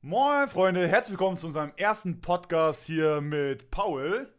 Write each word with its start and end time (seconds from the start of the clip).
Moin, 0.00 0.48
Freunde, 0.48 0.86
herzlich 0.86 1.12
willkommen 1.18 1.36
zu 1.36 1.46
unserem 1.48 1.72
ersten 1.76 2.20
Podcast 2.20 2.86
hier 2.86 3.20
mit 3.20 3.70
Paul, 3.70 4.32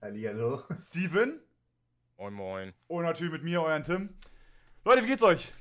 Hallihallo. 0.00 0.62
Steven 0.80 1.40
Moin, 2.16 2.32
moin. 2.34 2.72
und 2.88 3.04
natürlich 3.04 3.32
mit 3.32 3.42
mir, 3.44 3.62
euren 3.62 3.82
Tim. 3.82 4.16
Leute, 4.84 5.02
wie 5.02 5.08
geht's 5.08 5.22
euch? 5.22 5.52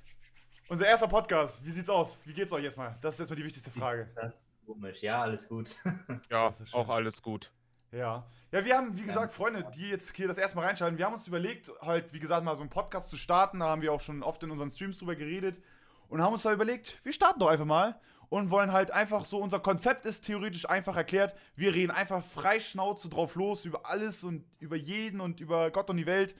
Unser 0.69 0.87
erster 0.87 1.07
Podcast, 1.07 1.63
wie 1.65 1.71
sieht's 1.71 1.89
aus? 1.89 2.17
Wie 2.25 2.33
geht's 2.33 2.53
euch 2.53 2.63
erstmal? 2.63 2.97
Das 3.01 3.15
ist 3.15 3.19
erstmal 3.21 3.37
die 3.37 3.43
wichtigste 3.45 3.71
Frage. 3.71 4.09
Das 4.15 4.35
ist 4.35 4.65
komisch. 4.65 5.01
Ja, 5.01 5.21
alles 5.21 5.47
gut. 5.49 5.75
Ja, 6.29 6.47
Das 6.47 6.61
ist 6.61 6.69
schön. 6.69 6.79
auch 6.79 6.89
alles 6.89 7.21
gut. 7.21 7.51
Ja. 7.91 8.25
Ja, 8.51 8.65
wir 8.65 8.77
haben, 8.77 8.97
wie 8.97 9.03
gesagt, 9.03 9.33
Freunde, 9.33 9.69
die 9.75 9.89
jetzt 9.89 10.15
hier 10.15 10.27
das 10.27 10.37
erste 10.37 10.55
Mal 10.55 10.65
reinschalten, 10.65 10.97
wir 10.97 11.05
haben 11.05 11.13
uns 11.13 11.27
überlegt, 11.27 11.71
halt, 11.81 12.13
wie 12.13 12.19
gesagt, 12.19 12.43
mal 12.45 12.55
so 12.55 12.61
einen 12.61 12.69
Podcast 12.69 13.09
zu 13.09 13.17
starten. 13.17 13.59
Da 13.59 13.65
haben 13.67 13.81
wir 13.81 13.91
auch 13.91 14.01
schon 14.01 14.23
oft 14.23 14.41
in 14.43 14.51
unseren 14.51 14.71
Streams 14.71 14.97
drüber 14.97 15.15
geredet 15.15 15.61
und 16.07 16.21
haben 16.21 16.33
uns 16.33 16.43
da 16.43 16.53
überlegt, 16.53 16.99
wir 17.03 17.11
starten 17.13 17.39
doch 17.39 17.49
einfach 17.49 17.65
mal 17.65 17.99
und 18.29 18.49
wollen 18.49 18.71
halt 18.71 18.91
einfach 18.91 19.25
so, 19.25 19.37
unser 19.37 19.59
Konzept 19.59 20.05
ist 20.05 20.25
theoretisch 20.25 20.67
einfach 20.69 20.95
erklärt. 20.95 21.35
Wir 21.55 21.73
reden 21.73 21.91
einfach 21.91 22.23
frei 22.23 22.59
Schnauze 22.59 23.09
drauf 23.09 23.35
los 23.35 23.65
über 23.65 23.85
alles 23.85 24.23
und 24.23 24.45
über 24.59 24.75
jeden 24.75 25.21
und 25.21 25.39
über 25.39 25.71
Gott 25.71 25.89
und 25.89 25.97
die 25.97 26.05
Welt. 26.05 26.35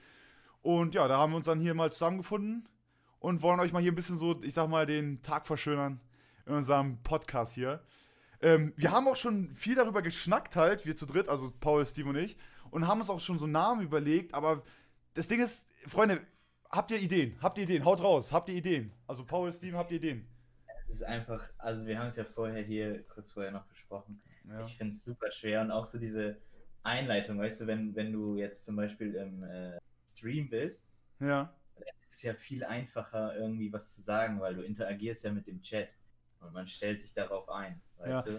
Und 0.62 0.94
ja, 0.94 1.06
da 1.08 1.18
haben 1.18 1.32
wir 1.32 1.36
uns 1.36 1.46
dann 1.46 1.60
hier 1.60 1.74
mal 1.74 1.92
zusammengefunden 1.92 2.68
und 3.18 3.42
wollen 3.42 3.60
euch 3.60 3.72
mal 3.72 3.82
hier 3.82 3.92
ein 3.92 3.96
bisschen 3.96 4.18
so, 4.18 4.42
ich 4.42 4.54
sag 4.54 4.68
mal, 4.68 4.86
den 4.86 5.22
Tag 5.22 5.46
verschönern 5.46 6.00
in 6.46 6.54
unserem 6.54 7.02
Podcast 7.02 7.54
hier. 7.54 7.82
Ähm, 8.40 8.72
wir 8.76 8.90
haben 8.90 9.08
auch 9.08 9.16
schon 9.16 9.54
viel 9.54 9.74
darüber 9.74 10.02
geschnackt 10.02 10.56
halt, 10.56 10.84
wir 10.84 10.96
zu 10.96 11.06
dritt, 11.06 11.28
also 11.28 11.52
Paul, 11.60 11.86
Steve 11.86 12.08
und 12.10 12.16
ich, 12.16 12.36
und 12.70 12.86
haben 12.86 13.00
uns 13.00 13.08
auch 13.08 13.20
schon 13.20 13.38
so 13.38 13.46
Namen 13.46 13.82
überlegt, 13.82 14.34
aber 14.34 14.62
das 15.14 15.28
Ding 15.28 15.40
ist, 15.40 15.68
Freunde, 15.86 16.20
habt 16.70 16.90
ihr 16.90 16.98
Ideen? 16.98 17.38
Habt 17.40 17.56
ihr 17.56 17.64
Ideen? 17.64 17.84
Haut 17.84 18.02
raus, 18.02 18.32
habt 18.32 18.48
ihr 18.48 18.56
Ideen? 18.56 18.92
Also 19.06 19.24
Paul, 19.24 19.52
Steven, 19.52 19.78
habt 19.78 19.92
ihr 19.92 19.98
Ideen? 19.98 20.26
Ist 20.94 21.02
einfach, 21.02 21.50
also 21.58 21.88
wir 21.88 21.98
haben 21.98 22.06
es 22.06 22.14
ja 22.14 22.22
vorher 22.22 22.62
hier, 22.62 23.02
kurz 23.08 23.32
vorher 23.32 23.50
noch 23.50 23.66
besprochen. 23.66 24.22
Ja. 24.48 24.64
Ich 24.64 24.76
finde 24.76 24.94
es 24.94 25.04
super 25.04 25.28
schwer 25.32 25.60
und 25.60 25.72
auch 25.72 25.86
so 25.86 25.98
diese 25.98 26.36
Einleitung, 26.84 27.36
weißt 27.36 27.62
du, 27.62 27.66
wenn, 27.66 27.96
wenn 27.96 28.12
du 28.12 28.36
jetzt 28.36 28.64
zum 28.64 28.76
Beispiel 28.76 29.12
im 29.16 29.42
äh, 29.42 29.76
Stream 30.08 30.48
bist, 30.48 30.86
Ja. 31.18 31.52
ist 31.80 32.14
es 32.18 32.22
ja 32.22 32.34
viel 32.34 32.62
einfacher, 32.62 33.34
irgendwie 33.36 33.72
was 33.72 33.96
zu 33.96 34.02
sagen, 34.02 34.38
weil 34.38 34.54
du 34.54 34.62
interagierst 34.62 35.24
ja 35.24 35.32
mit 35.32 35.48
dem 35.48 35.60
Chat 35.62 35.88
und 36.38 36.52
man 36.52 36.68
stellt 36.68 37.02
sich 37.02 37.12
darauf 37.12 37.48
ein, 37.48 37.80
weißt 37.98 38.28
du? 38.28 38.32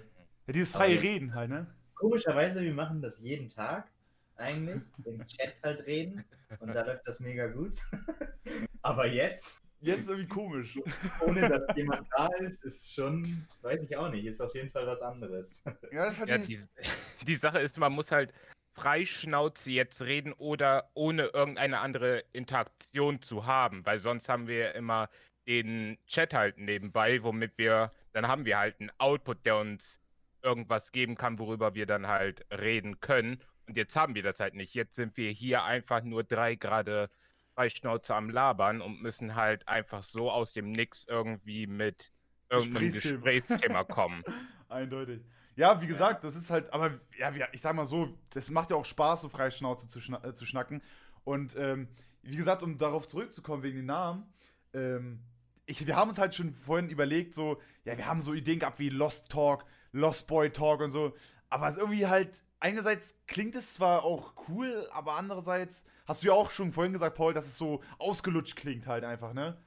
Ja, 0.47 0.53
dieses 0.53 0.71
freie 0.71 1.01
Reden 1.01 1.35
halt, 1.35 1.49
ne? 1.49 1.67
Komischerweise, 1.95 2.61
wir 2.61 2.73
machen 2.73 3.01
das 3.01 3.19
jeden 3.19 3.49
Tag 3.49 3.91
eigentlich, 4.37 4.81
im 5.03 5.27
Chat 5.27 5.55
halt 5.61 5.85
reden 5.85 6.23
und 6.61 6.73
da 6.73 6.85
läuft 6.85 7.05
das 7.05 7.19
mega 7.19 7.47
gut. 7.47 7.81
Aber 8.81 9.07
jetzt 9.07 9.64
Jetzt 9.85 10.01
ist 10.01 10.09
irgendwie 10.09 10.27
komisch. 10.27 10.79
ohne 11.21 11.47
dass 11.47 11.77
jemand 11.77 12.07
da 12.17 12.27
ist, 12.39 12.65
ist 12.65 12.91
schon, 12.91 13.45
weiß 13.61 13.83
ich 13.83 13.95
auch 13.95 14.09
nicht, 14.09 14.25
ist 14.25 14.41
auf 14.41 14.55
jeden 14.55 14.71
Fall 14.71 14.87
was 14.87 15.01
anderes. 15.01 15.63
Ja, 15.91 16.05
das 16.05 16.19
halt 16.19 16.29
Ja, 16.29 16.37
die, 16.39 16.59
die 17.27 17.35
Sache 17.35 17.59
ist, 17.59 17.77
man 17.77 17.93
muss 17.93 18.11
halt 18.11 18.33
freischnauze 18.73 19.69
jetzt 19.69 20.01
reden 20.01 20.33
oder 20.33 20.89
ohne 20.95 21.27
irgendeine 21.27 21.79
andere 21.79 22.23
Interaktion 22.33 23.21
zu 23.21 23.45
haben, 23.45 23.85
weil 23.85 23.99
sonst 23.99 24.27
haben 24.27 24.47
wir 24.47 24.73
immer 24.73 25.07
den 25.47 25.99
Chat 26.07 26.33
halt 26.33 26.57
nebenbei, 26.57 27.21
womit 27.21 27.57
wir, 27.57 27.91
dann 28.11 28.27
haben 28.27 28.45
wir 28.45 28.57
halt 28.57 28.79
einen 28.79 28.91
Output, 28.97 29.45
der 29.45 29.57
uns 29.57 29.99
irgendwas 30.41 30.91
geben 30.91 31.15
kann, 31.15 31.37
worüber 31.37 31.75
wir 31.75 31.85
dann 31.85 32.07
halt 32.07 32.43
reden 32.51 32.99
können. 33.01 33.39
Und 33.67 33.77
jetzt 33.77 33.95
haben 33.95 34.15
wir 34.15 34.23
das 34.23 34.39
halt 34.39 34.55
nicht. 34.55 34.73
Jetzt 34.73 34.95
sind 34.95 35.15
wir 35.15 35.29
hier 35.31 35.63
einfach 35.63 36.01
nur 36.01 36.23
drei 36.23 36.55
gerade 36.55 37.09
Freischnauze 37.55 38.13
am 38.13 38.29
Labern 38.29 38.81
und 38.81 39.01
müssen 39.01 39.35
halt 39.35 39.67
einfach 39.67 40.03
so 40.03 40.29
aus 40.29 40.53
dem 40.53 40.71
Nix 40.71 41.05
irgendwie 41.07 41.67
mit 41.67 42.11
irgendeinem 42.49 42.91
Gesprächsthema. 42.91 43.15
Gesprächsthema 43.15 43.83
kommen. 43.85 44.23
Eindeutig. 44.69 45.21
Ja, 45.55 45.81
wie 45.81 45.87
gesagt, 45.87 46.25
das 46.25 46.35
ist 46.35 46.51
halt, 46.51 46.71
aber 46.73 46.99
ja, 47.17 47.31
ich 47.53 47.61
sag 47.61 47.75
mal 47.75 47.85
so, 47.85 48.13
das 48.33 48.49
macht 48.49 48.71
ja 48.71 48.77
auch 48.77 48.85
Spaß, 48.85 49.21
so 49.21 49.29
frei 49.29 49.49
Schnauze 49.51 49.87
zu, 49.87 50.01
schna 50.01 50.21
äh, 50.23 50.33
zu 50.33 50.45
schnacken. 50.45 50.81
Und 51.23 51.55
ähm, 51.55 51.87
wie 52.23 52.35
gesagt, 52.35 52.61
um 52.61 52.77
darauf 52.77 53.07
zurückzukommen 53.07 53.63
wegen 53.63 53.77
den 53.77 53.85
Namen, 53.85 54.33
ähm, 54.73 55.21
ich, 55.65 55.87
wir 55.87 55.95
haben 55.95 56.09
uns 56.09 56.19
halt 56.19 56.35
schon 56.35 56.53
vorhin 56.53 56.89
überlegt, 56.89 57.33
so, 57.33 57.61
ja, 57.85 57.97
wir 57.97 58.05
haben 58.05 58.21
so 58.21 58.33
Ideen 58.33 58.59
gehabt 58.59 58.79
wie 58.79 58.89
Lost 58.89 59.29
Talk, 59.29 59.65
Lost 59.93 60.27
Boy 60.27 60.51
Talk 60.51 60.81
und 60.81 60.91
so, 60.91 61.15
aber 61.49 61.67
es 61.67 61.75
ist 61.75 61.79
irgendwie 61.79 62.05
halt, 62.05 62.43
einerseits 62.59 63.23
klingt 63.25 63.55
es 63.55 63.73
zwar 63.73 64.03
auch 64.03 64.33
cool, 64.49 64.87
aber 64.91 65.13
andererseits 65.13 65.85
hast 66.05 66.23
du 66.23 66.27
ja 66.27 66.33
auch 66.33 66.51
schon 66.51 66.71
vorhin 66.71 66.93
gesagt, 66.93 67.15
Paul, 67.15 67.33
dass 67.33 67.45
es 67.47 67.57
so 67.57 67.81
ausgelutscht 67.97 68.55
klingt 68.55 68.87
halt 68.87 69.03
einfach, 69.03 69.33
ne? 69.33 69.57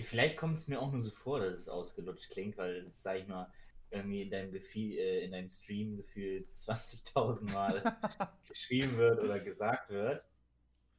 Vielleicht 0.00 0.36
kommt 0.36 0.58
es 0.58 0.68
mir 0.68 0.80
auch 0.80 0.90
nur 0.90 1.02
so 1.02 1.10
vor, 1.10 1.40
dass 1.40 1.58
es 1.58 1.68
ausgelutscht 1.68 2.30
klingt, 2.30 2.56
weil 2.56 2.86
es, 2.88 3.02
sag 3.02 3.18
ich 3.18 3.28
mal, 3.28 3.52
irgendwie 3.90 4.22
in 4.22 4.30
deinem, 4.30 4.50
Gefühl, 4.50 4.92
äh, 4.92 5.24
in 5.24 5.32
deinem 5.32 5.50
Stream 5.50 5.96
gefühlt 5.96 6.48
20.000 6.56 7.50
Mal 7.52 7.82
geschrieben 8.48 8.96
wird 8.96 9.20
oder 9.20 9.38
gesagt 9.38 9.90
wird. 9.90 10.24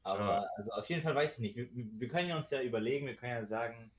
Aber 0.04 0.20
Ja. 0.20 0.46
also 0.58 0.72
auf 0.72 0.88
jeden 0.90 1.02
Fall 1.02 1.16
weiß 1.16 1.36
ich 1.36 1.40
nicht. 1.40 1.56
Wir, 1.56 1.70
wir 1.74 2.08
können 2.08 2.30
ja 2.30 2.38
uns 2.38 2.50
ja 2.52 2.62
überlegen, 2.62 3.08
wir 3.08 3.16
können 3.16 3.32
ja 3.34 3.46
sagen, 3.46 3.92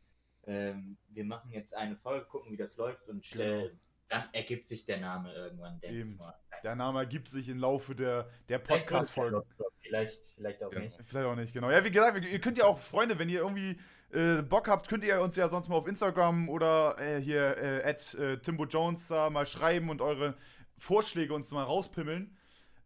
ähm, 0.46 0.96
wir 1.08 1.24
machen 1.24 1.50
jetzt 1.50 1.74
eine 1.74 1.96
Folge, 1.96 2.26
gucken, 2.26 2.52
wie 2.52 2.56
das 2.56 2.76
läuft 2.76 3.08
und 3.08 3.24
stell, 3.26 3.76
dann 4.08 4.28
ergibt 4.32 4.68
sich 4.68 4.84
der 4.84 5.00
Name 5.00 5.32
irgendwann, 5.34 5.80
denke 5.80 6.00
Eben. 6.00 6.12
ich 6.12 6.18
mal. 6.18 6.34
Der 6.64 6.74
Name 6.74 7.00
ergibt 7.00 7.28
sich 7.28 7.48
im 7.48 7.58
Laufe 7.58 7.94
der, 7.94 8.28
der 8.48 8.58
Vielleicht 8.58 8.90
wird 8.90 9.02
es 9.02 9.14
ja 9.16 9.22
Podcast-Folge. 9.22 9.36
Lost 9.36 9.60
Rock, 9.60 9.72
Vielleicht, 9.82 10.26
vielleicht 10.36 10.64
auch 10.64 10.72
Ja. 10.72 10.78
nicht. 10.80 10.98
Vielleicht 11.04 11.26
auch 11.26 11.36
nicht, 11.36 11.52
genau. 11.52 11.70
Ja, 11.70 11.84
wie 11.84 11.90
gesagt, 11.90 12.24
ihr 12.32 12.40
könnt 12.40 12.56
ja 12.58 12.64
auch, 12.64 12.78
Freunde, 12.78 13.18
wenn 13.18 13.28
ihr 13.28 13.40
irgendwie 13.40 13.78
äh, 14.12 14.42
Bock 14.42 14.68
habt, 14.68 14.88
könnt 14.88 15.04
ihr 15.04 15.20
uns 15.20 15.36
ja 15.36 15.48
sonst 15.48 15.68
mal 15.68 15.76
auf 15.76 15.86
Instagram 15.86 16.48
oder 16.48 16.96
äh, 16.98 17.20
hier 17.20 17.56
äh, 17.58 17.84
at 17.88 18.14
äh, 18.14 18.38
Timbo 18.38 18.64
Jones 18.64 19.08
da 19.08 19.28
mal 19.28 19.44
schreiben 19.44 19.90
und 19.90 20.00
eure 20.00 20.34
Vorschläge 20.78 21.34
uns 21.34 21.50
mal 21.50 21.64
rauspimmeln. 21.64 22.34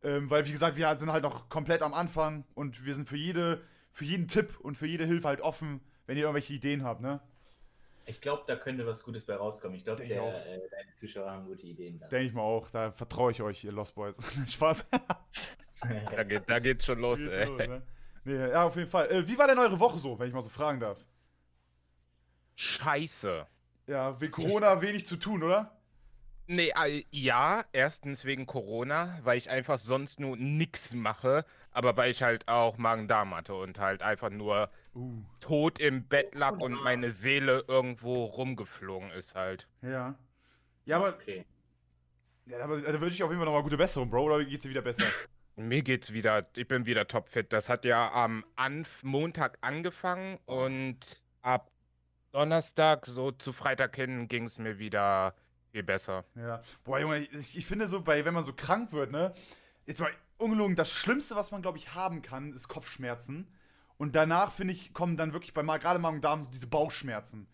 Ähm, 0.02 0.28
weil, 0.30 0.46
wie 0.46 0.52
gesagt, 0.52 0.76
wir 0.76 0.94
sind 0.96 1.12
halt 1.12 1.22
noch 1.22 1.48
komplett 1.48 1.82
am 1.82 1.94
Anfang 1.94 2.44
und 2.54 2.84
wir 2.84 2.94
sind 2.94 3.08
für 3.08 3.16
jede, 3.16 3.62
für 3.92 4.04
jeden 4.04 4.26
Tipp 4.28 4.58
und 4.60 4.76
für 4.76 4.86
jede 4.86 5.04
Hilfe 5.06 5.28
halt 5.28 5.40
offen, 5.40 5.80
wenn 6.06 6.16
ihr 6.16 6.24
irgendwelche 6.24 6.52
Ideen 6.52 6.82
habt, 6.84 7.00
ne? 7.00 7.20
Ich 8.08 8.20
glaube, 8.20 8.44
da 8.46 8.56
könnte 8.56 8.86
was 8.86 9.02
Gutes 9.04 9.24
bei 9.26 9.36
rauskommen. 9.36 9.76
Ich 9.76 9.84
glaube, 9.84 9.98
Denk 10.00 10.12
ich 10.12 10.18
auch. 10.18 10.32
äh, 10.32 10.60
deine 10.70 10.94
Zuschauer 10.94 11.30
haben 11.30 11.46
gute 11.46 11.66
Ideen. 11.66 11.98
Da. 11.98 12.08
Denke 12.08 12.26
ich 12.26 12.32
mal 12.32 12.42
auch, 12.42 12.68
da 12.70 12.90
vertraue 12.90 13.30
ich 13.32 13.42
euch, 13.42 13.62
ihr 13.64 13.72
Lost 13.72 13.94
Boys. 13.94 14.18
Spaß. 14.46 14.86
Da, 15.80 16.24
geht, 16.24 16.50
da 16.50 16.58
geht's 16.58 16.86
schon 16.86 16.98
los, 16.98 17.20
Geht's 17.20 17.36
ey. 17.36 17.44
los, 17.46 17.58
ne? 17.58 17.82
nee, 18.24 18.34
ja, 18.34 18.64
auf 18.64 18.74
jeden 18.74 18.90
Fall. 18.90 19.08
Äh, 19.12 19.28
wie 19.28 19.38
war 19.38 19.46
denn 19.46 19.60
eure 19.60 19.78
Woche 19.78 19.96
so, 19.98 20.18
wenn 20.18 20.26
ich 20.26 20.34
mal 20.34 20.42
so 20.42 20.48
fragen 20.48 20.80
darf? 20.80 20.98
Scheiße. 22.56 23.46
Ja, 23.86 24.20
wegen 24.20 24.32
Corona 24.32 24.82
wenig 24.82 25.06
zu 25.06 25.16
tun, 25.16 25.44
oder? 25.44 25.78
Nee, 26.48 26.72
äh, 26.76 27.04
ja, 27.12 27.64
erstens 27.72 28.24
wegen 28.24 28.46
Corona, 28.46 29.20
weil 29.22 29.38
ich 29.38 29.50
einfach 29.50 29.78
sonst 29.78 30.18
nur 30.18 30.36
nix 30.36 30.94
mache, 30.94 31.44
aber 31.78 31.96
weil 31.96 32.10
ich 32.10 32.24
halt 32.24 32.48
auch 32.48 32.76
Magen-Darm 32.76 33.32
hatte 33.36 33.54
und 33.54 33.78
halt 33.78 34.02
einfach 34.02 34.30
nur 34.30 34.68
Uh, 34.94 35.22
tot 35.38 35.78
im 35.78 36.08
Bett 36.08 36.34
lag 36.34 36.58
und 36.58 36.72
meine 36.82 37.12
Seele 37.12 37.64
irgendwo 37.68 38.24
rumgeflogen 38.24 39.12
ist 39.12 39.36
halt. 39.36 39.68
ja. 39.80 40.16
Ja, 40.86 40.96
aber 40.96 41.10
okay. 41.10 41.44
Ja, 42.46 42.64
aber 42.64 42.80
da 42.80 43.00
wünsche 43.00 43.14
ich 43.14 43.22
auf 43.22 43.30
jeden 43.30 43.38
Fall 43.38 43.46
nochmal 43.46 43.62
gute 43.62 43.76
Besserung, 43.76 44.10
Bro, 44.10 44.24
oder 44.24 44.44
geht's 44.44 44.64
dir 44.64 44.70
wieder 44.70 44.82
besser? 44.82 45.04
Mir 45.54 45.82
geht's 45.82 46.12
wieder, 46.12 46.48
ich 46.56 46.66
bin 46.66 46.84
wieder 46.86 47.06
topfit. 47.06 47.52
Das 47.52 47.68
hat 47.68 47.84
ja 47.84 48.10
am 48.10 48.44
Anf 48.56 48.88
Montag 49.04 49.58
angefangen 49.60 50.38
und 50.46 50.98
ab 51.42 51.70
Donnerstag, 52.32 53.06
so 53.06 53.30
zu 53.30 53.52
Freitag 53.52 53.94
hin, 53.94 54.26
ging 54.26 54.46
es 54.46 54.58
mir 54.58 54.78
wieder 54.78 55.34
viel 55.70 55.82
besser. 55.82 56.24
ja. 56.34 56.60
Boah, 56.82 56.98
Junge, 56.98 57.18
ich, 57.18 57.56
ich 57.56 57.66
finde 57.66 57.86
so, 57.86 58.00
bei, 58.00 58.24
wenn 58.24 58.34
man 58.34 58.44
so 58.44 58.52
krank 58.52 58.92
wird, 58.92 59.12
ne? 59.12 59.34
Jetzt 59.86 60.00
mal 60.00 60.10
ungelogen, 60.38 60.76
das 60.76 60.92
Schlimmste, 60.92 61.36
was 61.36 61.50
man, 61.50 61.62
glaube 61.62 61.78
ich, 61.78 61.94
haben 61.94 62.22
kann, 62.22 62.52
ist 62.52 62.68
Kopfschmerzen. 62.68 63.46
Und 63.98 64.14
danach, 64.14 64.52
finde 64.52 64.74
ich, 64.74 64.92
kommen 64.94 65.16
dann 65.16 65.32
wirklich 65.32 65.52
bei 65.54 65.62
gerade 65.78 65.98
Magen-Darm 65.98 66.44
so 66.44 66.50
diese 66.50 66.66
Bauchschmerzen. 66.68 67.48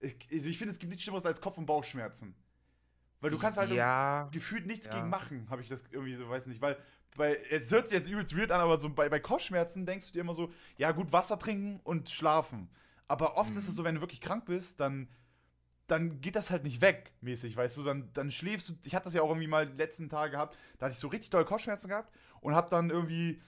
Ich, 0.00 0.16
also 0.30 0.48
ich 0.50 0.58
finde, 0.58 0.72
es 0.72 0.78
gibt 0.78 0.90
nichts 0.90 1.04
Schlimmeres 1.04 1.24
als 1.26 1.40
Kopf- 1.40 1.58
und 1.58 1.66
Bauchschmerzen. 1.66 2.34
Weil 3.20 3.30
du 3.30 3.38
kannst 3.38 3.58
halt 3.58 3.70
Ja, 3.72 4.28
gefühlt 4.30 4.66
nichts 4.66 4.86
Ja. 4.86 4.92
gegen 4.94 5.08
machen, 5.08 5.48
habe 5.50 5.62
ich 5.62 5.68
das 5.68 5.84
irgendwie 5.90 6.16
so, 6.16 6.28
weiß 6.28 6.46
nicht, 6.48 6.60
weil 6.60 6.76
bei, 7.16 7.34
es 7.50 7.70
hört 7.72 7.88
sich 7.88 7.98
jetzt 7.98 8.10
übelst 8.10 8.36
weird 8.36 8.52
an, 8.52 8.60
aber 8.60 8.78
so 8.78 8.90
bei, 8.90 9.08
bei 9.08 9.18
Kopfschmerzen 9.20 9.86
denkst 9.86 10.08
du 10.08 10.12
dir 10.12 10.20
immer 10.20 10.34
so, 10.34 10.52
ja 10.76 10.92
gut, 10.92 11.12
Wasser 11.12 11.38
trinken 11.38 11.80
und 11.82 12.10
schlafen. 12.10 12.68
Aber 13.08 13.38
oft 13.38 13.52
Mhm. 13.52 13.58
ist 13.58 13.68
es 13.68 13.74
so, 13.74 13.84
wenn 13.84 13.94
du 13.94 14.00
wirklich 14.02 14.20
krank 14.20 14.44
bist, 14.44 14.80
dann, 14.80 15.08
dann 15.86 16.20
geht 16.20 16.36
das 16.36 16.50
halt 16.50 16.64
nicht 16.64 16.80
weg, 16.80 17.12
mäßig, 17.20 17.56
weißt 17.56 17.76
du, 17.76 17.84
dann, 17.84 18.10
dann 18.12 18.30
schläfst 18.30 18.68
du, 18.68 18.74
ich 18.84 18.94
hatte 18.94 19.04
das 19.04 19.14
ja 19.14 19.22
auch 19.22 19.28
irgendwie 19.28 19.46
mal 19.46 19.66
die 19.66 19.76
letzten 19.76 20.08
Tage 20.08 20.32
gehabt, 20.32 20.56
da 20.78 20.86
hatte 20.86 20.94
ich 20.94 20.98
so 20.98 21.08
richtig 21.08 21.30
doll 21.30 21.44
Kopfschmerzen 21.44 21.88
gehabt 21.88 22.12
und 22.40 22.54
hab 22.54 22.70
dann 22.70 22.90
irgendwie 22.90 23.40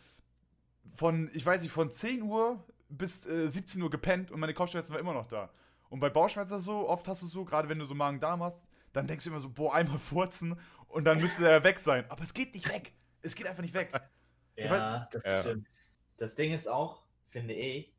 von, 0.94 1.30
ich 1.34 1.44
weiß 1.44 1.62
nicht, 1.62 1.72
von 1.72 1.90
10 1.90 2.22
Uhr 2.22 2.64
bis 2.88 3.26
äh, 3.26 3.48
17 3.48 3.82
Uhr 3.82 3.90
gepennt 3.90 4.30
und 4.30 4.40
meine 4.40 4.54
Kopfschmerzen 4.54 4.92
waren 4.92 5.00
immer 5.00 5.14
noch 5.14 5.28
da. 5.28 5.50
Und 5.90 6.00
bei 6.00 6.10
Bauchschmerzen 6.10 6.48
ist 6.54 6.58
das 6.58 6.64
so, 6.64 6.88
oft 6.88 7.06
hast 7.08 7.22
du 7.22 7.26
so, 7.26 7.44
gerade 7.44 7.68
wenn 7.68 7.78
du 7.78 7.84
so 7.84 7.94
Magen-Darm 7.94 8.42
hast, 8.42 8.66
dann 8.92 9.06
denkst 9.06 9.24
du 9.24 9.30
immer 9.30 9.40
so, 9.40 9.50
boah, 9.50 9.74
einmal 9.74 9.98
furzen 9.98 10.58
und 10.86 11.04
dann 11.04 11.20
müsste 11.20 11.42
der 11.42 11.64
weg 11.64 11.78
sein. 11.78 12.04
Aber 12.08 12.22
es 12.22 12.34
geht 12.34 12.54
nicht 12.54 12.68
weg. 12.68 12.92
Es 13.22 13.34
geht 13.34 13.46
einfach 13.46 13.62
nicht 13.62 13.74
weg. 13.74 13.90
Ja, 14.56 15.08
das 15.12 15.22
Ja. 15.24 15.36
stimmt. 15.42 15.66
Das 16.16 16.34
Ding 16.34 16.52
ist 16.52 16.68
auch, 16.68 17.02
finde 17.30 17.54
ich, 17.54 17.92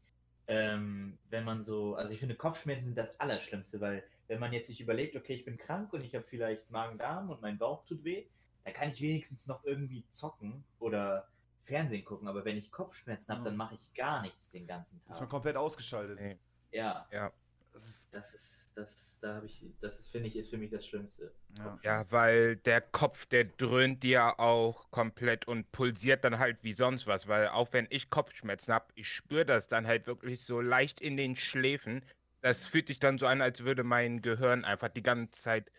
ähm, 0.48 1.18
wenn 1.30 1.44
man 1.46 1.64
so, 1.64 1.96
also 1.96 2.14
ich 2.14 2.20
finde 2.20 2.36
Kopfschmerzen 2.36 2.86
sind 2.86 2.98
das 2.98 3.20
Allerschlimmste, 3.20 3.80
weil 3.80 4.04
wenn 4.30 4.40
man 4.40 4.54
jetzt 4.54 4.68
sich 4.68 4.80
überlegt, 4.80 5.16
okay, 5.18 5.34
ich 5.34 5.44
bin 5.44 5.58
krank 5.58 5.92
und 5.92 6.04
ich 6.06 6.16
habe 6.16 6.24
vielleicht 6.30 6.70
Magen-Darm 6.72 7.30
und 7.30 7.42
mein 7.42 7.58
Bauch 7.58 7.84
tut 7.86 8.04
weh, 8.06 8.26
dann 8.64 8.74
kann 8.74 8.90
ich 8.90 9.02
wenigstens 9.02 9.48
noch 9.48 9.66
irgendwie 9.66 10.06
zocken 10.12 10.64
oder 10.80 11.28
Fernsehen 11.66 12.06
gucken. 12.06 12.28
Aber 12.28 12.46
wenn 12.46 12.56
ich 12.58 12.72
Kopfschmerzen 12.72 13.34
habe, 13.34 13.44
dann 13.44 13.58
mache 13.58 13.76
ich 13.76 13.94
gar 13.94 14.22
nichts 14.22 14.50
den 14.52 14.66
ganzen 14.68 15.00
Ist 15.00 15.10
man 15.10 15.20
Tag. 15.20 15.30
komplett 15.30 15.58
ausgeschaltet. 15.58 16.20
Nee. 16.22 16.38
Ja, 16.72 17.08
Ja. 17.12 17.34
Das 17.72 17.88
ist, 17.88 18.10
das 18.12 18.34
ist, 18.34 18.74
das, 18.76 19.20
da 19.22 19.36
habe 19.36 19.46
ich, 19.46 19.64
das 19.80 20.00
ist, 20.00 20.12
finde 20.12 20.28
ich, 20.28 20.36
ist 20.36 20.50
für 20.50 20.58
mich 20.58 20.72
das 20.72 20.86
Schlimmste. 20.88 21.32
ja. 21.56 21.80
Ja, 21.84 22.12
weil 22.12 22.56
der 22.58 22.82
Kopf, 22.82 23.28
der 23.28 23.46
dröhnt 23.46 24.02
dir 24.02 24.40
auch 24.40 24.90
komplett 24.90 25.48
und 25.48 25.72
pulsiert 25.72 26.24
dann 26.24 26.40
halt 26.40 26.58
wie 26.64 26.74
sonst 26.74 27.06
was. 27.06 27.28
Weil 27.28 27.48
auch 27.50 27.72
wenn 27.72 27.86
ich 27.92 28.10
Kopfschmerzen 28.10 28.74
habe, 28.74 28.88
ich 28.96 29.08
spüre 29.08 29.46
das 29.46 29.68
dann 29.68 29.86
halt 29.86 30.08
wirklich 30.08 30.44
so 30.44 30.60
leicht 30.62 31.00
in 31.00 31.16
den 31.16 31.36
Schläfen. 31.36 32.04
Das 32.42 32.66
fühlt 32.66 32.88
sich 32.88 33.00
dann 33.00 33.18
so 33.18 33.28
an, 33.28 33.42
als 33.42 33.64
würde 33.64 33.84
mein 33.84 34.22
Gehirn 34.22 34.64
einfach 34.66 34.90
die 34.90 35.04
ganze 35.04 35.42
Zeit 35.42 35.72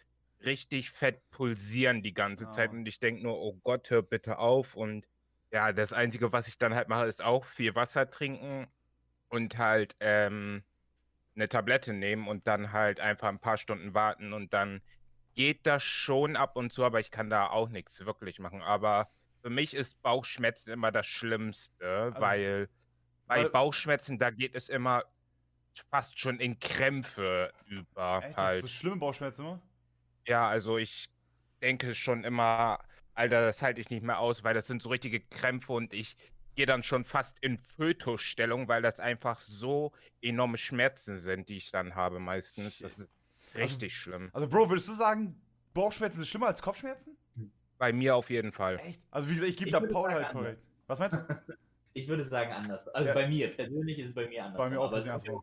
richtig 0.45 0.91
fett 0.91 1.21
pulsieren 1.31 2.03
die 2.03 2.15
ganze 2.15 2.45
Ja. 2.45 2.51
Zeit. 2.51 2.71
Und 2.71 2.87
ich 2.87 2.99
denke 3.01 3.23
nur, 3.23 3.39
oh 3.39 3.55
Gott, 3.63 3.91
hör 3.91 4.03
bitte 4.03 4.39
auf. 4.39 4.75
Und 4.75 5.07
ja, 5.53 5.73
das 5.73 5.93
Einzige, 5.93 6.33
was 6.33 6.49
ich 6.49 6.59
dann 6.59 6.75
halt 6.75 6.89
mache, 6.89 7.07
ist 7.07 7.23
auch 7.23 7.45
viel 7.45 7.75
Wasser 7.75 8.09
trinken 8.11 8.67
und 9.29 9.59
halt 9.59 9.97
ähm, 10.01 10.63
eine 11.35 11.49
Tablette 11.49 11.93
nehmen 11.93 12.29
und 12.29 12.47
dann 12.47 12.73
halt 12.73 13.01
einfach 13.01 13.29
ein 13.29 13.39
paar 13.39 13.59
Stunden 13.59 13.95
warten 13.95 14.33
und 14.33 14.53
dann 14.53 14.83
geht 15.35 15.65
das 15.67 15.83
schon 15.83 16.37
ab 16.37 16.57
und 16.57 16.73
zu, 16.73 16.85
aber 16.85 17.01
ich 17.01 17.11
kann 17.11 17.31
da 17.31 17.47
auch 17.49 17.69
nichts 17.69 18.05
wirklich 18.05 18.39
machen. 18.41 18.63
Aber 18.63 19.09
für 19.43 19.51
mich 19.51 19.75
ist 19.75 20.01
Bauchschmerzen 20.03 20.71
immer 20.71 20.91
das 20.93 21.07
Schlimmste, 21.07 22.13
weil 22.19 22.69
bei 23.27 23.35
Also 23.37 23.45
weil- 23.45 23.51
Bauchschmerzen, 23.51 24.19
da 24.19 24.31
geht 24.31 24.55
es 24.55 24.69
immer 24.69 25.05
fast 25.91 26.19
schon 26.19 26.41
in 26.41 26.59
Krämpfe 26.59 27.53
über 27.67 28.19
Echt, 28.19 28.25
das 28.25 28.31
ist 28.31 28.37
halt. 28.37 28.61
so 28.63 28.69
schlimme 28.69 28.97
Bauchschmerzen 28.97 29.43
immer? 29.43 29.63
Ja, 30.27 30.49
also 30.49 30.79
ich 30.79 31.09
denke 31.63 31.95
schon 31.95 32.25
immer, 32.25 32.79
Alter, 33.15 33.47
das 33.47 33.63
halte 33.63 33.81
ich 33.81 33.91
nicht 33.91 34.03
mehr 34.03 34.19
aus, 34.19 34.45
weil 34.45 34.55
das 34.55 34.67
sind 34.67 34.83
so 34.83 34.89
richtige 34.89 35.21
Krämpfe 35.21 35.73
und 35.73 35.93
ich 35.93 36.17
gehe 36.57 36.67
dann 36.67 36.83
schon 36.83 37.05
fast 37.05 37.39
in 37.41 37.59
Fötusstellung, 37.59 38.69
weil 38.69 38.83
das 38.83 38.99
einfach 38.99 39.41
so 39.41 39.93
enorme 40.21 40.59
Schmerzen 40.59 41.19
sind, 41.19 41.49
die 41.49 41.57
ich 41.57 41.71
dann 41.71 41.95
habe 41.95 42.19
meistens. 42.19 42.79
Das 42.79 42.99
ist 42.99 43.11
richtig 43.55 43.97
schlimm. 43.97 44.31
Also, 44.33 44.49
Bro, 44.49 44.69
würdest 44.69 44.89
du 44.89 44.95
sagen, 44.95 45.41
Bauchschmerzen 45.75 46.17
sind 46.17 46.27
schlimmer 46.27 46.49
als 46.49 46.63
Kopfschmerzen? 46.63 47.17
Bei 47.79 47.93
mir 47.93 48.17
auf 48.17 48.29
jeden 48.31 48.53
Fall. 48.53 48.79
Echt? 48.79 49.01
Also, 49.11 49.29
wie 49.29 49.35
gesagt, 49.35 49.51
ich 49.51 49.57
gebe 49.57 49.71
da 49.71 49.81
Paul 49.81 50.11
halt 50.11 50.35
recht. 50.35 50.59
Was 50.87 50.99
meinst 50.99 51.17
du? 51.17 51.57
Ich 51.93 52.09
würde 52.09 52.25
sagen 52.25 52.53
anders. 52.53 52.89
Also 52.89 53.09
Ja. 53.09 53.15
bei 53.15 53.29
mir, 53.29 53.55
persönlich 53.55 53.99
ist 53.99 54.11
es 54.11 54.15
bei 54.15 54.29
mir 54.29 54.45
anders. 54.45 54.59
Bei 54.59 54.71
mir 54.71 54.81
auch 54.81 54.87
aber 54.87 54.99
es 54.99 55.07
immer, 55.07 55.43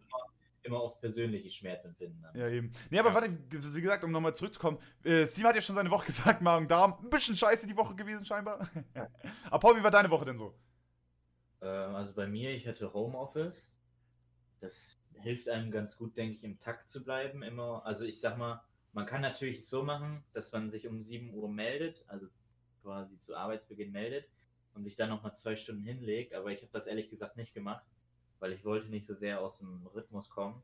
immer 0.63 0.79
aufs 0.79 0.99
persönliche 0.99 1.49
Schmerzempfinden 1.49 2.23
an. 2.23 2.37
Ja, 2.37 2.47
eben. 2.47 2.71
Nee, 2.89 2.99
aber 2.99 3.09
Ja. 3.09 3.15
warte, 3.15 3.37
wie 3.49 3.81
gesagt, 3.81 4.03
um 4.03 4.11
nochmal 4.11 4.33
zurückzukommen. 4.33 4.79
Äh, 5.03 5.25
Steve 5.25 5.47
hat 5.49 5.55
ja 5.55 5.61
schon 5.61 5.75
seine 5.75 5.91
Woche 5.91 6.05
gesagt, 6.07 6.41
Magen-Darm. 6.41 6.99
Ein 7.03 7.09
bisschen 7.09 7.35
scheiße 7.35 7.67
die 7.67 7.75
Woche 7.75 7.95
gewesen, 7.95 8.25
scheinbar. 8.25 8.59
aber 9.45 9.59
Paul, 9.59 9.77
wie 9.77 9.83
war 9.83 9.91
deine 9.91 10.09
Woche 10.09 10.25
denn 10.25 10.37
so? 10.37 10.57
Ähm, 11.61 11.95
also 11.95 12.13
bei 12.13 12.27
mir, 12.27 12.51
ich 12.51 12.67
hatte 12.67 12.93
Homeoffice. 12.93 13.73
Das 14.61 14.97
hilft 15.13 15.49
einem 15.49 15.69
ganz 15.69 15.97
gut, 15.97 16.15
denke 16.15 16.35
ich, 16.35 16.43
im 16.43 16.59
Takt 16.59 16.89
zu 16.89 17.03
bleiben. 17.03 17.43
Immer, 17.43 17.85
also 17.85 18.05
ich 18.05 18.19
sag 18.19 18.37
mal, 18.37 18.63
man 18.93 19.05
kann 19.05 19.21
natürlich 19.21 19.67
so 19.67 19.83
machen, 19.83 20.23
dass 20.33 20.51
man 20.51 20.71
sich 20.71 20.87
um 20.87 21.01
7 21.01 21.33
Uhr 21.33 21.49
meldet, 21.49 22.05
also 22.07 22.27
quasi 22.81 23.19
zu 23.19 23.35
Arbeitsbeginn 23.35 23.91
meldet 23.91 24.25
und 24.77 24.83
sich 24.83 24.95
dann 24.95 25.09
nochmal 25.09 25.35
zwei 25.35 25.55
Stunden 25.55 25.83
hinlegt. 25.83 26.33
Aber 26.33 26.51
ich 26.51 26.61
habe 26.61 26.71
das 26.71 26.85
ehrlich 26.85 27.09
gesagt 27.09 27.35
nicht 27.35 27.53
gemacht, 27.53 27.83
weil 28.39 28.53
ich 28.53 28.63
wollte 28.63 28.89
nicht 28.89 29.07
so 29.07 29.15
sehr 29.15 29.41
aus 29.41 29.57
dem 29.57 29.87
Rhythmus 29.87 30.29
kommen. 30.29 30.61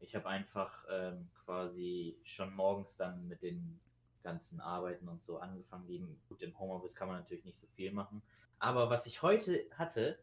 Ich 0.00 0.14
habe 0.14 0.28
einfach 0.28 0.84
ähm, 0.90 1.28
quasi 1.44 2.18
schon 2.24 2.54
morgens 2.54 2.96
dann 2.96 3.28
mit 3.28 3.42
den 3.42 3.78
ganzen 4.22 4.60
Arbeiten 4.60 5.08
und 5.08 5.22
so 5.22 5.38
angefangen. 5.38 5.86
Die, 5.86 6.04
gut, 6.28 6.42
im 6.42 6.58
Homeoffice 6.58 6.94
kann 6.94 7.08
man 7.08 7.18
natürlich 7.18 7.44
nicht 7.44 7.58
so 7.58 7.66
viel 7.68 7.92
machen. 7.92 8.22
Aber 8.58 8.88
was 8.88 9.06
ich 9.06 9.22
heute 9.22 9.66
hatte, 9.72 10.18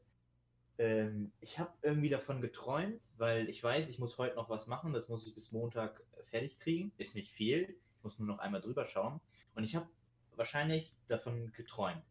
ähm, 0.79 1.31
ich 1.39 1.59
habe 1.59 1.71
irgendwie 1.83 2.09
davon 2.09 2.41
geträumt, 2.41 3.01
weil 3.17 3.47
ich 3.47 3.63
weiß, 3.63 3.89
ich 3.89 3.99
muss 3.99 4.17
heute 4.17 4.35
noch 4.35 4.49
was 4.49 4.65
machen. 4.65 4.91
Das 4.91 5.07
muss 5.07 5.27
ich 5.27 5.35
bis 5.35 5.51
Montag 5.51 6.01
äh, 6.17 6.23
fertig 6.23 6.59
kriegen. 6.59 6.91
Ist 6.97 7.15
nicht 7.15 7.31
viel. 7.31 7.77
Ich 7.97 8.03
muss 8.03 8.17
nur 8.17 8.27
noch 8.27 8.39
einmal 8.39 8.61
drüber 8.61 8.85
schauen. 8.85 9.21
Und 9.53 9.63
ich 9.63 9.75
habe 9.75 9.87
wahrscheinlich 10.35 10.95
davon 11.07 11.51
geträumt. 11.53 12.03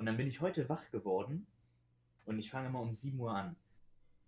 Und 0.00 0.06
dann 0.06 0.16
bin 0.16 0.28
ich 0.28 0.40
heute 0.40 0.66
wach 0.70 0.90
geworden 0.90 1.46
und 2.24 2.38
ich 2.38 2.50
fange 2.50 2.68
immer 2.68 2.80
um 2.80 2.94
7 2.94 3.20
Uhr 3.20 3.32
an. 3.36 3.54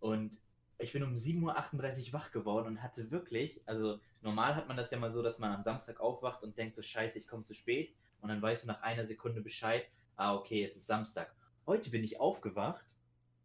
Und 0.00 0.38
ich 0.76 0.92
bin 0.92 1.02
um 1.02 1.14
7.38 1.14 2.08
Uhr 2.08 2.12
wach 2.12 2.30
geworden 2.30 2.66
und 2.66 2.82
hatte 2.82 3.10
wirklich, 3.10 3.62
also 3.64 3.98
normal 4.20 4.54
hat 4.54 4.68
man 4.68 4.76
das 4.76 4.90
ja 4.90 4.98
mal 4.98 5.14
so, 5.14 5.22
dass 5.22 5.38
man 5.38 5.50
am 5.50 5.62
Samstag 5.62 5.98
aufwacht 5.98 6.42
und 6.42 6.58
denkt 6.58 6.76
so, 6.76 6.82
scheiße, 6.82 7.18
ich 7.18 7.26
komme 7.26 7.44
zu 7.44 7.54
spät. 7.54 7.94
Und 8.20 8.28
dann 8.28 8.42
weißt 8.42 8.64
du 8.64 8.66
nach 8.66 8.82
einer 8.82 9.06
Sekunde 9.06 9.40
Bescheid, 9.40 9.86
ah, 10.16 10.34
okay, 10.34 10.62
es 10.62 10.76
ist 10.76 10.88
Samstag. 10.88 11.34
Heute 11.64 11.88
bin 11.88 12.04
ich 12.04 12.20
aufgewacht 12.20 12.84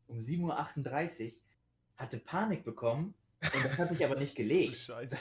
um 0.08 0.18
7.38 0.18 1.28
Uhr, 1.28 1.32
hatte 1.96 2.18
Panik 2.18 2.66
bekommen 2.66 3.14
und 3.42 3.64
das 3.64 3.78
hat 3.78 3.94
sich 3.94 4.04
aber 4.04 4.18
nicht 4.20 4.36
gelegt. 4.36 4.76
Scheiße. 4.80 5.16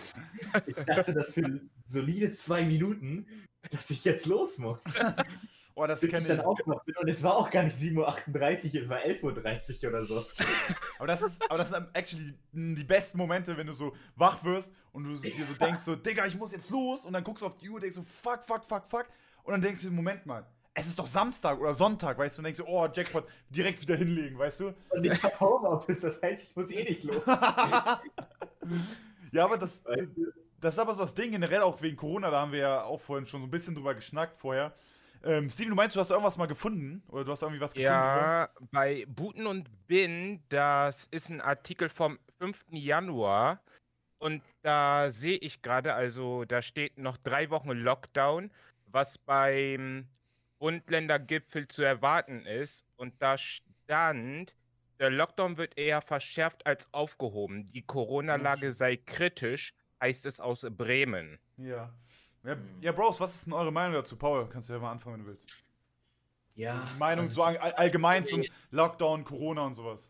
Ich 0.67 0.75
dachte, 0.75 1.14
das 1.14 1.35
für 1.35 1.61
solide 1.87 2.32
zwei 2.32 2.64
Minuten, 2.64 3.29
dass 3.70 3.91
ich 3.91 4.05
jetzt 4.05 4.26
los 4.26 4.58
muss. 4.58 4.82
Oh, 5.78 5.87
das 5.87 6.00
Bis 6.00 6.08
ich 6.08 6.14
kenne 6.14 6.28
dann 6.28 6.38
ich. 6.38 6.44
aufgewacht 6.44 6.87
bin 6.87 6.96
und 6.96 7.06
es 7.06 7.23
war 7.23 7.37
auch 7.37 7.50
gar 7.50 7.62
nicht 7.62 7.76
7.38 7.76 8.75
Uhr, 8.75 8.82
es 8.82 8.88
war 8.88 8.96
11.30 8.96 9.84
Uhr 9.84 9.90
oder 9.90 10.05
so. 10.06 10.23
Aber 10.99 11.06
das 11.06 11.20
ist, 11.20 11.43
aber 11.43 11.58
das 11.58 11.69
sind 11.69 11.87
actually 11.93 12.32
die, 12.52 12.75
die 12.75 12.84
besten 12.84 13.19
Momente, 13.19 13.55
wenn 13.58 13.67
du 13.67 13.75
so 13.75 13.94
wach 14.14 14.43
wirst 14.43 14.73
und 14.93 15.05
du 15.05 15.14
dir 15.19 15.44
so 15.44 15.52
denkst, 15.52 15.82
so, 15.82 15.94
Digga, 15.94 16.25
ich 16.25 16.34
muss 16.34 16.52
jetzt 16.52 16.70
los. 16.70 17.05
Und 17.05 17.12
dann 17.12 17.23
guckst 17.23 17.43
du 17.43 17.46
auf 17.46 17.58
die 17.58 17.69
Uhr 17.69 17.75
und 17.75 17.82
denkst 17.82 17.96
so, 17.96 18.02
fuck, 18.02 18.43
fuck, 18.43 18.64
fuck, 18.64 18.84
fuck. 18.88 19.06
Und 19.43 19.52
dann 19.52 19.61
denkst 19.61 19.82
du, 19.82 19.90
Moment 19.90 20.25
mal, 20.25 20.46
es 20.73 20.87
ist 20.87 20.99
doch 20.99 21.06
Samstag 21.06 21.61
oder 21.61 21.75
Sonntag, 21.75 22.17
weißt 22.17 22.38
du? 22.38 22.40
Und 22.40 22.44
denkst 22.44 22.58
du, 22.58 22.64
oh, 22.67 22.88
Jackpot, 22.90 23.26
direkt 23.50 23.82
wieder 23.82 23.96
hinlegen, 23.96 24.38
weißt 24.38 24.61
du? 24.61 24.72
Und 24.88 25.05
ich 25.05 25.22
hab 25.22 25.38
Homeoffice, 25.38 26.00
das 26.00 26.22
heißt, 26.22 26.50
ich 26.50 26.56
muss 26.56 26.70
eh 26.70 26.84
nicht 26.84 27.05
los. 27.05 27.22
ja, 27.26 28.00
aber 29.44 29.58
das, 29.58 29.84
Weißt 29.84 30.17
du? 30.17 30.32
das 30.61 30.75
ist 30.75 30.79
aber 30.79 30.94
so 30.94 31.02
das 31.02 31.14
Ding, 31.14 31.32
generell 31.32 31.61
auch 31.61 31.82
wegen 31.82 31.99
Corona, 31.99 32.31
da 32.31 32.40
haben 32.40 32.52
wir 32.52 32.61
ja 32.61 32.82
auch 32.84 33.02
vorhin 33.02 33.26
schon 33.26 33.43
so 33.43 33.46
ein 33.46 33.50
bisschen 33.50 33.75
drüber 33.75 33.94
geschnackt 33.94 34.38
vorher. 34.38 34.72
Ähm, 35.24 35.50
Steven, 35.50 35.70
du 35.70 35.76
meinst, 35.76 35.96
du 35.96 36.00
hast 36.00 36.10
irgendwas 36.10 36.36
mal 36.36 36.46
gefunden? 36.46 37.02
Oder 37.08 37.24
du 37.24 37.32
hast 37.32 37.42
irgendwie 37.42 37.60
was 37.60 37.72
gefunden? 37.72 37.90
oder? 37.92 38.16
Ja, 38.16 38.48
bei 38.70 39.04
Buten 39.08 39.46
und 39.46 39.68
Bin, 39.86 40.42
das 40.48 41.06
ist 41.10 41.28
ein 41.30 41.40
Artikel 41.40 41.88
vom 41.88 42.18
5. 42.38 42.64
Januar. 42.70 43.60
Und 44.18 44.42
da 44.62 45.10
sehe 45.10 45.36
ich 45.38 45.62
gerade, 45.62 45.92
also 45.94 46.44
da 46.44 46.62
steht 46.62 46.98
noch 46.98 47.16
drei 47.18 47.50
Wochen 47.50 47.70
Lockdown, 47.70 48.50
was 48.86 49.18
beim 49.18 50.06
Bund-Länder-Gipfel 50.58 51.69
zu 51.69 51.82
erwarten 51.82 52.46
ist. 52.46 52.84
Und 52.96 53.14
da 53.20 53.36
stand, 53.36 54.55
der 54.98 55.10
Lockdown 55.10 55.58
wird 55.58 55.76
eher 55.76 56.00
verschärft 56.00 56.67
als 56.67 56.88
aufgehoben. 56.93 57.67
Die 57.67 57.82
Corona-Lage 57.82 58.72
sei 58.72 58.96
kritisch, 58.96 59.74
heißt 60.00 60.24
es 60.26 60.41
aus 60.41 60.67
Bremen. 60.70 61.38
Ja. 61.58 61.93
Ja, 62.46 62.53
Hm. 62.55 62.82
ja, 62.82 62.93
Bros, 62.93 63.20
was 63.20 63.34
ist 63.34 63.46
denn 63.46 63.53
eure 63.53 63.72
Meinung 63.72 63.94
dazu? 63.94 64.17
Paul, 64.17 64.48
kannst 64.48 64.69
du 64.69 64.72
ja 64.74 64.79
mal 64.79 64.93
anfangen, 64.93 65.19
wenn 65.19 65.24
du 65.24 65.31
willst. 65.31 65.65
Ja. 66.55 66.88
Die 66.93 66.98
Meinung 66.98 67.24
also 67.24 67.34
so 67.34 67.43
all, 67.43 67.58
allgemein 67.58 68.24
zum 68.24 68.44
Lockdown, 68.70 69.24
Corona 69.24 69.67
und 69.67 69.74
sowas. 69.74 70.08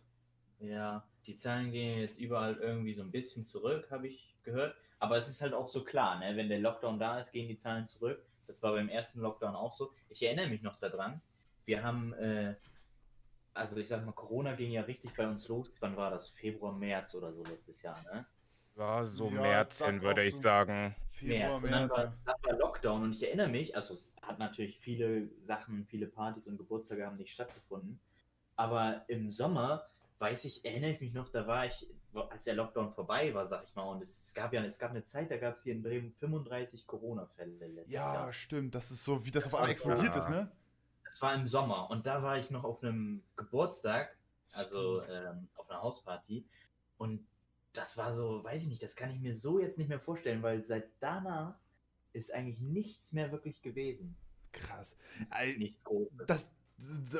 Ja, 0.61 1.05
die 1.26 1.35
Zahlen 1.35 1.73
gehen 1.73 1.99
jetzt 1.99 2.21
überall 2.21 2.57
irgendwie 2.57 2.95
so 2.95 3.02
ein 3.02 3.11
bisschen 3.11 3.45
zurück, 3.45 3.88
habe 3.90 4.07
ich 4.07 4.37
gehört. 4.45 4.76
Aber 4.99 5.16
es 5.16 5.28
ist 5.28 5.43
halt 5.43 5.55
auch 5.55 5.69
so 5.69 5.83
klar, 5.85 6.19
ne? 6.19 6.37
wenn 6.37 6.49
der 6.49 6.61
Lockdown 6.61 6.99
da 6.99 7.19
ist, 7.21 7.33
gehen 7.33 7.49
die 7.49 7.57
Zahlen 7.57 7.88
zurück. 7.88 8.25
Das 8.47 8.62
war 8.62 8.73
beim 8.73 8.88
ersten 8.88 9.21
Lockdown 9.21 9.57
auch 9.57 9.73
so. 9.73 9.93
Ich 10.09 10.23
erinnere 10.23 10.49
mich 10.49 10.62
noch 10.62 10.78
daran. 10.78 11.21
Wir 11.64 11.83
haben, 11.83 12.12
äh, 12.14 12.55
also 13.55 13.76
ich 13.78 13.88
sag 13.88 14.07
mal, 14.07 14.12
Corona 14.12 14.55
ging 14.55 14.71
ja 14.71 14.83
richtig 14.83 15.14
bei 15.16 15.26
uns 15.26 15.49
los. 15.49 15.73
Wann 15.81 15.97
war 15.97 16.11
das? 16.11 16.28
Februar, 16.28 16.73
März 16.73 17.14
oder 17.16 17.33
so 17.33 17.43
letztes 17.43 17.83
Jahr, 17.83 18.00
ne? 18.05 18.25
War 18.76 19.06
so 19.06 19.30
Ja, 19.30 19.40
März 19.40 19.83
hin, 19.83 20.02
würde 20.02 20.23
ich 20.25 20.37
so. 20.37 20.42
sagen. 20.42 20.95
Februar, 21.12 21.49
März. 21.61 21.64
Und 21.64 21.71
dann 21.71 21.90
war, 21.90 22.12
dann 22.26 22.35
war 22.45 22.52
Lockdown 22.59 23.02
und 23.04 23.12
ich 23.12 23.23
erinnere 23.26 23.49
mich, 23.49 23.75
also 23.75 23.95
es 23.95 24.14
hat 24.23 24.38
natürlich 24.38 24.78
viele 24.80 25.28
Sachen, 25.42 25.87
viele 25.87 26.06
Partys 26.06 26.47
und 26.47 26.59
Geburtstage 26.59 27.06
haben 27.06 27.16
nicht 27.16 27.33
stattgefunden. 27.33 27.99
Aber 28.54 29.04
im 29.09 29.33
Sommer, 29.33 29.87
weiß 30.18 30.45
ich, 30.45 30.64
erinnere 30.64 30.90
ich 30.92 31.00
mich 31.00 31.14
noch, 31.14 31.30
da 31.30 31.47
war 31.47 31.64
ich, 31.66 31.87
als 32.30 32.45
der 32.45 32.54
Lockdown 32.54 32.92
vorbei 32.92 33.33
war, 33.35 33.47
sag 33.47 33.64
ich 33.64 33.75
mal, 33.75 33.85
und 33.85 34.02
es, 34.02 34.25
es 34.25 34.35
gab 34.35 34.52
ja 34.52 34.62
es 34.64 34.78
gab 34.78 34.90
eine 34.90 35.04
Zeit, 35.04 35.30
da 35.30 35.37
gab 35.38 35.56
es 35.56 35.62
hier 35.62 35.73
in 35.75 35.83
Bremen 35.83 36.12
35 36.21 36.87
Corona-Fälle 36.87 37.66
letztes 37.68 37.92
Ja, 37.92 38.14
Jahr. 38.14 38.33
stimmt. 38.33 38.75
Das 38.75 38.90
ist 38.90 39.02
so, 39.04 39.25
wie 39.25 39.30
das, 39.30 39.45
Das 39.45 39.52
auf 39.54 39.59
einmal 39.59 39.71
explodiert 39.73 40.14
ja. 40.14 40.18
ist, 40.18 40.28
ne? 40.28 40.50
Das 41.04 41.23
war 41.23 41.35
im 41.35 41.47
Sommer 41.49 41.88
und 41.90 42.06
da 42.06 42.23
war 42.23 42.37
ich 42.38 42.50
noch 42.50 42.64
auf 42.64 42.83
einem 42.83 43.23
Geburtstag, 43.37 44.16
also 44.52 45.02
ähm, 45.04 45.49
auf 45.56 45.71
einer 45.71 45.80
Hausparty. 45.80 46.45
Und 46.99 47.26
das 47.76 47.97
war 47.97 48.12
so, 48.12 48.42
weiß 48.45 48.62
ich 48.62 48.68
nicht, 48.68 48.83
das 48.83 48.97
kann 48.97 49.11
ich 49.11 49.21
mir 49.21 49.35
so 49.35 49.59
jetzt 49.59 49.78
nicht 49.78 49.88
mehr 49.88 50.00
vorstellen, 50.00 50.42
weil 50.42 50.64
seit 50.64 50.88
danach 51.00 51.54
ist 52.12 52.33
eigentlich 52.33 52.61
nichts 52.61 53.12
mehr 53.12 53.30
wirklich 53.33 53.62
gewesen. 53.62 54.16
Krass. 54.52 54.97
Ey, 55.30 55.59
Nichts 55.59 55.85
Großes. 55.85 56.26
Das, 56.26 56.50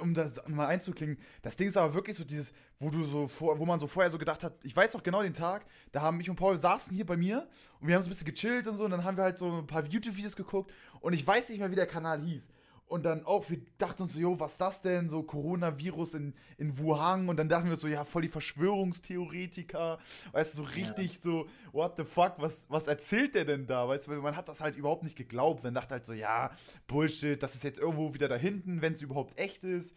um 0.01 0.15
das 0.15 0.47
mal 0.49 0.67
einzuklingen, 0.67 1.19
das 1.43 1.57
Ding 1.57 1.69
ist 1.69 1.77
aber 1.77 1.95
wirklich 1.95 2.17
so 2.17 2.25
dieses, 2.25 2.53
wo 2.79 2.91
du 2.91 3.05
so 3.05 3.27
vor, 3.27 3.59
wo 3.59 3.65
man 3.65 3.81
so 3.81 3.87
vorher 3.87 4.11
so 4.11 4.19
gedacht 4.19 4.45
hat, 4.45 4.55
ich 4.63 4.77
weiß 4.77 4.93
noch 4.95 5.03
genau 5.03 5.23
den 5.23 5.33
Tag, 5.33 5.67
da 5.93 6.03
haben 6.03 6.19
mich 6.19 6.29
und 6.29 6.37
Paul 6.37 6.59
saßen 6.59 6.95
hier 6.95 7.07
bei 7.07 7.17
mir 7.17 7.49
und 7.81 7.89
wir 7.89 7.95
haben 7.95 8.03
so 8.03 8.09
ein 8.09 8.11
bisschen 8.11 8.27
gechillt 8.27 8.67
und 8.67 8.77
so 8.77 8.85
und 8.85 8.91
dann 8.91 9.05
haben 9.05 9.17
wir 9.17 9.25
halt 9.25 9.39
so 9.39 9.51
ein 9.51 9.67
paar 9.67 9.85
YouTube-Videos 9.85 10.37
geguckt 10.37 10.73
und 11.01 11.15
ich 11.15 11.27
weiß 11.27 11.49
nicht 11.49 11.59
mehr, 11.59 11.71
wie 11.71 11.77
der 11.77 11.87
Kanal 11.87 12.21
hieß. 12.23 12.49
Und 12.87 13.03
dann 13.03 13.27
auch, 13.27 13.51
wir 13.51 13.61
dachten 13.79 14.03
uns 14.03 14.13
so, 14.13 14.21
jo, 14.21 14.39
was 14.39 14.53
ist 14.53 14.61
das 14.61 14.81
denn? 14.81 15.09
So 15.09 15.25
Coronavirus 15.25 16.15
in, 16.15 16.35
in 16.57 16.79
Wuhan. 16.79 17.29
Und 17.29 17.37
dann 17.37 17.49
dachten 17.49 17.69
wir 17.69 17.77
so, 17.77 17.89
ja, 17.89 18.05
voll 18.05 18.23
die 18.23 18.29
Verschwörungstheoretiker. 18.29 19.99
Weißt 20.31 20.55
du, 20.55 20.59
so 20.59 20.63
richtig 20.63 21.15
ja. 21.15 21.21
so, 21.21 21.47
what 21.73 21.97
the 21.97 22.05
fuck, 22.05 22.35
was, 22.39 22.65
was 22.69 22.87
erzählt 22.87 23.35
der 23.35 23.45
denn 23.45 23.67
da? 23.67 23.89
Weißt 23.89 24.07
du, 24.07 24.13
man 24.13 24.37
hat 24.37 24.49
das 24.49 24.61
halt 24.61 24.77
überhaupt 24.77 25.03
nicht 25.03 25.17
geglaubt. 25.17 25.65
Man 25.65 25.75
dachte 25.75 25.95
halt 25.95 26.07
so, 26.07 26.13
ja, 26.13 26.53
Bullshit, 26.87 27.43
das 27.43 27.57
ist 27.57 27.65
jetzt 27.65 27.81
irgendwo 27.81 28.15
wieder 28.15 28.29
da 28.29 28.37
hinten, 28.37 28.81
wenn 28.83 28.93
es 28.93 29.03
überhaupt 29.03 29.37
echt 29.37 29.65
ist. 29.65 29.97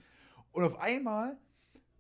Und 0.52 0.64
auf 0.64 0.80
einmal 0.80 1.38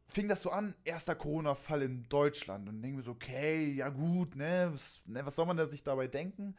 fing 0.07 0.27
das 0.27 0.41
so 0.41 0.49
an, 0.49 0.73
erster 0.85 1.13
Corona-Fall 1.13 1.83
in 1.83 2.09
Deutschland. 2.09 2.67
Und 2.67 2.75
dann 2.75 2.81
denken 2.81 2.97
wir 2.97 3.03
so, 3.03 3.11
okay, 3.11 3.71
ja 3.73 3.89
gut, 3.89 4.35
ne 4.35 4.69
was, 4.73 5.01
ne, 5.05 5.23
was 5.23 5.35
soll 5.35 5.45
man 5.45 5.55
da 5.55 5.67
sich 5.67 5.83
dabei 5.83 6.07
denken? 6.07 6.55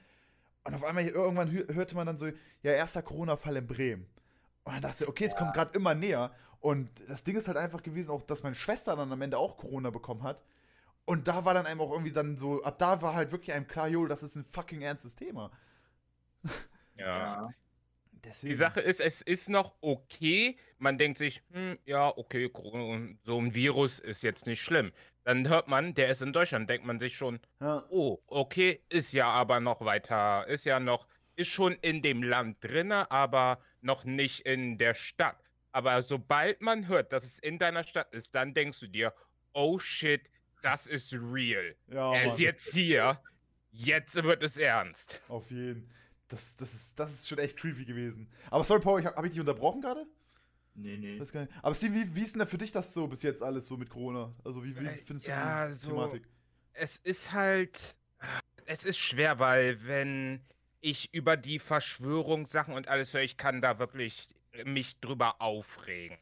Und 0.63 0.75
auf 0.75 0.85
einmal 0.85 1.05
irgendwann 1.05 1.51
hörte 1.51 1.97
man 1.97 2.07
dann 2.07 2.17
so, 2.17 2.27
ja, 2.27 2.73
erster 2.73 3.03
Corona-Fall 3.03 3.57
in 3.57 3.67
Bremen. 3.67 4.07
Und 4.65 4.75
dann 4.75 4.83
dachte 4.83 5.05
ich, 5.05 5.09
okay, 5.09 5.25
es 5.25 5.33
ja. 5.33 5.39
kommt 5.39 5.55
gerade 5.55 5.77
immer 5.77 5.95
näher. 5.95 6.33
Und 6.61 6.91
das 7.09 7.25
Ding 7.25 7.37
ist 7.37 7.49
halt 7.49 7.57
einfach 7.57 7.83
gewesen, 7.83 8.11
auch, 8.11 8.23
dass 8.23 8.43
meine 8.43 8.55
Schwester 8.55 8.95
dann 8.97 9.11
am 9.13 9.23
Ende 9.23 9.39
auch 9.39 9.57
Corona 9.57 9.91
bekommen 9.91 10.23
hat. 10.23 10.43
Und 11.07 11.27
da 11.27 11.45
war 11.45 11.55
dann 11.55 11.67
einem 11.67 11.81
auch 11.81 11.91
irgendwie 11.91 12.13
dann 12.13 12.37
so, 12.37 12.63
ab 12.63 12.79
da 12.79 13.03
war 13.03 13.15
halt 13.15 13.33
wirklich 13.33 13.53
einem 13.53 13.67
klar, 13.67 13.89
jo, 13.89 14.07
das 14.07 14.23
ist 14.23 14.37
ein 14.37 14.45
fucking 14.45 14.83
ernstes 14.83 15.17
Thema. 15.17 15.51
Ja. 16.97 17.49
Deswegen. 18.25 18.51
Die 18.51 18.57
Sache 18.57 18.81
ist, 18.81 19.01
es 19.01 19.23
ist 19.23 19.49
noch 19.49 19.73
okay. 19.81 20.59
Man 20.79 20.99
denkt 20.99 21.17
sich, 21.17 21.43
hm, 21.53 21.79
ja, 21.87 22.09
okay, 22.17 22.51
so 23.25 23.39
ein 23.41 23.55
Virus 23.55 23.99
ist 23.99 24.23
jetzt 24.23 24.47
nicht 24.47 24.61
schlimm. 24.61 24.93
Dann 25.25 25.49
hört 25.49 25.69
man, 25.69 25.95
der 25.95 26.11
ist 26.11 26.23
in 26.23 26.33
Deutschland, 26.33 26.69
denkt 26.69 26.87
man 26.87 26.99
sich 26.99 27.17
schon, 27.17 27.41
ja. 27.61 27.85
oh, 27.89 28.19
okay, 28.27 28.83
ist 28.89 29.13
ja 29.13 29.27
aber 29.29 29.61
noch 29.61 29.81
weiter, 29.83 30.47
ist 30.49 30.65
ja 30.65 30.81
noch, 30.81 31.07
ist 31.41 31.49
schon 31.49 31.73
in 31.73 32.03
dem 32.03 32.23
Land 32.23 32.59
drinne, 32.61 33.11
aber 33.11 33.61
noch 33.81 34.05
nicht 34.05 34.41
in 34.41 34.79
der 34.79 34.95
Stadt. 34.95 35.39
Aber 35.73 36.03
sobald 36.03 36.61
man 36.61 36.89
hört, 36.89 37.13
dass 37.13 37.25
es 37.25 37.39
in 37.39 37.59
deiner 37.59 37.85
Stadt 37.85 38.13
ist, 38.13 38.35
dann 38.35 38.55
denkst 38.55 38.81
du 38.81 38.87
dir, 38.87 39.15
oh 39.53 39.79
shit, 39.79 40.23
das 40.63 40.87
ist 40.87 41.13
real. 41.13 41.75
Ja, 41.89 42.13
er 42.13 42.27
ist 42.27 42.39
jetzt 42.39 42.73
hier. 42.73 43.21
Jetzt 43.73 44.15
wird 44.17 44.43
es 44.43 44.57
ernst. 44.57 45.21
Auf 45.29 45.51
jeden. 45.51 45.89
Das, 46.29 46.57
das, 46.57 46.73
ist, 46.75 46.99
das 46.99 47.13
ist 47.13 47.29
schon 47.29 47.39
echt 47.39 47.57
creepy 47.57 47.85
gewesen. 47.85 48.29
Aber 48.51 48.65
sorry, 48.65 48.81
Paul, 48.81 49.05
habe 49.05 49.17
hab 49.17 49.25
ich 49.25 49.33
dich 49.33 49.41
unterbrochen 49.41 49.81
gerade? 49.81 50.07
Nee, 50.75 50.97
nee. 50.97 51.21
Aber 51.63 51.75
Steve, 51.75 51.95
wie, 51.95 52.15
wie 52.15 52.23
ist 52.23 52.35
denn 52.35 52.41
da 52.41 52.47
für 52.47 52.59
dich 52.59 52.73
das 52.73 52.93
so 52.93 53.07
bis 53.07 53.23
jetzt 53.23 53.43
alles 53.43 53.67
so 53.67 53.77
mit 53.77 53.91
Corona? 53.91 54.33
Also 54.45 54.63
wie, 54.65 54.79
wie 54.79 54.87
äh, 54.87 55.03
findest 55.05 55.27
du 55.27 55.31
ja, 55.31 55.69
die 55.69 55.75
so, 55.75 55.91
Thematik? 55.91 56.29
Es 56.73 56.97
ist 56.99 57.33
halt, 57.33 57.97
es 58.67 58.85
ist 58.85 58.99
schwer, 58.99 59.39
weil 59.39 59.85
wenn 59.87 60.41
ich 60.81 61.13
über 61.15 61.37
die 61.37 61.59
Verschwörungssachen 61.59 62.75
und 62.75 62.89
alles 62.89 63.13
höre, 63.13 63.23
ich 63.23 63.37
kann 63.37 63.61
da 63.61 63.79
wirklich 63.79 64.29
mich 64.65 64.99
drüber 65.01 65.41
aufregen. 65.41 66.19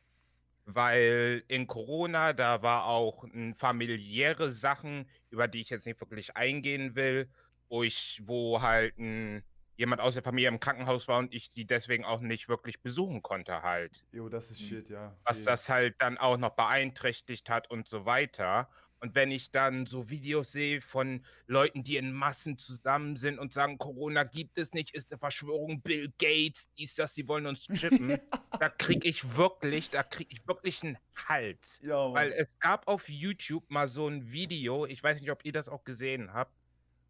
Weil 0.67 1.45
in 1.49 1.67
Corona, 1.67 2.35
da 2.35 2.63
war 2.63 2.85
auch 2.85 3.25
familiäre 3.57 4.53
Sachen, 4.53 5.09
über 5.31 5.49
die 5.49 5.63
ich 5.63 5.71
jetzt 5.71 5.87
nicht 5.87 6.01
wirklich 6.01 6.37
eingehen 6.37 6.95
will, 6.95 7.31
wo 7.71 7.83
ich, 7.83 8.21
wo 8.25 8.61
halt 8.61 8.99
ein, 8.99 9.43
jemand 9.77 10.03
aus 10.03 10.15
der 10.15 10.23
Familie 10.23 10.49
im 10.49 10.61
Krankenhaus 10.61 11.09
war 11.09 11.19
und 11.19 11.33
ich 11.33 11.49
die 11.51 11.67
deswegen 11.67 12.05
auch 12.05 12.21
nicht 12.21 12.49
wirklich 12.49 12.83
besuchen 12.83 13.23
konnte 13.23 13.63
halt. 13.63 14.05
Jo, 14.13 14.29
das 14.29 14.51
ist 14.51 14.61
shit, 14.61 14.91
ja. 14.91 15.17
Was 15.25 15.43
das 15.43 15.69
halt 15.69 15.95
dann 16.01 16.19
auch 16.19 16.37
noch 16.37 16.55
beeinträchtigt 16.55 17.49
hat 17.49 17.71
und 17.71 17.87
so 17.89 18.05
weiter. 18.05 18.69
Und 19.01 19.15
wenn 19.15 19.31
ich 19.31 19.53
dann 19.53 19.87
so 19.87 20.11
Videos 20.11 20.51
sehe 20.51 20.81
von 20.81 21.25
Leuten, 21.47 21.85
die 21.85 21.97
in 21.97 22.13
Massen 22.13 22.59
zusammen 22.59 23.17
sind 23.17 23.39
und 23.39 23.53
sagen, 23.53 23.79
Corona 23.79 24.25
gibt 24.25 24.59
es 24.59 24.73
nicht, 24.73 24.95
ist 24.95 25.13
eine 25.13 25.19
Verschwörung, 25.19 25.83
Bill 25.83 26.13
Gates, 26.19 26.69
dies, 26.77 26.95
das, 26.95 27.15
sie 27.15 27.29
wollen 27.29 27.47
uns 27.47 27.67
chippen, 27.75 28.19
da 28.59 28.69
kriege 28.69 29.09
ich 29.09 29.37
wirklich, 29.37 29.91
da 29.91 30.03
kriege 30.03 30.31
ich 30.33 30.47
wirklich 30.49 30.83
einen 30.83 30.99
Hals. 31.15 31.81
Ja, 31.83 32.13
Weil 32.13 32.33
es 32.33 32.49
gab 32.59 32.89
auf 32.89 33.09
YouTube 33.09 33.71
mal 33.71 33.89
so 33.89 34.09
ein 34.09 34.33
Video, 34.33 34.85
ich 34.85 35.03
weiß 35.03 35.21
nicht, 35.21 35.31
ob 35.31 35.45
ihr 35.45 35.53
das 35.53 35.69
auch 35.69 35.85
gesehen 35.85 36.33
habt. 36.33 36.53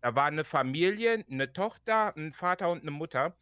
Da 0.00 0.14
war 0.14 0.26
eine 0.26 0.44
Familie, 0.44 1.24
eine 1.28 1.52
Tochter, 1.52 2.14
ein 2.16 2.32
Vater 2.32 2.70
und 2.70 2.82
eine 2.82 2.90
Mutter. 2.90 3.34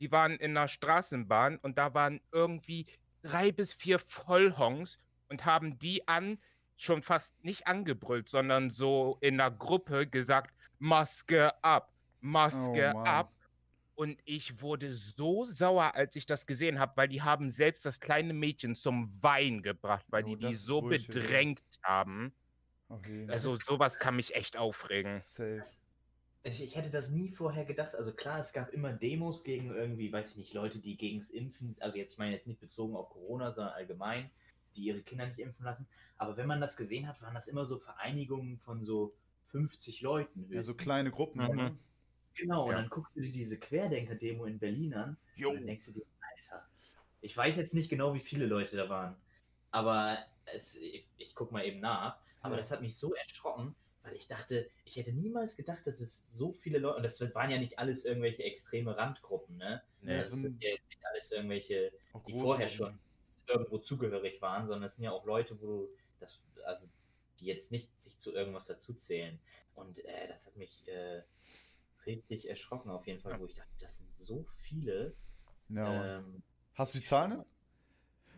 Die 0.00 0.12
waren 0.12 0.32
in 0.32 0.56
einer 0.56 0.68
Straßenbahn 0.68 1.56
und 1.58 1.78
da 1.78 1.94
waren 1.94 2.20
irgendwie 2.30 2.86
drei 3.22 3.50
bis 3.50 3.72
vier 3.72 3.98
Vollhongs 3.98 4.98
und 5.28 5.44
haben 5.44 5.78
die 5.78 6.06
an 6.06 6.38
schon 6.76 7.02
fast 7.02 7.42
nicht 7.44 7.66
angebrüllt, 7.66 8.28
sondern 8.28 8.70
so 8.70 9.18
in 9.20 9.38
der 9.38 9.50
Gruppe 9.50 10.06
gesagt, 10.06 10.54
Maske 10.78 11.52
ab, 11.64 11.92
Maske 12.20 12.92
oh, 12.94 12.98
ab. 12.98 13.32
Und 13.94 14.18
ich 14.26 14.60
wurde 14.60 14.92
so 14.92 15.46
sauer, 15.46 15.94
als 15.94 16.16
ich 16.16 16.26
das 16.26 16.46
gesehen 16.46 16.78
habe, 16.78 16.92
weil 16.96 17.08
die 17.08 17.22
haben 17.22 17.50
selbst 17.50 17.86
das 17.86 17.98
kleine 17.98 18.34
Mädchen 18.34 18.74
zum 18.74 19.10
Wein 19.22 19.62
gebracht, 19.62 20.04
weil 20.10 20.24
oh, 20.24 20.28
die 20.28 20.48
die 20.48 20.54
so 20.54 20.82
Bullshit, 20.82 21.14
bedrängt 21.14 21.62
ja. 21.82 21.88
haben. 21.88 22.34
Okay. 22.90 23.26
Also 23.30 23.54
sowas 23.54 23.98
kann 23.98 24.16
mich 24.16 24.34
echt 24.34 24.58
aufregen. 24.58 25.22
Ich 26.42 26.76
hätte 26.76 26.90
das 26.90 27.10
nie 27.10 27.30
vorher 27.30 27.64
gedacht. 27.64 27.96
Also 27.96 28.12
klar, 28.14 28.38
es 28.38 28.52
gab 28.52 28.72
immer 28.72 28.92
Demos 28.92 29.42
gegen 29.42 29.74
irgendwie, 29.74 30.12
weiß 30.12 30.32
ich 30.32 30.36
nicht, 30.36 30.54
Leute, 30.54 30.78
die 30.78 30.96
gegens 30.96 31.30
Impfen, 31.30 31.74
also 31.80 31.96
jetzt 31.96 32.12
ich 32.12 32.18
meine 32.18 32.32
jetzt 32.32 32.46
nicht 32.46 32.60
bezogen 32.60 32.94
auf 32.94 33.08
Corona, 33.08 33.50
sondern 33.50 33.74
allgemein, 33.74 34.30
die 34.76 34.84
ihre 34.84 35.02
Kinder 35.02 35.26
nicht 35.26 35.38
impfen 35.38 35.64
lassen. 35.64 35.86
Aber 36.18 36.36
wenn 36.36 36.46
man 36.46 36.60
das 36.60 36.76
gesehen 36.76 37.06
hat, 37.08 37.20
waren 37.22 37.34
das 37.34 37.48
immer 37.48 37.66
so 37.66 37.78
Vereinigungen 37.78 38.58
von 38.58 38.84
so 38.84 39.14
50 39.48 40.00
Leuten. 40.00 40.40
Höchstens. 40.40 40.54
Ja, 40.54 40.62
so 40.62 40.74
kleine 40.74 41.10
Gruppen. 41.10 41.42
Mhm. 41.42 41.56
Ne? 41.56 41.78
Genau, 42.34 42.70
ja. 42.70 42.76
und 42.76 42.82
dann 42.82 42.90
guckst 42.90 43.16
du 43.16 43.22
dir 43.22 43.32
diese 43.32 43.58
Querdenker-Demo 43.58 44.44
in 44.44 44.58
Berlin 44.58 44.94
an 44.94 45.16
jo. 45.36 45.50
und 45.50 45.56
dann 45.56 45.66
denkst 45.66 45.86
du 45.86 45.92
dir, 45.92 46.04
Alter, 46.20 46.66
ich 47.22 47.36
weiß 47.36 47.56
jetzt 47.56 47.74
nicht 47.74 47.88
genau, 47.88 48.14
wie 48.14 48.20
viele 48.20 48.46
Leute 48.46 48.76
da 48.76 48.88
waren, 48.90 49.16
aber 49.70 50.18
es, 50.44 50.76
ich, 50.76 51.06
ich 51.16 51.34
guck 51.34 51.50
mal 51.50 51.64
eben 51.64 51.80
nach, 51.80 52.18
aber 52.42 52.54
ja. 52.54 52.60
das 52.60 52.70
hat 52.70 52.82
mich 52.82 52.94
so 52.94 53.14
erschrocken, 53.14 53.74
weil 54.02 54.14
ich 54.16 54.28
dachte, 54.28 54.68
ich 54.84 54.96
hätte 54.96 55.12
niemals 55.12 55.56
gedacht, 55.56 55.86
dass 55.86 56.00
es 56.00 56.30
so 56.32 56.52
viele 56.52 56.78
Leute, 56.78 56.98
und 56.98 57.02
das 57.04 57.20
waren 57.34 57.50
ja 57.50 57.58
nicht 57.58 57.78
alles 57.78 58.04
irgendwelche 58.04 58.44
extreme 58.44 58.96
Randgruppen, 58.96 59.56
ne? 59.56 59.82
Ja, 60.02 60.18
das 60.18 60.32
sind 60.32 60.62
ja 60.62 60.70
nicht 60.70 61.06
alles 61.10 61.32
irgendwelche, 61.32 61.90
die 62.28 62.32
vorher 62.32 62.68
schon 62.68 62.98
irgendwo 63.48 63.78
zugehörig 63.78 64.40
waren, 64.42 64.66
sondern 64.66 64.84
es 64.84 64.96
sind 64.96 65.04
ja 65.04 65.12
auch 65.12 65.24
Leute, 65.24 65.60
wo 65.60 65.66
du 65.66 65.88
das, 66.20 66.44
also 66.64 66.86
die 67.40 67.46
jetzt 67.46 67.72
nicht 67.72 67.98
sich 68.00 68.18
zu 68.18 68.32
irgendwas 68.32 68.66
dazu 68.66 68.94
zählen. 68.94 69.38
Und 69.74 69.98
äh, 70.04 70.28
das 70.28 70.46
hat 70.46 70.56
mich 70.56 70.88
äh, 70.88 71.22
richtig 72.06 72.48
erschrocken 72.48 72.90
auf 72.90 73.06
jeden 73.06 73.20
Fall, 73.20 73.38
wo 73.38 73.46
ich 73.46 73.54
dachte, 73.54 73.74
das 73.80 73.98
sind 73.98 74.14
so 74.16 74.44
viele. 74.62 75.14
Ja. 75.68 76.18
Ähm, 76.18 76.42
Hast 76.74 76.94
du 76.94 76.98
die 76.98 77.04
Zahlen? 77.04 77.44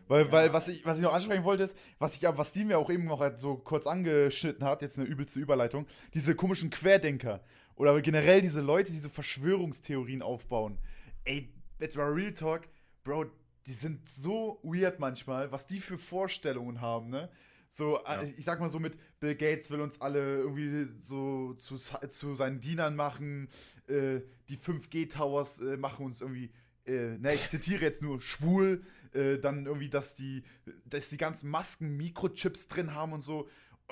Weil, 0.07 0.25
ja. 0.25 0.31
weil 0.31 0.53
was, 0.53 0.67
ich, 0.67 0.85
was 0.85 0.97
ich 0.97 1.03
noch 1.03 1.13
ansprechen 1.13 1.43
wollte, 1.43 1.63
ist, 1.63 1.77
was 1.99 2.15
ich 2.15 2.23
was 2.23 2.51
die 2.51 2.65
mir 2.65 2.79
auch 2.79 2.89
eben 2.89 3.05
noch 3.05 3.19
halt 3.19 3.39
so 3.39 3.55
kurz 3.57 3.85
angeschnitten 3.85 4.65
hat, 4.65 4.81
jetzt 4.81 4.97
eine 4.97 5.07
übelste 5.07 5.39
Überleitung, 5.39 5.85
diese 6.13 6.35
komischen 6.35 6.71
Querdenker 6.71 7.43
oder 7.75 8.01
generell 8.01 8.41
diese 8.41 8.61
Leute, 8.61 8.89
die 8.89 8.97
diese 8.97 9.09
Verschwörungstheorien 9.09 10.21
aufbauen. 10.21 10.79
Ey, 11.25 11.53
jetzt 11.79 11.95
mal 11.95 12.11
Real 12.11 12.33
Talk, 12.33 12.67
Bro, 13.03 13.27
die 13.67 13.73
sind 13.73 14.07
so 14.09 14.59
weird 14.63 14.99
manchmal, 14.99 15.51
was 15.51 15.67
die 15.67 15.79
für 15.79 15.97
Vorstellungen 15.97 16.81
haben, 16.81 17.09
ne? 17.09 17.29
So, 17.71 17.99
ja. 18.03 18.23
ich 18.23 18.45
sag 18.45 18.59
mal 18.59 18.69
so 18.69 18.79
mit 18.79 18.97
Bill 19.19 19.35
Gates 19.35 19.69
will 19.69 19.81
uns 19.81 20.01
alle 20.01 20.39
irgendwie 20.39 20.87
so 20.99 21.53
zu, 21.53 21.77
zu 21.77 22.35
seinen 22.35 22.59
Dienern 22.59 22.95
machen, 22.95 23.47
äh, 23.87 24.21
die 24.49 24.57
5G-Towers 24.57 25.59
äh, 25.59 25.77
machen 25.77 26.05
uns 26.05 26.21
irgendwie, 26.21 26.51
äh, 26.85 27.17
ne, 27.17 27.35
ich 27.35 27.47
zitiere 27.49 27.81
jetzt 27.81 28.01
nur, 28.01 28.21
schwul, 28.21 28.83
äh, 29.13 29.37
dann 29.37 29.65
irgendwie, 29.65 29.89
dass 29.89 30.15
die, 30.15 30.43
dass 30.85 31.09
die 31.09 31.17
ganzen 31.17 31.49
Masken 31.49 31.95
Mikrochips 31.97 32.67
drin 32.67 32.93
haben 32.93 33.13
und 33.13 33.21
so. 33.21 33.47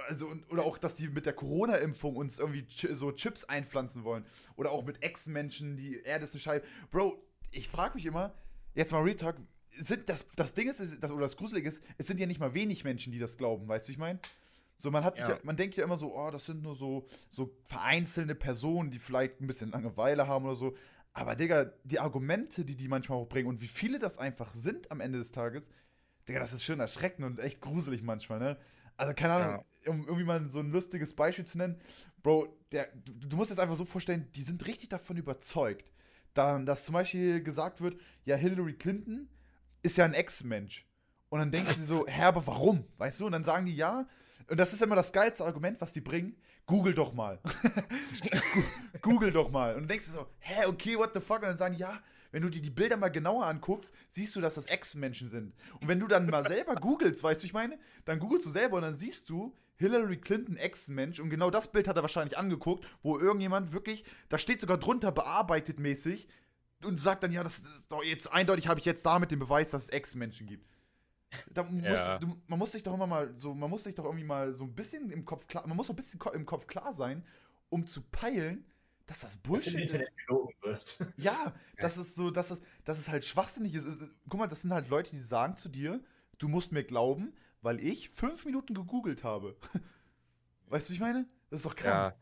Also, 0.07 0.31
oder 0.49 0.63
auch, 0.63 0.77
dass 0.77 0.95
die 0.95 1.07
mit 1.07 1.25
der 1.25 1.33
Corona-Impfung 1.33 2.15
uns 2.15 2.37
irgendwie 2.37 2.67
so 2.93 3.11
Chips 3.11 3.43
einpflanzen 3.43 4.03
wollen. 4.03 4.25
Oder 4.55 4.71
auch 4.71 4.85
mit 4.85 5.01
Ex-Menschen, 5.01 5.75
die 5.75 6.01
Erde 6.01 6.23
ist 6.23 6.33
eine 6.33 6.41
Scheibe. 6.41 6.65
Bro, 6.91 7.19
ich 7.49 7.67
frag 7.67 7.95
mich 7.95 8.05
immer, 8.05 8.35
jetzt 8.75 8.91
mal 8.91 9.01
Retalk, 9.01 9.37
sind 9.79 10.09
das, 10.09 10.27
das 10.35 10.53
Ding 10.53 10.69
ist, 10.69 11.01
das, 11.01 11.11
oder 11.11 11.21
das 11.21 11.37
Gruselige 11.37 11.67
ist, 11.67 11.83
es 11.97 12.07
sind 12.07 12.19
ja 12.19 12.25
nicht 12.25 12.39
mal 12.39 12.53
wenig 12.53 12.83
Menschen, 12.83 13.11
die 13.11 13.19
das 13.19 13.37
glauben, 13.37 13.67
weißt 13.67 13.87
du, 13.87 13.91
ich 13.91 13.97
meine? 13.97 14.19
So, 14.77 14.91
man 14.91 15.03
hat 15.03 15.19
ja. 15.19 15.29
ja. 15.29 15.39
man 15.43 15.57
denkt 15.57 15.75
ja 15.75 15.83
immer 15.83 15.97
so, 15.97 16.15
oh, 16.15 16.29
das 16.29 16.45
sind 16.45 16.61
nur 16.61 16.75
so, 16.75 17.07
so 17.29 17.51
vereinzelte 17.65 18.35
Personen, 18.35 18.91
die 18.91 18.99
vielleicht 18.99 19.41
ein 19.41 19.47
bisschen 19.47 19.71
Langeweile 19.71 20.27
haben 20.27 20.45
oder 20.45 20.55
so. 20.55 20.75
Aber, 21.13 21.35
Digga, 21.35 21.71
die 21.83 21.99
Argumente, 21.99 22.63
die 22.63 22.75
die 22.75 22.87
manchmal 22.87 23.17
auch 23.17 23.27
bringen 23.27 23.47
und 23.47 23.59
wie 23.59 23.67
viele 23.67 23.97
das 23.97 24.19
einfach 24.19 24.53
sind 24.53 24.91
am 24.91 25.01
Ende 25.01 25.17
des 25.17 25.31
Tages, 25.31 25.71
Digga, 26.27 26.39
das 26.39 26.53
ist 26.53 26.63
schön 26.63 26.79
erschreckend 26.79 27.25
und 27.25 27.39
echt 27.39 27.59
gruselig 27.59 28.03
manchmal, 28.03 28.39
ne? 28.39 28.57
Also, 28.97 29.13
keine 29.13 29.33
Ahnung, 29.33 29.65
ja. 29.85 29.91
um 29.91 30.01
irgendwie 30.05 30.23
mal 30.23 30.49
so 30.49 30.59
ein 30.59 30.71
lustiges 30.71 31.15
Beispiel 31.15 31.45
zu 31.45 31.57
nennen. 31.57 31.79
Bro, 32.21 32.47
der, 32.71 32.89
du, 33.05 33.13
du 33.13 33.37
musst 33.37 33.51
es 33.51 33.59
einfach 33.59 33.75
so 33.75 33.85
vorstellen, 33.85 34.27
die 34.35 34.43
sind 34.43 34.65
richtig 34.67 34.89
davon 34.89 35.17
überzeugt, 35.17 35.91
dass 36.33 36.85
zum 36.85 36.93
Beispiel 36.93 37.41
gesagt 37.41 37.81
wird, 37.81 37.99
ja, 38.25 38.35
Hillary 38.35 38.73
Clinton 38.73 39.27
ist 39.83 39.97
ja 39.97 40.05
ein 40.05 40.13
Ex-Mensch. 40.13 40.85
Und 41.29 41.39
dann 41.39 41.51
du 41.51 41.73
dir 41.73 41.85
so, 41.85 42.07
hä, 42.07 42.23
aber 42.23 42.45
warum? 42.47 42.85
Weißt 42.97 43.19
du? 43.19 43.25
Und 43.25 43.33
dann 43.33 43.43
sagen 43.43 43.65
die 43.65 43.75
ja. 43.75 44.07
Und 44.49 44.59
das 44.59 44.73
ist 44.73 44.81
immer 44.81 44.95
das 44.95 45.11
geilste 45.11 45.43
Argument, 45.43 45.81
was 45.81 45.91
die 45.91 46.01
bringen. 46.01 46.37
Google 46.65 46.93
doch 46.93 47.13
mal. 47.13 47.39
Google 49.01 49.31
doch 49.31 49.49
mal. 49.51 49.75
Und 49.75 49.81
dann 49.81 49.87
denkst 49.89 50.05
du 50.05 50.11
so, 50.11 50.27
hä, 50.39 50.65
okay, 50.65 50.97
what 50.97 51.11
the 51.13 51.21
fuck? 51.21 51.37
Und 51.37 51.49
dann 51.49 51.57
sagen 51.57 51.75
die, 51.75 51.81
ja, 51.81 51.99
wenn 52.31 52.41
du 52.41 52.49
dir 52.49 52.61
die 52.61 52.69
Bilder 52.69 52.97
mal 52.97 53.09
genauer 53.09 53.45
anguckst, 53.45 53.93
siehst 54.09 54.35
du, 54.35 54.41
dass 54.41 54.55
das 54.55 54.67
Ex-Menschen 54.67 55.29
sind. 55.29 55.53
Und 55.79 55.87
wenn 55.87 55.99
du 55.99 56.07
dann 56.07 56.25
mal 56.27 56.45
selber 56.45 56.75
googelst, 56.75 57.23
weißt 57.23 57.41
du, 57.41 57.47
ich 57.47 57.53
meine, 57.53 57.77
dann 58.05 58.19
googelst 58.19 58.45
du 58.45 58.49
selber 58.49 58.77
und 58.77 58.83
dann 58.83 58.95
siehst 58.95 59.29
du, 59.29 59.55
Hillary 59.77 60.17
Clinton 60.17 60.57
Ex-Mensch 60.57 61.19
und 61.19 61.29
genau 61.29 61.51
das 61.51 61.71
Bild 61.71 61.87
hat 61.87 61.95
er 61.97 62.01
wahrscheinlich 62.01 62.37
angeguckt, 62.37 62.85
wo 63.03 63.17
irgendjemand 63.17 63.73
wirklich, 63.73 64.03
da 64.27 64.37
steht 64.37 64.59
sogar 64.59 64.77
drunter 64.77 65.11
bearbeitet 65.11 65.79
mäßig 65.79 66.27
und 66.83 66.99
sagt 66.99 67.23
dann, 67.23 67.31
ja, 67.31 67.43
das 67.43 67.59
ist 67.59 67.91
doch 67.91 68.03
jetzt 68.03 68.31
eindeutig, 68.31 68.67
habe 68.67 68.79
ich 68.79 68.85
jetzt 68.85 69.05
damit 69.05 69.31
den 69.31 69.39
Beweis, 69.39 69.71
dass 69.71 69.83
es 69.83 69.89
Ex-Menschen 69.89 70.47
gibt. 70.47 70.67
Da 71.51 71.63
muss, 71.63 71.83
Ja. 71.83 72.19
du, 72.19 72.39
man 72.47 72.57
muss 72.59 72.71
sich 72.71 72.83
doch 72.83 72.93
immer 72.93 73.07
mal 73.07 73.33
so, 73.33 73.53
man 73.53 73.69
muss 73.69 73.83
sich 73.83 73.95
doch 73.95 74.05
irgendwie 74.05 74.23
mal 74.23 74.53
so 74.53 74.63
ein 74.63 74.73
bisschen 74.75 75.09
im 75.11 75.25
Kopf 75.25 75.47
klar, 75.47 75.67
man 75.67 75.75
muss 75.75 75.87
so 75.87 75.93
ein 75.93 75.95
bisschen 75.97 76.19
im 76.33 76.45
Kopf 76.45 76.67
klar 76.67 76.93
sein, 76.93 77.25
um 77.69 77.85
zu 77.85 78.01
peilen, 78.01 78.65
dass 79.07 79.19
das 79.21 79.37
Bullshit 79.37 79.73
ist. 79.73 79.81
Internet 79.81 80.09
gelogen 80.17 80.53
wird. 80.61 80.99
Ja, 81.17 81.53
das 81.77 81.97
ist 81.97 82.15
so, 82.15 82.31
dass 82.31 82.51
es, 82.51 82.61
dass 82.85 82.97
es 82.99 83.09
halt 83.09 83.25
schwachsinnig 83.25 83.73
ist. 83.75 83.85
Ist. 83.85 84.13
Guck 84.29 84.39
mal, 84.39 84.47
das 84.47 84.61
sind 84.61 84.73
halt 84.73 84.87
Leute, 84.89 85.11
die 85.11 85.21
sagen 85.21 85.55
zu 85.55 85.69
dir, 85.69 86.01
du 86.37 86.47
musst 86.47 86.71
mir 86.71 86.83
glauben, 86.83 87.33
weil 87.61 87.79
ich 87.79 88.09
fünf 88.09 88.45
Minuten 88.45 88.73
gegoogelt 88.73 89.23
habe. 89.23 89.57
Weißt 90.67 90.87
du, 90.87 90.91
wie 90.91 90.95
ich 90.95 91.01
meine? 91.01 91.25
Das 91.49 91.61
ist 91.61 91.65
doch 91.65 91.75
krank. 91.75 92.13
Ja. 92.15 92.19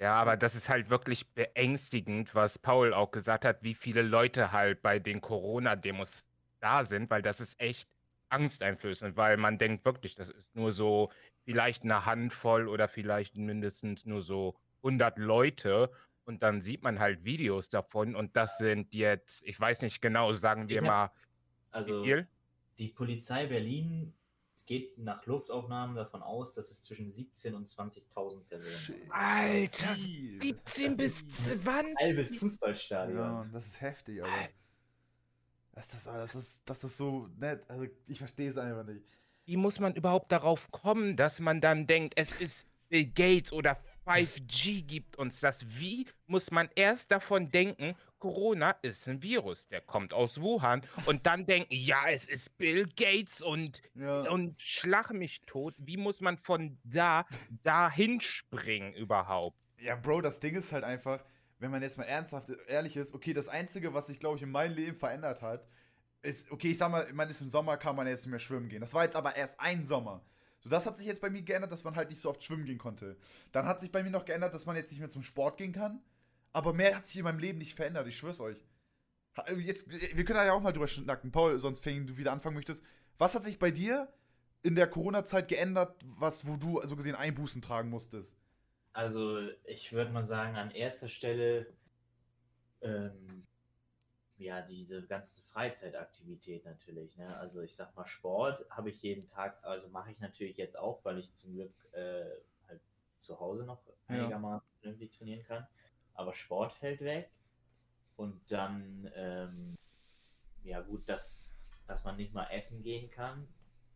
Ja, 0.00 0.14
aber 0.14 0.36
das 0.36 0.54
ist 0.54 0.68
halt 0.68 0.88
wirklich 0.88 1.28
beängstigend, 1.34 2.34
was 2.34 2.58
Paul 2.58 2.94
auch 2.94 3.10
gesagt 3.10 3.44
hat, 3.44 3.62
wie 3.62 3.74
viele 3.74 4.02
Leute 4.02 4.50
halt 4.50 4.80
bei 4.80 4.98
den 4.98 5.20
Corona-Demos 5.20 6.24
da 6.60 6.84
sind, 6.84 7.10
weil 7.10 7.22
das 7.22 7.40
ist 7.40 7.60
echt 7.60 7.88
angsteinflößend, 8.30 9.16
weil 9.16 9.36
man 9.36 9.58
denkt 9.58 9.84
wirklich, 9.84 10.14
das 10.14 10.30
ist 10.30 10.54
nur 10.54 10.72
so 10.72 11.10
vielleicht 11.44 11.82
eine 11.82 12.06
Handvoll 12.06 12.68
oder 12.68 12.88
vielleicht 12.88 13.36
mindestens 13.36 14.06
nur 14.06 14.22
so 14.22 14.56
100 14.82 15.18
Leute. 15.18 15.90
Und 16.24 16.42
dann 16.42 16.62
sieht 16.62 16.82
man 16.82 16.98
halt 17.00 17.24
Videos 17.24 17.68
davon 17.68 18.14
und 18.14 18.36
das 18.36 18.56
sind 18.56 18.94
jetzt, 18.94 19.42
ich 19.44 19.58
weiß 19.58 19.82
nicht 19.82 20.00
genau, 20.00 20.32
sagen 20.32 20.68
wir 20.68 20.80
mal, 20.80 21.10
Also 21.72 22.04
die 22.78 22.88
Polizei 22.88 23.46
Berlin, 23.46 24.14
es 24.60 24.66
geht 24.66 24.98
nach 24.98 25.24
Luftaufnahmen 25.24 25.96
davon 25.96 26.22
aus, 26.22 26.54
dass 26.54 26.70
es 26.70 26.82
zwischen 26.82 27.10
17.000 27.10 27.54
und 27.54 27.68
20.000 27.68 28.44
Personen 28.44 28.44
sind. 28.86 29.10
Alter, 29.10 29.94
Viel. 29.94 30.38
Das 30.38 30.46
ist 30.46 30.74
17 30.74 30.96
bis 30.96 31.14
heftig. 31.22 31.62
20. 31.62 31.96
Halbes 31.98 32.36
Fußballstadion. 32.36 33.18
Ja, 33.18 33.46
das 33.52 33.66
ist 33.66 33.80
heftig, 33.80 34.22
aber. 34.22 34.48
Das 35.72 35.94
ist, 35.94 36.06
das 36.06 36.34
ist, 36.34 36.62
das 36.68 36.84
ist 36.84 36.96
so 36.96 37.28
nett. 37.38 37.62
Also, 37.68 37.86
ich 38.06 38.18
verstehe 38.18 38.50
es 38.50 38.58
einfach 38.58 38.84
nicht. 38.84 39.02
Wie 39.46 39.56
muss 39.56 39.80
man 39.80 39.94
überhaupt 39.94 40.30
darauf 40.30 40.70
kommen, 40.70 41.16
dass 41.16 41.38
man 41.40 41.60
dann 41.60 41.86
denkt, 41.86 42.14
es 42.16 42.38
ist 42.38 42.66
Bill 42.88 43.06
Gates 43.06 43.52
oder 43.52 43.78
5G 44.18 44.82
gibt 44.82 45.16
uns 45.16 45.40
das? 45.40 45.64
Wie 45.78 46.06
muss 46.26 46.50
man 46.50 46.68
erst 46.74 47.10
davon 47.10 47.50
denken, 47.50 47.94
Corona 48.18 48.72
ist 48.82 49.08
ein 49.08 49.22
Virus, 49.22 49.66
der 49.68 49.80
kommt 49.80 50.12
aus 50.12 50.40
Wuhan 50.40 50.82
und 51.06 51.24
dann 51.26 51.46
denken, 51.46 51.72
ja, 51.74 52.08
es 52.08 52.28
ist 52.28 52.56
Bill 52.58 52.86
Gates 52.94 53.40
und, 53.40 53.80
Ja. 53.94 54.28
und 54.30 54.60
schlag 54.60 55.10
mich 55.12 55.40
tot. 55.46 55.74
Wie 55.78 55.96
muss 55.96 56.20
man 56.20 56.36
von 56.36 56.78
da 56.84 57.24
dahin 57.62 58.20
springen 58.20 58.92
überhaupt? 58.92 59.56
Ja, 59.78 59.96
Bro, 59.96 60.20
das 60.20 60.38
Ding 60.40 60.54
ist 60.54 60.70
halt 60.72 60.84
einfach, 60.84 61.24
wenn 61.58 61.70
man 61.70 61.80
jetzt 61.82 61.96
mal 61.96 62.04
ernsthaft 62.04 62.50
ehrlich 62.68 62.96
ist, 62.96 63.14
okay, 63.14 63.32
das 63.32 63.48
Einzige, 63.48 63.94
was 63.94 64.08
sich, 64.08 64.20
glaube 64.20 64.36
ich, 64.36 64.42
in 64.42 64.50
meinem 64.50 64.74
Leben 64.74 64.96
verändert 64.98 65.40
hat, 65.40 65.66
ist, 66.22 66.50
okay, 66.50 66.72
ich 66.72 66.78
sag 66.78 66.90
mal, 66.90 67.10
man 67.14 67.30
ist 67.30 67.40
im 67.40 67.48
Sommer, 67.48 67.78
kann 67.78 67.96
man 67.96 68.06
jetzt 68.06 68.20
nicht 68.26 68.30
mehr 68.30 68.38
schwimmen 68.38 68.68
gehen. 68.68 68.82
Das 68.82 68.92
war 68.92 69.04
jetzt 69.04 69.16
aber 69.16 69.36
erst 69.36 69.58
ein 69.58 69.84
Sommer. 69.86 70.22
So, 70.60 70.68
das 70.68 70.86
hat 70.86 70.96
sich 70.96 71.06
jetzt 71.06 71.20
bei 71.20 71.30
mir 71.30 71.42
geändert, 71.42 71.72
dass 71.72 71.84
man 71.84 71.96
halt 71.96 72.10
nicht 72.10 72.20
so 72.20 72.28
oft 72.30 72.42
schwimmen 72.42 72.64
gehen 72.66 72.78
konnte. 72.78 73.16
Dann 73.52 73.66
hat 73.66 73.80
sich 73.80 73.90
bei 73.90 74.02
mir 74.02 74.10
noch 74.10 74.24
geändert, 74.26 74.52
dass 74.54 74.66
man 74.66 74.76
jetzt 74.76 74.90
nicht 74.90 75.00
mehr 75.00 75.10
zum 75.10 75.22
Sport 75.22 75.56
gehen 75.56 75.72
kann. 75.72 76.00
Aber 76.52 76.72
mehr 76.72 76.96
hat 76.96 77.06
sich 77.06 77.16
in 77.16 77.24
meinem 77.24 77.38
Leben 77.38 77.58
nicht 77.58 77.74
verändert, 77.74 78.06
ich 78.08 78.16
schwör's 78.16 78.40
euch. 78.40 78.64
Ha- 79.36 79.50
Jetzt, 79.52 79.90
wir 79.90 80.24
können 80.24 80.38
da 80.38 80.44
ja 80.44 80.52
auch 80.52 80.60
mal 80.60 80.72
drüber 80.72 80.88
schnacken, 80.88 81.30
Paul, 81.32 81.58
sonst 81.58 81.84
wenn 81.86 82.06
du 82.06 82.16
wieder 82.16 82.32
anfangen 82.32 82.56
möchtest. 82.56 82.84
Was 83.18 83.34
hat 83.34 83.44
sich 83.44 83.58
bei 83.58 83.70
dir 83.70 84.12
in 84.62 84.74
der 84.74 84.88
Corona-Zeit 84.88 85.48
geändert, 85.48 85.94
was, 86.04 86.46
wo 86.46 86.56
du 86.56 86.80
so 86.86 86.96
gesehen 86.96 87.14
Einbußen 87.14 87.62
tragen 87.62 87.88
musstest? 87.88 88.36
Also 88.92 89.38
ich 89.64 89.92
würde 89.92 90.10
mal 90.10 90.24
sagen, 90.24 90.56
an 90.56 90.72
erster 90.72 91.08
Stelle 91.08 91.72
ähm, 92.82 93.46
ja 94.40 94.62
diese 94.62 95.06
ganze 95.06 95.42
Freizeitaktivität 95.42 96.64
natürlich. 96.64 97.16
Ne? 97.16 97.36
Also 97.36 97.62
ich 97.62 97.74
sag 97.76 97.94
mal, 97.96 98.06
Sport 98.06 98.64
habe 98.70 98.90
ich 98.90 99.02
jeden 99.02 99.28
Tag, 99.28 99.62
also 99.64 99.88
mache 99.88 100.12
ich 100.12 100.18
natürlich 100.20 100.56
jetzt 100.56 100.78
auch, 100.78 101.04
weil 101.04 101.18
ich 101.18 101.34
zum 101.34 101.54
Glück 101.54 101.74
äh, 101.92 102.24
halt 102.68 102.80
zu 103.20 103.38
Hause 103.40 103.64
noch 103.64 103.82
Ja. 104.08 104.14
einigermaßen 104.14 104.68
vernünftig 104.80 105.12
trainieren 105.12 105.44
kann. 105.44 105.66
Aber 106.14 106.34
Sport 106.34 106.72
fällt 106.74 107.00
weg. 107.00 107.30
Und 108.16 108.40
dann, 108.52 109.10
ähm, 109.14 109.74
ja 110.62 110.80
gut, 110.80 111.08
dass, 111.08 111.50
dass 111.86 112.04
man 112.04 112.16
nicht 112.16 112.34
mal 112.34 112.46
essen 112.50 112.82
gehen 112.82 113.10
kann, 113.10 113.48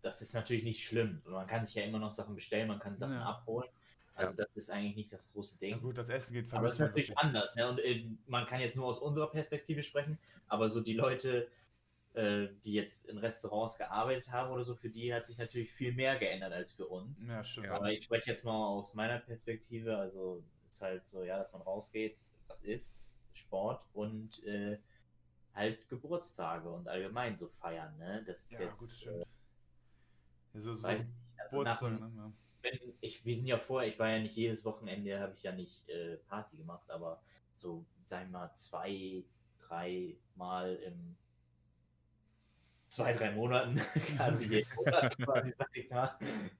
das 0.03 0.23
ist 0.23 0.35
natürlich 0.35 0.65
nicht 0.65 0.85
schlimm. 0.85 1.23
Man 1.27 1.47
kann 1.47 1.67
sich 1.67 1.75
ja 1.77 1.85
immer 1.85 1.99
noch 1.99 2.13
Sachen 2.13 2.35
bestellen, 2.35 2.69
man 2.69 2.79
kann 2.79 2.97
Sachen 2.97 3.15
Ja. 3.15 3.23
abholen. 3.23 3.71
Also 4.15 4.37
das 4.37 4.49
ist 4.55 4.71
eigentlich 4.71 4.97
nicht 4.97 5.13
das 5.13 5.31
große 5.33 5.59
Ding. 5.59 5.73
Ja, 5.73 5.77
gut, 5.79 5.99
das 5.99 6.09
Essen 6.09 6.35
geht 6.35 6.53
Aber 6.53 6.69
es 6.69 6.75
ist 6.75 6.81
natürlich 6.81 7.19
anders, 7.19 7.57
ne? 7.57 7.69
Und 7.69 7.79
äh, 7.81 8.07
man 8.27 8.47
kann 8.47 8.61
jetzt 8.61 8.77
nur 8.77 8.87
aus 8.87 8.99
unserer 8.99 9.29
Perspektive 9.31 9.83
sprechen, 9.83 10.19
aber 10.47 10.71
so 10.71 10.81
die 10.81 10.95
Leute, 10.95 11.49
äh, 12.15 12.49
die 12.65 12.75
jetzt 12.75 13.07
in 13.07 13.19
Restaurants 13.19 13.77
gearbeitet 13.77 14.31
haben 14.31 14.53
oder 14.53 14.65
so, 14.65 14.77
für 14.77 14.89
die 14.89 15.13
hat 15.13 15.27
sich 15.27 15.37
natürlich 15.39 15.73
viel 15.73 15.93
mehr 15.93 16.17
geändert 16.17 16.53
als 16.53 16.73
für 16.73 16.87
uns. 16.87 17.27
Ja, 17.27 17.43
stimmt. 17.43 17.67
Ja. 17.67 17.75
Aber 17.75 17.91
ich 17.91 18.05
spreche 18.05 18.31
jetzt 18.31 18.45
mal 18.45 18.67
aus 18.67 18.95
meiner 18.95 19.19
Perspektive, 19.19 19.97
also 19.97 20.45
ist 20.71 20.81
halt 20.81 21.07
so, 21.09 21.25
ja, 21.25 21.39
dass 21.39 21.53
man 21.53 21.63
rausgeht, 21.63 22.17
was 22.47 22.63
ist, 22.63 23.03
Sport 23.33 23.85
und 23.95 24.45
äh, 24.45 24.79
halt 25.55 25.89
Geburtstage 25.89 26.69
und 26.69 26.87
allgemein 26.89 27.37
so 27.37 27.49
feiern, 27.49 27.97
ne? 27.99 28.23
Das 28.27 28.45
ist 28.45 28.53
Ja, 28.53 28.61
jetzt, 28.61 28.79
gut, 28.79 28.91
äh, 28.91 28.93
stimmt. 28.93 29.27
Ja, 30.55 30.61
so, 30.61 30.75
so 30.75 30.87
also 30.87 31.05
Geburtstag, 31.51 31.81
dem- 31.81 32.15
ne? 32.15 32.33
Wenn 32.65 32.79
ich, 33.01 33.25
wir 33.25 33.37
sind 33.37 33.47
ja 33.47 33.59
vorher, 33.59 33.89
ich 33.89 33.99
war 33.99 34.09
ja 34.09 34.19
nicht 34.19 34.35
jedes 34.35 34.65
Wochenende, 34.65 35.21
habe 35.21 35.35
ich 35.37 35.43
ja 35.43 35.53
nicht 35.53 35.89
äh, 35.89 36.17
Party 36.29 36.57
gemacht, 36.57 36.91
aber 36.91 37.23
so, 37.55 37.85
sagen 38.07 38.31
wir 38.31 38.39
mal, 38.39 38.55
zwei, 38.57 39.25
drei 39.61 40.17
Mal 40.35 40.75
im 40.77 41.17
zwei, 42.89 43.13
drei 43.13 43.33
Monaten, 43.33 43.77
quasi 44.17 44.47
jeden 44.47 44.75
Monat, 44.77 45.17
quasi, 45.25 45.55
sag 45.59 45.77
ich 45.77 45.91
mal, 45.91 46.17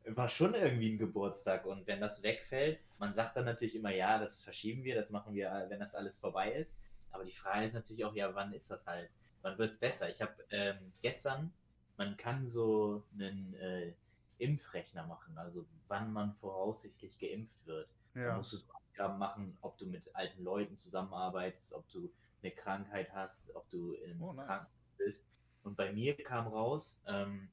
war 0.07 0.29
schon 0.29 0.55
irgendwie 0.55 0.93
ein 0.93 0.99
Geburtstag. 0.99 1.65
Und 1.65 1.87
wenn 1.87 2.01
das 2.01 2.23
wegfällt, 2.23 2.81
man 2.99 3.15
sagt 3.15 3.37
dann 3.37 3.45
natürlich 3.45 3.77
immer, 3.77 3.95
ja, 3.95 4.19
das 4.19 4.41
verschieben 4.41 4.85
wir, 4.85 4.97
das 4.97 5.11
machen 5.11 5.35
wir, 5.35 5.67
wenn 5.69 5.81
das 5.81 5.95
alles 5.95 6.19
vorbei 6.19 6.53
ist. 6.53 6.77
Aber 7.11 7.25
die 7.25 7.33
Frage 7.33 7.67
ist 7.67 7.75
natürlich 7.75 8.05
auch, 8.05 8.15
ja, 8.15 8.35
wann 8.35 8.53
ist 8.53 8.71
das 8.71 8.87
halt? 8.87 9.11
Wann 9.43 9.59
wird 9.59 9.73
es 9.73 9.79
besser? 9.79 10.09
Ich 10.11 10.21
habe 10.21 10.33
ähm, 10.51 10.93
gestern, 11.03 11.53
man 11.97 12.17
kann 12.17 12.45
so 12.45 13.05
einen 13.13 13.55
äh, 13.55 13.93
Impfrechner 14.39 15.07
machen, 15.07 15.37
also 15.39 15.65
wann 15.89 16.13
man 16.13 16.35
voraussichtlich 16.35 17.19
geimpft 17.19 17.67
wird. 17.67 17.89
Da 18.15 18.21
Ja. 18.21 18.37
musst 18.37 18.53
du 18.53 18.59
so 18.59 18.67
Angaben 18.93 19.19
machen, 19.19 19.57
ob 19.61 19.77
du 19.79 19.87
mit 19.87 20.15
alten 20.15 20.45
Leuten 20.45 20.79
zusammenarbeitest, 20.79 21.73
ob 21.75 21.89
du 21.91 22.13
eine 22.43 22.53
Krankheit 22.53 23.13
hast, 23.13 23.53
ob 23.55 23.69
du 23.71 23.95
im 23.95 24.23
Oh. 24.23 24.33
Krankenhaus 24.35 24.69
bist. 24.99 25.29
Und 25.65 25.77
bei 25.77 25.93
mir 25.93 26.15
kam 26.23 26.47
raus, 26.47 27.01
ähm, 27.07 27.49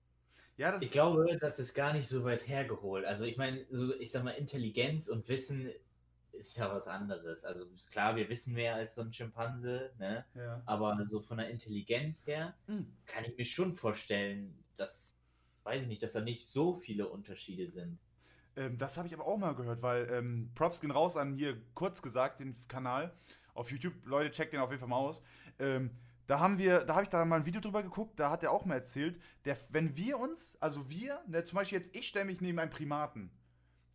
ja, 0.57 0.71
das 0.71 0.81
Ich 0.81 0.91
glaube, 0.91 1.37
das 1.39 1.59
ist 1.59 1.73
gar 1.73 1.93
nicht 1.93 2.07
so 2.07 2.23
weit 2.23 2.47
hergeholt. 2.47 3.05
Also 3.05 3.25
ich 3.25 3.37
meine, 3.37 3.65
so, 3.71 3.93
ich 3.95 4.11
sag 4.11 4.23
mal, 4.23 4.31
Intelligenz 4.31 5.07
und 5.09 5.27
Wissen 5.27 5.71
ist 6.31 6.57
ja 6.57 6.73
was 6.73 6.87
anderes. 6.87 7.45
Also 7.45 7.65
klar, 7.91 8.15
wir 8.15 8.29
wissen 8.29 8.53
mehr 8.53 8.75
als 8.75 8.95
so 8.95 9.01
ein 9.01 9.13
Schimpanse, 9.13 9.91
ne? 9.99 10.25
ja. 10.35 10.61
Aber 10.65 11.05
so 11.05 11.21
von 11.21 11.37
der 11.37 11.49
Intelligenz 11.49 12.25
her 12.27 12.55
Hm. 12.67 12.87
kann 13.05 13.25
ich 13.25 13.37
mir 13.37 13.45
schon 13.45 13.75
vorstellen, 13.75 14.63
dass, 14.77 15.15
weiß 15.63 15.83
ich 15.83 15.87
nicht, 15.87 16.03
dass 16.03 16.13
da 16.13 16.21
nicht 16.21 16.47
so 16.47 16.73
viele 16.75 17.07
Unterschiede 17.07 17.69
sind. 17.69 17.99
Ähm, 18.55 18.77
das 18.77 18.97
habe 18.97 19.07
ich 19.07 19.13
aber 19.13 19.25
auch 19.25 19.37
mal 19.37 19.55
gehört, 19.55 19.81
weil 19.81 20.09
ähm, 20.11 20.51
Props 20.55 20.81
gehen 20.81 20.91
raus 20.91 21.17
an 21.17 21.33
hier 21.33 21.61
kurz 21.73 22.01
gesagt 22.01 22.39
den 22.39 22.55
Kanal 22.67 23.13
auf 23.53 23.71
YouTube. 23.71 23.93
Leute, 24.05 24.31
checkt 24.31 24.53
den 24.53 24.59
auf 24.59 24.69
jeden 24.69 24.79
Fall 24.79 24.89
mal 24.89 24.97
aus. 24.97 25.21
Ähm, 25.59 25.91
da 26.27 26.39
haben 26.39 26.57
wir, 26.57 26.85
da 26.85 26.93
habe 26.93 27.03
ich 27.03 27.09
da 27.09 27.25
mal 27.25 27.37
ein 27.37 27.45
Video 27.45 27.59
drüber 27.59 27.83
geguckt, 27.83 28.19
da 28.19 28.29
hat 28.29 28.43
er 28.43 28.51
auch 28.51 28.65
mal 28.65 28.75
erzählt, 28.75 29.19
der, 29.43 29.57
wenn 29.69 29.97
wir 29.97 30.17
uns, 30.19 30.55
also 30.61 30.89
wir, 30.89 31.21
ne, 31.27 31.43
zum 31.43 31.57
Beispiel 31.57 31.77
jetzt, 31.77 31.95
ich 31.95 32.07
stelle 32.07 32.25
mich 32.25 32.39
neben 32.39 32.59
einen 32.59 32.71
Primaten. 32.71 33.29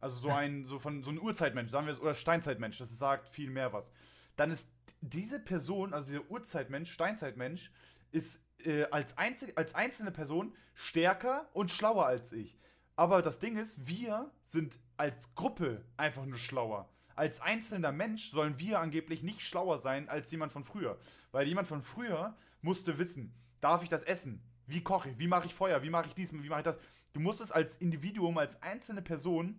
Also 0.00 0.20
so 0.20 0.28
ein, 0.28 0.64
so 0.64 0.78
von 0.78 1.02
so 1.02 1.10
ein 1.10 1.18
Urzeitmensch, 1.18 1.72
sagen 1.72 1.86
wir 1.86 1.94
es, 1.94 2.00
oder 2.00 2.14
Steinzeitmensch, 2.14 2.78
das 2.78 2.96
sagt 2.96 3.28
viel 3.28 3.50
mehr 3.50 3.72
was. 3.72 3.90
Dann 4.36 4.50
ist 4.50 4.68
diese 5.00 5.40
Person, 5.40 5.92
also 5.92 6.12
dieser 6.12 6.30
Urzeitmensch, 6.30 6.92
Steinzeitmensch, 6.92 7.72
ist 8.12 8.40
äh, 8.64 8.84
als, 8.84 9.16
einzig, 9.18 9.56
als 9.56 9.74
einzelne 9.74 10.10
Person 10.10 10.54
stärker 10.74 11.48
und 11.52 11.70
schlauer 11.70 12.06
als 12.06 12.32
ich. 12.32 12.58
Aber 12.96 13.22
das 13.22 13.38
Ding 13.38 13.56
ist, 13.56 13.86
wir 13.86 14.30
sind 14.42 14.78
als 14.96 15.34
Gruppe 15.34 15.84
einfach 15.96 16.26
nur 16.26 16.38
schlauer. 16.38 16.88
Als 17.14 17.40
einzelner 17.40 17.92
Mensch 17.92 18.30
sollen 18.30 18.58
wir 18.58 18.80
angeblich 18.80 19.22
nicht 19.22 19.40
schlauer 19.40 19.78
sein 19.78 20.08
als 20.08 20.30
jemand 20.30 20.52
von 20.52 20.64
früher. 20.64 20.98
Weil 21.32 21.46
jemand 21.46 21.68
von 21.68 21.82
früher 21.82 22.36
musste 22.60 22.98
wissen, 22.98 23.34
darf 23.60 23.82
ich 23.82 23.88
das 23.88 24.02
essen? 24.02 24.42
Wie 24.66 24.82
koche 24.82 25.10
ich? 25.10 25.18
Wie 25.18 25.28
mache 25.28 25.46
ich 25.46 25.54
Feuer? 25.54 25.82
Wie 25.82 25.90
mache 25.90 26.06
ich 26.08 26.14
dies? 26.14 26.32
Wie 26.32 26.48
mache 26.48 26.60
ich 26.60 26.64
das? 26.64 26.78
Du 27.12 27.20
musstest 27.20 27.54
als 27.54 27.76
Individuum, 27.78 28.38
als 28.38 28.60
einzelne 28.62 29.02
Person 29.02 29.58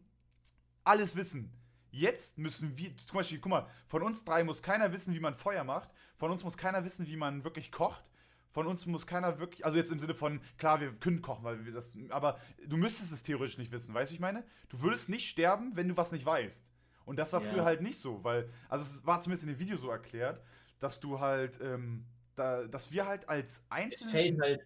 alles 0.84 1.16
wissen. 1.16 1.52
Jetzt 1.92 2.38
müssen 2.38 2.78
wir, 2.78 2.96
zum 2.98 3.18
Beispiel, 3.18 3.40
guck 3.40 3.50
mal, 3.50 3.68
von 3.88 4.04
uns 4.04 4.24
drei 4.24 4.44
muss 4.44 4.62
keiner 4.62 4.92
wissen, 4.92 5.14
wie 5.14 5.20
man 5.20 5.36
Feuer 5.36 5.64
macht. 5.64 5.90
Von 6.18 6.32
uns 6.32 6.44
muss 6.44 6.58
keiner 6.58 6.84
wissen, 6.84 7.08
wie 7.08 7.16
man 7.16 7.44
wirklich 7.44 7.72
kocht. 7.72 8.04
Von 8.52 8.66
uns 8.68 8.86
muss 8.88 9.06
keiner 9.06 9.40
wirklich, 9.40 9.64
also 9.66 9.78
jetzt 9.78 9.92
im 9.92 10.00
Sinne 10.00 10.16
von, 10.16 10.42
klar, 10.58 10.80
wir 10.82 10.92
können 10.94 11.22
kochen, 11.22 11.44
weil 11.44 11.66
wir 11.66 11.72
das, 11.72 11.96
aber 12.10 12.40
du 12.68 12.78
müsstest 12.78 13.12
es 13.12 13.22
theoretisch 13.24 13.58
nicht 13.60 13.72
wissen, 13.72 13.94
weißt 13.94 14.12
du, 14.12 14.16
ich 14.16 14.20
meine? 14.20 14.44
Du 14.70 14.82
würdest 14.82 15.08
nicht 15.10 15.30
sterben, 15.30 15.76
wenn 15.76 15.88
du 15.88 15.96
was 15.98 16.12
nicht 16.12 16.26
weißt. 16.26 16.66
Und 17.06 17.18
das 17.18 17.32
war 17.34 17.42
Ja. 17.44 17.52
früher 17.52 17.66
halt 17.66 17.82
nicht 17.82 18.00
so, 18.00 18.24
weil, 18.24 18.50
also 18.68 18.84
es 18.84 19.06
war 19.06 19.22
zumindest 19.22 19.44
in 19.48 19.50
dem 19.54 19.60
Video 19.60 19.78
so 19.78 19.90
erklärt, 19.90 20.42
dass 20.80 21.00
du 21.00 21.20
halt, 21.20 21.60
ähm, 21.62 22.06
da, 22.36 22.66
dass 22.66 22.92
wir 22.92 23.06
halt 23.06 23.30
als 23.30 23.58
Es 23.58 23.66
Einzelne. 23.70 24.12
fällen 24.12 24.42
halt 24.42 24.62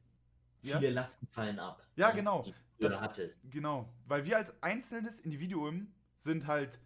Ja? 0.62 0.78
viele 0.80 0.91
Lasten 0.91 1.28
fallen 1.28 1.60
ab. 1.60 1.86
Ja, 1.96 2.12
genau. 2.12 2.43
Das- 2.80 2.93
da 2.93 3.02
hattest. 3.02 3.39
Genau, 3.50 3.93
weil 4.08 4.26
wir 4.26 4.38
als 4.38 4.62
einzelnes 4.62 5.19
Individuum 5.19 5.93
sind 6.15 6.48
halt 6.48 6.80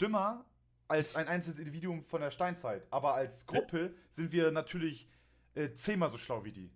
dümmer 0.00 0.44
als 0.88 1.14
ein 1.16 1.28
einzelnes 1.28 1.58
Individuum 1.60 2.02
von 2.02 2.20
der 2.20 2.30
Steinzeit. 2.32 2.86
Aber 2.90 3.14
als 3.14 3.46
Gruppe 3.46 3.94
sind 4.10 4.32
wir 4.32 4.50
natürlich 4.50 5.08
äh, 5.60 5.74
zehnmal 5.74 6.08
so 6.08 6.18
schlau 6.18 6.44
wie 6.44 6.52
die. 6.52 6.72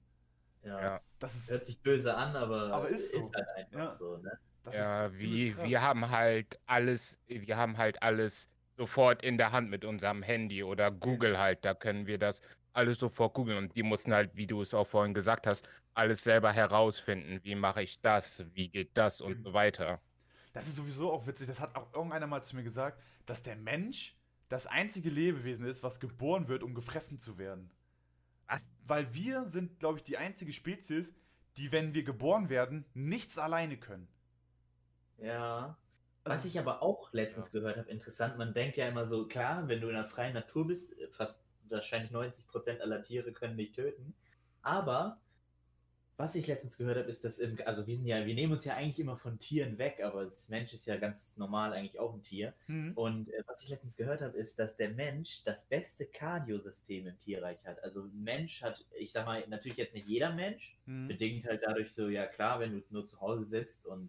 Ja. 0.63 0.81
Ja. 0.81 1.01
Das 1.19 1.35
ist, 1.35 1.51
Hört 1.51 1.65
sich 1.65 1.81
böse 1.81 2.15
an, 2.17 2.37
aber, 2.37 2.73
Aber 2.73 2.89
ist 2.89 3.13
so. 3.13 3.31
halt 3.35 3.49
einfach 3.57 3.79
Ja. 3.79 3.95
so, 3.95 4.17
ne? 4.19 4.39
das 4.65 4.75
Ja, 4.75 5.07
ist 5.07 5.19
wie, 5.19 5.57
wir 5.59 5.83
haben 5.83 6.11
halt 6.11 6.59
alles, 6.67 7.19
wir 7.27 7.57
haben 7.57 7.77
halt 7.77 8.03
alles 8.03 8.49
sofort 8.77 9.23
in 9.23 9.37
der 9.39 9.53
Hand 9.53 9.71
mit 9.71 9.85
unserem 9.85 10.23
Handy 10.23 10.63
oder 10.65 10.91
Google 10.91 11.39
halt, 11.39 11.65
da 11.65 11.75
können 11.75 12.07
wir 12.07 12.19
das 12.19 12.41
alles 12.73 12.99
sofort 12.99 13.35
googeln 13.35 13.59
und 13.59 13.77
die 13.77 13.83
mussten 13.83 14.13
halt, 14.13 14.35
wie 14.35 14.47
du 14.47 14.61
es 14.63 14.75
auch 14.75 14.87
vorhin 14.89 15.15
gesagt 15.15 15.47
hast, 15.47 15.69
alles 15.95 16.25
selber 16.25 16.53
herausfinden. 16.53 17.41
Wie 17.45 17.55
mache 17.55 17.83
ich 17.83 18.01
das? 18.01 18.45
Wie 18.53 18.69
geht 18.69 18.97
das 18.97 19.21
und 19.21 19.45
so 19.45 19.53
weiter. 19.53 20.01
Das 20.53 20.67
ist 20.67 20.77
sowieso 20.77 21.13
auch 21.13 21.27
witzig. 21.27 21.47
Das 21.47 21.61
hat 21.61 21.77
auch 21.77 21.93
irgendeiner 21.95 22.27
mal 22.27 22.43
zu 22.43 22.57
mir 22.57 22.65
gesagt, 22.65 23.01
dass 23.27 23.43
der 23.43 23.57
Mensch 23.57 24.17
das 24.49 24.67
einzige 24.67 25.09
Lebewesen 25.11 25.67
ist, 25.67 25.83
was 25.83 26.01
geboren 26.01 26.49
wird, 26.49 26.63
um 26.63 26.75
gefressen 26.75 27.19
zu 27.19 27.39
werden. 27.39 27.71
Weil 28.87 29.13
wir 29.15 29.45
sind, 29.47 29.81
glaube 29.81 29.99
ich, 29.99 30.05
die 30.05 30.19
einzige 30.19 30.53
Spezies, 30.53 31.15
die, 31.57 31.73
wenn 31.73 31.95
wir 31.95 32.03
geboren 32.05 32.49
werden, 32.51 32.85
nichts 32.95 33.39
alleine 33.39 33.79
können. 33.79 34.09
Ja. 35.19 35.79
Was 36.25 36.33
Also- 36.33 36.49
ich 36.49 36.59
aber 36.59 36.83
auch 36.83 37.13
letztens 37.13 37.51
gehört 37.53 37.77
habe, 37.77 37.91
interessant, 37.91 38.39
man 38.39 38.55
denkt 38.55 38.77
ja 38.77 38.89
immer 38.89 39.05
so, 39.07 39.27
klar, 39.27 39.69
wenn 39.69 39.81
du 39.81 39.89
in 39.89 39.95
der 39.95 40.07
freien 40.07 40.35
Natur 40.35 40.67
bist, 40.67 40.99
äh, 40.99 41.09
fast 41.09 41.45
wahrscheinlich 41.69 42.11
90% 42.13 42.81
aller 42.81 43.03
Tiere 43.03 43.33
können 43.33 43.57
dich 43.57 43.73
töten. 43.73 44.15
Aber 44.63 45.21
was 46.17 46.35
ich 46.37 46.47
letztens 46.47 46.79
gehört 46.79 46.99
habe, 46.99 47.09
ist, 47.09 47.25
dass 47.25 47.39
im, 47.41 47.59
also 47.65 47.87
wir 47.87 47.97
sind 47.97 48.07
ja, 48.07 48.25
wir 48.25 48.35
nehmen 48.35 48.53
uns 48.53 48.65
ja 48.65 48.75
eigentlich 48.75 49.01
immer 49.01 49.17
von 49.17 49.39
Tieren 49.41 49.79
weg, 49.79 50.01
aber 50.03 50.25
das 50.25 50.49
Mensch 50.49 50.73
ist 50.73 50.87
ja 50.87 50.97
ganz 50.97 51.37
normal 51.37 51.73
eigentlich 51.73 51.99
auch 51.99 52.15
ein 52.15 52.23
Tier. 52.23 52.55
Hm. 52.67 52.93
Und 52.95 53.29
äh, 53.31 53.43
was 53.47 53.63
ich 53.63 53.71
letztens 53.71 53.97
gehört 53.97 54.21
habe, 54.21 54.37
ist, 54.39 54.59
dass 54.59 54.77
der 54.77 54.91
Mensch 54.91 55.43
das 55.45 55.65
beste 55.65 56.07
Kardiosystem 56.07 57.07
im 57.07 57.19
Tierreich 57.21 57.59
hat. 57.65 57.83
Also 57.83 58.05
Mensch 58.13 58.63
hat, 58.63 58.85
ich 58.97 59.13
sag 59.13 59.27
mal, 59.27 59.45
natürlich 59.49 59.77
jetzt 59.79 59.95
nicht 59.95 60.07
jeder 60.07 60.33
Mensch, 60.33 60.79
Hm. 60.87 61.09
bedingt 61.09 61.47
halt 61.47 61.63
dadurch 61.65 61.93
so, 61.93 62.09
ja 62.09 62.27
klar, 62.27 62.61
wenn 62.61 62.73
du 62.73 62.83
nur 62.91 63.07
zu 63.07 63.21
Hause 63.21 63.45
sitzt 63.45 63.87
und 63.87 64.09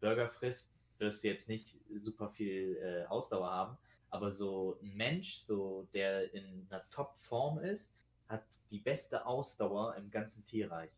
Burger 0.00 0.28
frisst, 0.28 0.74
wirst 0.98 1.24
du 1.24 1.28
jetzt 1.28 1.48
nicht 1.48 1.68
super 1.94 2.30
viel 2.30 2.76
äh, 2.76 3.06
Ausdauer 3.06 3.50
haben. 3.50 3.78
Aber 4.10 4.30
so 4.30 4.78
ein 4.82 4.94
Mensch, 4.96 5.36
so 5.36 5.88
der 5.94 6.32
in 6.34 6.66
einer 6.70 6.88
Top-Form 6.90 7.58
ist, 7.58 7.92
hat 8.28 8.44
die 8.70 8.78
beste 8.78 9.26
Ausdauer 9.26 9.96
im 9.96 10.10
ganzen 10.10 10.44
Tierreich. 10.46 10.90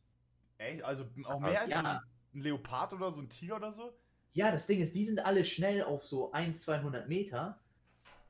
Ey, 0.65 0.83
also 0.83 1.05
auch 1.25 1.41
mehr 1.41 1.61
als 1.61 1.71
ja. 1.71 2.01
ein 2.33 2.41
Leopard 2.41 2.93
oder 2.95 3.13
so 3.13 3.21
ein 3.21 3.29
Tiger 3.29 3.57
oder 3.57 3.73
so? 3.73 3.95
Ja, 4.33 4.51
das 4.51 4.67
Ding 4.67 4.81
ist, 4.81 4.97
die 4.97 5.05
sind 5.05 5.25
alle 5.25 5.45
schnell 5.45 5.85
auf 5.85 6.05
so 6.05 6.33
1, 6.33 6.63
200 6.63 7.09
Meter. 7.09 7.61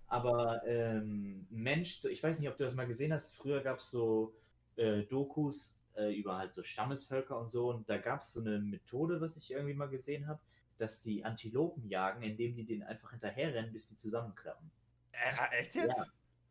Aber 0.07 0.62
ähm, 0.66 1.47
ein 1.51 1.62
Mensch, 1.62 2.05
ich 2.05 2.23
weiß 2.23 2.38
nicht, 2.38 2.49
ob 2.49 2.57
du 2.57 2.64
das 2.64 2.75
mal 2.75 2.87
gesehen 2.87 3.12
hast, 3.12 3.35
früher 3.37 3.62
gab 3.62 3.79
es 3.79 3.90
so 3.90 4.35
äh, 4.77 5.03
Dokus 5.05 5.79
äh, 5.97 6.14
über 6.14 6.37
halt 6.37 6.55
so 6.55 6.62
Stammesvölker 6.62 7.38
und 7.38 7.51
so. 7.51 7.70
Und 7.70 7.88
da 7.88 7.99
gab 7.99 8.20
es 8.20 8.33
so 8.33 8.40
eine 8.40 8.59
Methode, 8.59 9.20
was 9.20 9.37
ich 9.37 9.51
irgendwie 9.51 9.75
mal 9.75 9.88
gesehen 9.88 10.27
habe, 10.27 10.40
dass 10.79 11.03
die 11.03 11.25
Antilopen 11.25 11.88
jagen, 11.88 12.23
indem 12.23 12.55
die 12.55 12.64
denen 12.64 12.83
einfach 12.83 13.12
hinterherrennen, 13.12 13.73
bis 13.73 13.88
sie 13.88 13.99
zusammenklappen. 13.99 14.70
Äh, 15.12 15.61
echt 15.61 15.75
jetzt? 15.75 16.11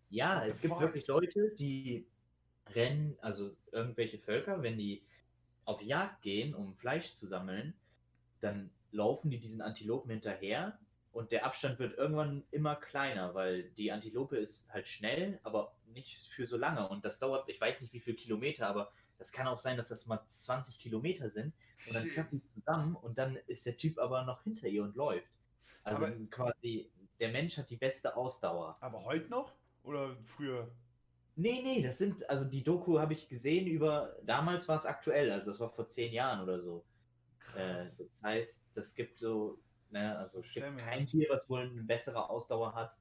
Ja, 0.09 0.41
the 0.43 0.49
es 0.49 0.61
gibt 0.61 0.79
wirklich 0.79 1.07
Leute, 1.07 1.53
die 1.57 2.07
rennen, 2.73 3.17
also 3.21 3.55
irgendwelche 3.71 4.19
Völker, 4.19 4.61
wenn 4.63 4.77
die 4.77 5.03
auf 5.65 5.81
Jagd 5.81 6.21
gehen, 6.21 6.53
um 6.53 6.75
Fleisch 6.75 7.13
zu 7.15 7.27
sammeln, 7.27 7.73
dann 8.41 8.69
laufen 8.91 9.31
die 9.31 9.39
diesen 9.39 9.61
Antilopen 9.61 10.11
hinterher 10.11 10.77
und 11.13 11.31
der 11.31 11.45
Abstand 11.45 11.79
wird 11.79 11.97
irgendwann 11.97 12.43
immer 12.51 12.75
kleiner, 12.75 13.33
weil 13.33 13.69
die 13.71 13.91
Antilope 13.91 14.37
ist 14.37 14.67
halt 14.71 14.87
schnell, 14.87 15.39
aber 15.43 15.73
nicht 15.93 16.17
für 16.33 16.47
so 16.47 16.57
lange 16.57 16.87
und 16.87 17.05
das 17.05 17.19
dauert, 17.19 17.47
ich 17.49 17.59
weiß 17.61 17.81
nicht 17.81 17.93
wie 17.93 17.99
viele 17.99 18.17
Kilometer, 18.17 18.67
aber 18.67 18.91
das 19.19 19.31
kann 19.31 19.47
auch 19.47 19.59
sein, 19.59 19.77
dass 19.77 19.89
das 19.89 20.05
mal 20.07 20.19
20 20.27 20.79
Kilometer 20.79 21.29
sind 21.29 21.53
und 21.87 21.93
dann 21.95 22.09
klappen 22.09 22.41
die 22.41 22.59
zusammen 22.59 22.95
und 22.95 23.17
dann 23.17 23.37
ist 23.47 23.65
der 23.65 23.77
Typ 23.77 23.99
aber 23.99 24.23
noch 24.23 24.43
hinter 24.43 24.67
ihr 24.67 24.83
und 24.83 24.95
läuft. 24.95 25.31
Also 25.83 26.05
Aber- 26.05 26.15
quasi, 26.29 26.89
der 27.19 27.29
Mensch 27.31 27.57
hat 27.57 27.69
die 27.69 27.77
beste 27.77 28.15
Ausdauer. 28.15 28.77
Aber 28.79 29.03
heute 29.05 29.29
noch? 29.29 29.53
Oder 29.83 30.15
früher? 30.23 30.69
Nee, 31.35 31.61
nee, 31.63 31.81
das 31.81 31.97
sind, 31.97 32.29
also 32.29 32.45
die 32.45 32.63
Doku 32.63 32.99
habe 32.99 33.13
ich 33.13 33.27
gesehen 33.27 33.67
über, 33.67 34.15
damals 34.23 34.67
war 34.67 34.77
es 34.77 34.85
aktuell, 34.85 35.31
also 35.31 35.47
das 35.47 35.59
war 35.59 35.69
vor 35.69 35.87
zehn 35.89 36.13
Jahren 36.13 36.41
oder 36.41 36.61
so. 36.61 36.85
Äh, 37.55 37.73
Krass. 37.75 37.97
das 37.97 38.23
heißt, 38.23 38.65
das 38.75 38.95
gibt 38.95 39.19
so, 39.19 39.59
ne, 39.89 40.17
also 40.17 40.39
es 40.39 40.53
gibt 40.53 40.77
kein. 40.77 41.07
Tier, 41.07 41.27
was 41.29 41.49
wohl 41.49 41.61
eine 41.61 41.81
bessere 41.83 42.29
Ausdauer 42.29 42.73
hat 42.75 42.95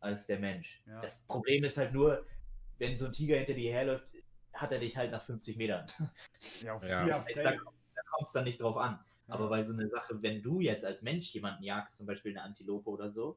als 0.00 0.26
der 0.26 0.38
Mensch. 0.38 0.82
Ja. 0.86 1.00
Das 1.02 1.22
Problem 1.24 1.64
ist 1.64 1.76
halt 1.76 1.92
nur, 1.92 2.24
wenn 2.78 2.98
so 2.98 3.06
ein 3.06 3.12
Tiger 3.12 3.36
hinter 3.36 3.54
dir 3.54 3.72
herläuft, 3.72 4.14
hat 4.52 4.72
er 4.72 4.78
dich 4.78 4.96
halt 4.96 5.10
nach 5.12 5.22
50 5.24 5.56
Metern. 5.56 5.86
Ja, 6.62 6.80
Ja. 6.82 7.06
ja, 7.06 7.24
Heißt, 7.24 7.36
da 7.38 7.56
kommt 7.56 8.26
es 8.26 8.32
dann 8.32 8.44
nicht 8.44 8.60
drauf 8.60 8.76
an. 8.76 8.98
Ja. 9.28 9.34
Aber 9.34 9.48
bei 9.48 9.62
so 9.62 9.74
einer 9.74 9.88
Sache, 9.88 10.22
wenn 10.22 10.42
du 10.42 10.60
jetzt 10.60 10.84
als 10.84 11.02
Mensch 11.02 11.32
jemanden 11.34 11.62
jagst, 11.62 11.96
zum 11.96 12.06
Beispiel 12.06 12.32
eine 12.32 12.42
Antilope 12.42 12.88
oder 12.88 13.10
so, 13.10 13.36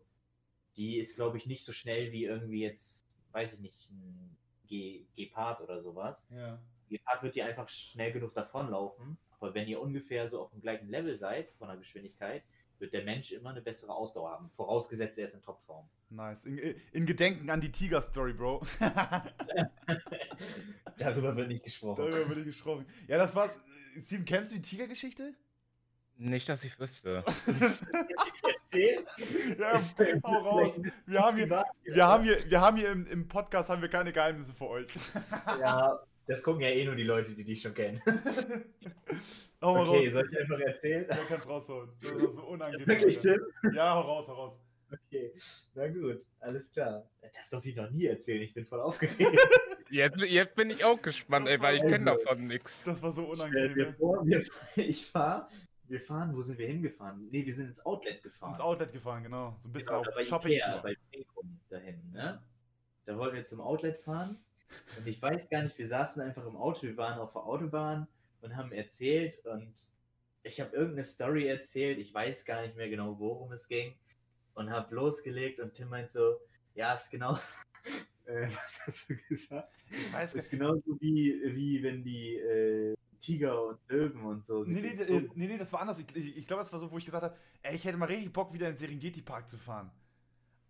die 0.75 0.97
ist, 0.97 1.15
glaube 1.15 1.38
ich, 1.38 1.45
nicht 1.45 1.65
so 1.65 1.73
schnell 1.73 2.12
wie 2.12 2.25
irgendwie 2.25 2.62
jetzt, 2.62 3.06
weiß 3.32 3.54
ich 3.54 3.60
nicht, 3.60 3.89
ein 3.92 4.38
Ge 4.68 5.06
Gepard 5.15 5.62
oder 5.62 5.82
sowas. 5.82 6.15
Ja. 6.30 6.60
Gepard 6.89 7.24
wird 7.24 7.36
dir 7.36 7.46
einfach 7.46 7.70
schnell 7.70 8.12
genug 8.12 8.34
davonlaufen. 8.34 9.18
Aber 9.39 9.54
wenn 9.54 9.68
ihr 9.68 9.82
ungefähr 9.82 10.30
so 10.30 10.42
auf 10.42 10.52
dem 10.52 10.62
gleichen 10.62 10.89
Level 10.89 11.18
seid, 11.18 11.52
von 11.54 11.70
der 11.70 11.78
Geschwindigkeit, 11.78 12.44
wird 12.80 12.94
der 12.94 13.04
Mensch 13.04 13.32
immer 13.32 13.52
eine 13.52 13.62
bessere 13.62 13.94
Ausdauer 13.94 14.32
haben. 14.32 14.50
Vorausgesetzt, 14.52 15.18
er 15.20 15.26
ist 15.28 15.34
in 15.34 15.42
Topform. 15.42 15.88
Nice. 16.10 16.46
In, 16.46 16.58
in 16.92 17.06
Gedenken 17.06 17.50
an 17.50 17.62
die 17.62 17.72
Tiger-Story, 17.72 18.34
Bro. 18.34 18.62
Darüber 20.98 21.36
wird 21.36 21.48
nicht 21.50 21.63
gesprochen. 21.63 22.10
Darüber 22.10 22.30
bin 22.30 22.39
ich 22.39 22.46
gesprochen. 22.46 22.86
Ja, 23.08 23.18
das 23.18 23.36
war. 23.36 23.50
Steven, 24.06 24.26
kennst 24.26 24.52
du 24.52 24.56
die 24.56 24.62
Tiger-Geschichte? 24.62 25.34
Nicht, 26.21 26.49
dass 26.49 26.65
ich 26.65 26.77
wüsste. 26.77 27.23
Erzähl. 27.47 29.05
ja, 29.58 29.71
Ist 29.75 29.97
hau 30.23 30.34
raus. 30.34 30.82
Wir 31.05 31.19
haben 31.21 31.38
hier, 31.38 31.47
wir 31.86 32.05
haben 32.05 32.23
hier, 32.25 32.38
wir 32.51 32.60
haben 32.60 32.75
hier 32.75 32.91
im, 32.91 33.08
im 33.08 33.27
Podcast 33.29 33.69
haben 33.69 33.82
wir 33.82 33.88
keine 33.88 34.12
Geheimnisse 34.12 34.53
für 34.53 34.67
euch. 34.67 34.88
Ja, 35.62 35.97
das 36.27 36.43
gucken 36.43 36.62
ja 36.62 36.67
eh 36.67 36.84
nur 36.84 36.95
die 36.95 37.03
Leute, 37.03 37.34
die 37.34 37.45
dich 37.45 37.62
schon 37.62 37.73
kennen. 37.73 38.01
Hau 39.62 39.75
mal 39.75 39.88
Okay, 39.88 40.08
raus. 40.08 40.13
soll 40.13 40.29
ich 40.29 40.39
einfach 40.39 40.60
erzählen? 40.60 41.05
Ja, 41.10 41.17
kannst 41.25 41.47
raushauen. 41.47 41.89
Das 42.01 42.12
war 42.12 42.19
so 42.19 42.41
unangenehm. 42.47 42.88
Wirklich. 42.88 43.19
Tim? 43.19 43.39
Ja, 43.73 43.95
hau 43.95 44.01
raus, 44.01 44.27
hau 44.27 44.34
raus. 44.34 44.60
Okay, 44.91 45.32
na 45.75 45.88
gut, 45.88 46.25
alles 46.41 46.73
klar. 46.73 47.08
Das 47.34 47.49
darf 47.49 47.65
ich 47.65 47.77
noch 47.77 47.89
nie 47.91 48.08
erzählen, 48.08 48.41
ich 48.41 48.53
bin 48.53 48.65
voll 48.65 48.82
aufgeregt. 48.82 49.39
Jetzt, 49.89 50.17
jetzt 50.17 50.55
bin 50.55 50.69
ich 50.69 50.84
auch 50.84 51.01
gespannt, 51.01 51.47
Das 51.47 51.53
ey, 51.55 51.62
weil 51.62 51.75
ich 51.75 51.84
war 51.84 51.89
kenne 51.89 52.05
davon 52.05 52.47
nichts. 52.47 52.84
Das 52.84 53.01
war 53.01 53.12
so 53.13 53.23
unangenehm. 53.23 53.75
Ne? 53.75 53.95
vor, 53.97 54.25
wir, 54.25 54.43
ich 54.75 55.05
fahr, 55.05 55.49
wir 55.89 56.02
fahren, 56.02 56.36
wo 56.36 56.41
sind 56.43 56.58
wir 56.60 56.67
hingefahren? 56.67 57.28
Nee, 57.32 57.45
wir 57.45 57.54
sind 57.56 57.67
ins 57.67 57.86
Outlet 57.86 58.21
gefahren. 58.21 58.52
Ins 58.52 58.60
Outlet 58.62 58.93
gefahren, 58.93 59.23
genau. 59.23 59.56
So 59.60 59.69
ein 59.69 59.73
bisschen 59.73 59.88
Genau, 59.89 60.02
bei 60.04 60.10
auf 60.10 60.45
Ikea, 60.45 60.65
Shopping. 60.65 60.82
bei 60.84 60.95
Pinkum 61.12 61.60
dahin, 61.69 62.12
ne? 62.12 62.41
Da 63.06 63.17
wollten 63.17 63.36
wir 63.38 63.43
zum 63.43 63.62
Outlet 63.62 63.97
fahren 63.99 64.38
und 64.97 65.08
ich 65.08 65.21
weiß 65.21 65.49
gar 65.49 65.63
nicht, 65.63 65.78
wir 65.78 65.88
saßen 65.88 66.21
einfach 66.21 66.45
im 66.45 66.56
Auto, 66.56 66.84
wir 66.84 66.95
waren 66.97 67.17
auf 67.19 67.34
der 67.34 67.43
Autobahn 67.43 68.08
und 68.41 68.56
haben 68.56 68.71
erzählt 68.71 69.43
und 69.45 69.73
ich 70.43 70.62
habe 70.62 70.75
irgendeine 70.75 71.04
Story 71.06 71.47
erzählt, 71.47 71.97
ich 71.97 72.13
weiß 72.13 72.45
gar 72.45 72.62
nicht 72.62 72.75
mehr 72.78 72.89
genau, 72.89 73.17
worum 73.19 73.52
es 73.52 73.67
ging 73.67 73.95
und 74.54 74.69
habe 74.69 74.93
losgelegt 74.93 75.60
und 75.60 75.73
Tim 75.73 75.89
meint 75.89 76.12
so, 76.12 76.39
ja, 76.75 76.93
ist 76.93 77.10
genau, 77.10 77.34
äh, 78.25 78.47
was 78.47 78.80
hast 78.86 79.10
du 79.10 79.15
gesagt? 79.28 79.73
Ich 79.89 80.13
weiß 80.13 80.36
Ist 80.36 80.52
genauso 80.52 80.97
wie, 81.02 81.41
wie 81.56 81.82
wenn 81.82 82.04
die 82.04 82.36
äh, 82.36 82.95
Tiger 83.19 83.63
und 83.63 83.79
Löwen 83.88 84.21
und 84.21 84.45
so. 84.45 84.63
Nee, 84.63 84.82
nee, 84.82 85.03
so- 85.03 85.17
äh, 85.17 85.29
nee, 85.36 85.47
nee, 85.47 85.58
das 85.58 85.71
war 85.73 85.82
anders. 85.82 85.99
Ich, 85.99 86.15
ich, 86.15 86.38
ich 86.38 86.47
glaube, 86.47 86.63
das 86.63 86.71
war 86.71 86.79
so, 86.79 86.91
wo 86.91 86.97
ich 86.97 87.05
gesagt 87.05 87.23
habe, 87.23 87.36
ey, 87.63 87.75
ich 87.75 87.86
hätte 87.86 87.97
mal 87.97 88.05
richtig 88.05 88.32
Bock, 88.34 88.53
wieder 88.53 88.67
in 88.67 88.73
den 88.73 88.79
Serengeti-Park 88.79 89.49
zu 89.49 89.58
fahren. 89.58 89.91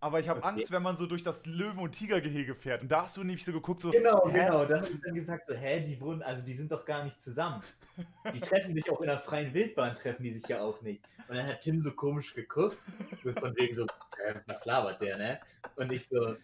Aber 0.01 0.21
ich 0.21 0.29
habe 0.29 0.39
Okay. 0.39 0.47
Angst, 0.47 0.71
wenn 0.71 0.81
man 0.81 0.95
so 0.95 1.05
durch 1.05 1.23
das 1.23 1.45
Löwen- 1.45 1.79
und 1.79 1.91
Tigergehege 1.91 2.55
fährt. 2.55 2.81
Und 2.83 2.89
da 2.89 3.01
hast 3.01 3.17
du 3.17 3.21
nämlich 3.23 3.43
so 3.43 3.51
geguckt, 3.51 3.81
so. 3.81 3.91
Genau, 3.91 4.29
hä? 4.29 4.31
genau. 4.45 4.63
Da 4.63 4.77
habe 4.77 4.89
ich 4.89 5.01
dann 5.01 5.13
gesagt, 5.13 5.49
so, 5.49 5.53
hä, 5.55 5.85
die 5.85 5.99
wohnen, 5.99 6.21
also 6.21 6.45
die 6.45 6.53
sind 6.53 6.71
doch 6.71 6.85
gar 6.85 7.03
nicht 7.03 7.21
zusammen. 7.21 7.61
Die 8.33 8.39
treffen 8.39 8.73
sich 8.73 8.89
auch 8.89 9.01
in 9.01 9.07
der 9.07 9.19
freien 9.19 9.53
Wildbahn, 9.53 9.97
treffen 9.97 10.23
die 10.23 10.31
sich 10.31 10.47
ja 10.47 10.61
auch 10.61 10.81
nicht. 10.81 11.03
Und 11.27 11.35
dann 11.35 11.45
hat 11.45 11.59
Tim 11.59 11.81
so 11.81 11.91
komisch 11.91 12.33
geguckt, 12.33 12.77
so 13.21 13.33
von 13.33 13.53
wegen 13.57 13.75
so, 13.75 13.83
äh, 13.83 14.35
was 14.45 14.63
labert 14.65 15.01
der, 15.01 15.17
ne? 15.17 15.39
Und 15.75 15.91
ich 15.91 16.07
so, 16.07 16.37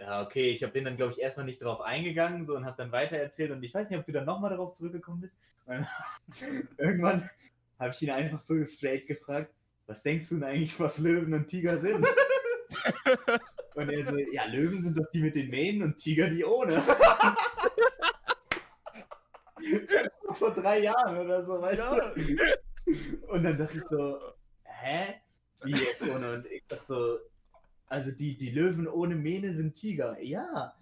ja, 0.00 0.22
okay, 0.22 0.50
ich 0.50 0.64
hab- 0.64 0.72
bin 0.72 0.84
dann, 0.84 0.96
glaube 0.96 1.12
ich, 1.12 1.20
erstmal 1.20 1.46
nicht 1.46 1.62
drauf 1.62 1.80
eingegangen 1.82 2.46
so, 2.46 2.56
und 2.56 2.64
habe 2.64 2.76
dann 2.78 2.90
weiter 2.90 3.16
erzählt. 3.16 3.50
Und 3.50 3.62
ich 3.62 3.74
weiß 3.74 3.90
nicht, 3.90 3.98
ob 4.00 4.06
du 4.06 4.12
dann 4.12 4.24
nochmal 4.24 4.50
darauf 4.50 4.74
zurückgekommen 4.74 5.20
bist. 5.20 5.38
Irgendwann 6.78 7.28
habe 7.78 7.92
ich 7.94 8.02
ihn 8.02 8.10
einfach 8.10 8.42
so 8.42 8.64
straight 8.64 9.06
gefragt, 9.06 9.52
was 9.86 10.02
denkst 10.02 10.28
du 10.30 10.34
denn 10.36 10.44
eigentlich, 10.44 10.78
was 10.80 10.98
Löwen 10.98 11.34
und 11.34 11.46
Tiger 11.48 11.78
sind? 11.78 12.04
Und 13.74 13.88
er 13.88 14.04
so, 14.04 14.16
ja, 14.18 14.44
Löwen 14.46 14.82
sind 14.82 14.98
doch 14.98 15.08
die 15.12 15.20
mit 15.22 15.36
den 15.36 15.48
Mähnen 15.48 15.82
und 15.84 15.96
Tiger 15.96 16.28
die 16.28 16.44
ohne. 16.44 16.82
Vor 20.34 20.50
drei 20.54 20.80
Jahren 20.80 21.18
oder 21.18 21.44
so, 21.44 21.60
weißt 21.60 21.78
Ja. 21.80 22.10
du? 22.14 23.28
Und 23.28 23.44
dann 23.44 23.56
dachte 23.58 23.78
ich 23.78 23.84
so, 23.84 24.18
hä? 24.64 25.14
Wie 25.62 25.72
jetzt 25.72 26.02
ohne? 26.08 26.34
Und 26.34 26.46
ich 26.46 26.62
sag 26.66 26.80
so, 26.88 27.18
also 27.90 28.12
die, 28.12 28.38
die 28.38 28.50
Löwen 28.50 28.88
ohne 28.88 29.16
Mähne 29.16 29.54
sind 29.54 29.74
Tiger. 29.74 30.16
Ja. 30.22 30.74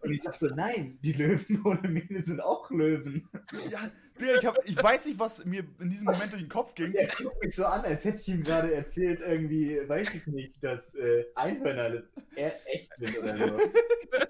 Und 0.00 0.10
ich 0.10 0.22
sag 0.22 0.32
so, 0.34 0.46
nein, 0.46 0.98
die 1.02 1.12
Löwen 1.12 1.62
ohne 1.64 1.86
Mähne 1.86 2.22
sind 2.22 2.40
auch 2.40 2.70
Löwen. 2.70 3.28
Ja, 3.70 3.90
ich, 4.18 4.46
hab, 4.46 4.56
ich 4.64 4.82
weiß 4.82 5.06
nicht, 5.06 5.18
was 5.18 5.44
mir 5.44 5.64
in 5.80 5.90
diesem 5.90 6.06
Moment 6.06 6.32
durch 6.32 6.42
den 6.42 6.48
Kopf 6.48 6.74
ging. 6.74 6.94
Er 6.94 7.08
guckt 7.08 7.44
mich 7.44 7.54
so 7.54 7.66
an, 7.66 7.84
als 7.84 8.04
hätte 8.04 8.18
ich 8.18 8.28
ihm 8.28 8.42
gerade 8.42 8.72
erzählt, 8.74 9.20
irgendwie, 9.20 9.78
weiß 9.86 10.14
ich 10.14 10.26
nicht, 10.26 10.64
dass 10.64 10.94
äh, 10.94 11.26
Einhörner 11.34 12.02
e 12.36 12.50
echt 12.64 12.96
sind 12.96 13.18
oder 13.18 13.36
so. 13.36 13.54
Und 13.54 13.62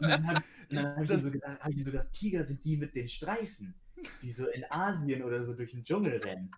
dann 0.01 0.27
habe 0.27 0.43
hab 0.75 1.05
ich, 1.05 1.11
ihm 1.11 1.21
so 1.21 1.31
gedacht- 1.31 1.61
hab 1.61 1.71
ich 1.71 1.77
ihm 1.77 1.85
so 1.85 1.91
gedacht, 1.93 2.13
Tiger 2.13 2.45
sind 2.45 2.65
die 2.65 2.77
mit 2.77 2.95
den 2.97 3.09
Streifen, 3.09 3.75
die 4.23 4.33
so 4.33 4.49
in 4.49 4.65
Asien 4.69 5.23
oder 5.23 5.45
so 5.45 5.55
durch 5.55 5.71
den 5.71 5.85
Dschungel 5.85 6.17
rennen. 6.19 6.51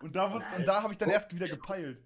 Und 0.00 0.14
da, 0.14 0.32
wusste- 0.32 0.54
und 0.56 0.66
da 0.66 0.82
habe 0.82 0.92
ich 0.92 0.98
dann 0.98 1.10
erst 1.10 1.34
wieder 1.34 1.48
gepeilt. 1.48 1.98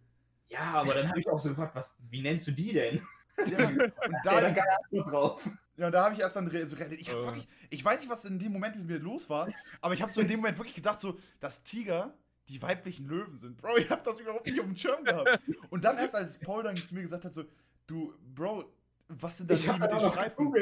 Ja, 0.49 0.61
aber 0.75 0.95
dann 0.95 1.09
habe 1.09 1.21
ich 1.21 1.29
auch 1.29 1.41
so 1.41 1.51
gefragt, 1.51 1.75
was, 1.75 1.97
wie 2.11 2.23
nennst 2.23 2.47
du 2.47 2.53
die 2.53 2.73
denn? 2.73 3.03
Ja, 3.47 3.59
und 3.69 3.79
Da 4.25 4.41
dann 4.41 4.45
ist, 4.53 4.57
keine 4.57 4.79
Antwort 4.79 5.13
drauf. 5.13 5.49
ja, 5.77 5.91
da 5.91 6.05
habe 6.05 6.15
ich 6.15 6.21
erst 6.21 6.37
dann 6.37 6.49
so. 6.51 6.57
Ich, 6.57 7.11
hab 7.11 7.17
wirklich, 7.19 7.49
ich 7.71 7.85
weiß 7.85 8.01
nicht, 8.01 8.09
was 8.11 8.25
in 8.25 8.39
dem 8.39 8.53
Moment 8.53 8.77
mit 8.77 8.87
mir 8.87 8.99
los 8.99 9.29
war, 9.29 9.49
aber 9.81 9.95
ich 9.95 10.03
habe 10.03 10.11
so 10.13 10.21
in 10.21 10.29
dem 10.29 10.41
Moment 10.41 10.57
wirklich 10.59 10.75
gedacht, 10.77 11.01
so, 11.01 11.19
dass 11.41 11.63
Tiger 11.63 12.15
die 12.49 12.63
weiblichen 12.63 13.07
Löwen 13.09 13.37
sind. 13.37 13.61
Bro, 13.61 13.77
ich 13.79 13.91
habe 13.91 14.03
das 14.05 14.21
überhaupt 14.21 14.47
nicht 14.47 14.59
auf 14.61 14.67
dem 14.67 14.77
Schirm 14.77 15.03
gehabt. 15.05 15.41
Und 15.69 15.85
dann 15.85 15.99
erst, 15.99 16.15
als 16.15 16.39
Paul 16.39 16.63
dann 16.63 16.77
zu 16.77 16.95
mir 16.95 17.03
gesagt 17.03 17.25
hat, 17.25 17.35
so, 17.35 17.45
du, 17.89 18.15
Bro, 18.35 18.73
was 19.09 19.39
sind 19.39 19.51
Ich 19.51 19.65
die 19.65 19.79
mit 19.79 19.91
den 19.91 19.99
Streifen? 20.01 20.55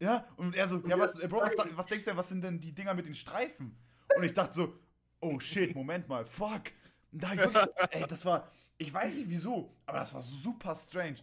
Ja, 0.00 0.26
und 0.36 0.54
er 0.54 0.68
so, 0.68 0.82
ja, 0.86 0.98
was, 0.98 1.18
äh, 1.18 1.26
Bro, 1.26 1.40
was, 1.40 1.56
da- 1.56 1.66
was 1.74 1.86
denkst 1.86 2.04
du 2.04 2.10
denn, 2.10 2.18
was 2.18 2.28
sind 2.28 2.42
denn 2.44 2.60
die 2.60 2.74
Dinger 2.74 2.92
mit 2.94 3.06
den 3.06 3.14
Streifen? 3.14 3.74
Und 4.16 4.22
ich 4.22 4.34
dachte 4.34 4.52
so, 4.54 4.74
oh 5.20 5.40
shit, 5.40 5.74
Moment 5.74 6.08
mal, 6.08 6.26
fuck. 6.26 6.64
Und 7.10 7.22
da 7.22 7.28
hab 7.30 7.34
ich 7.36 7.40
wirklich, 7.54 7.64
ey, 7.90 8.04
das 8.06 8.24
war, 8.26 8.50
ich 8.78 8.92
weiß 8.92 9.14
nicht 9.14 9.28
wieso, 9.28 9.74
aber 9.86 9.98
das 9.98 10.12
war 10.14 10.22
super 10.22 10.74
strange. 10.74 11.16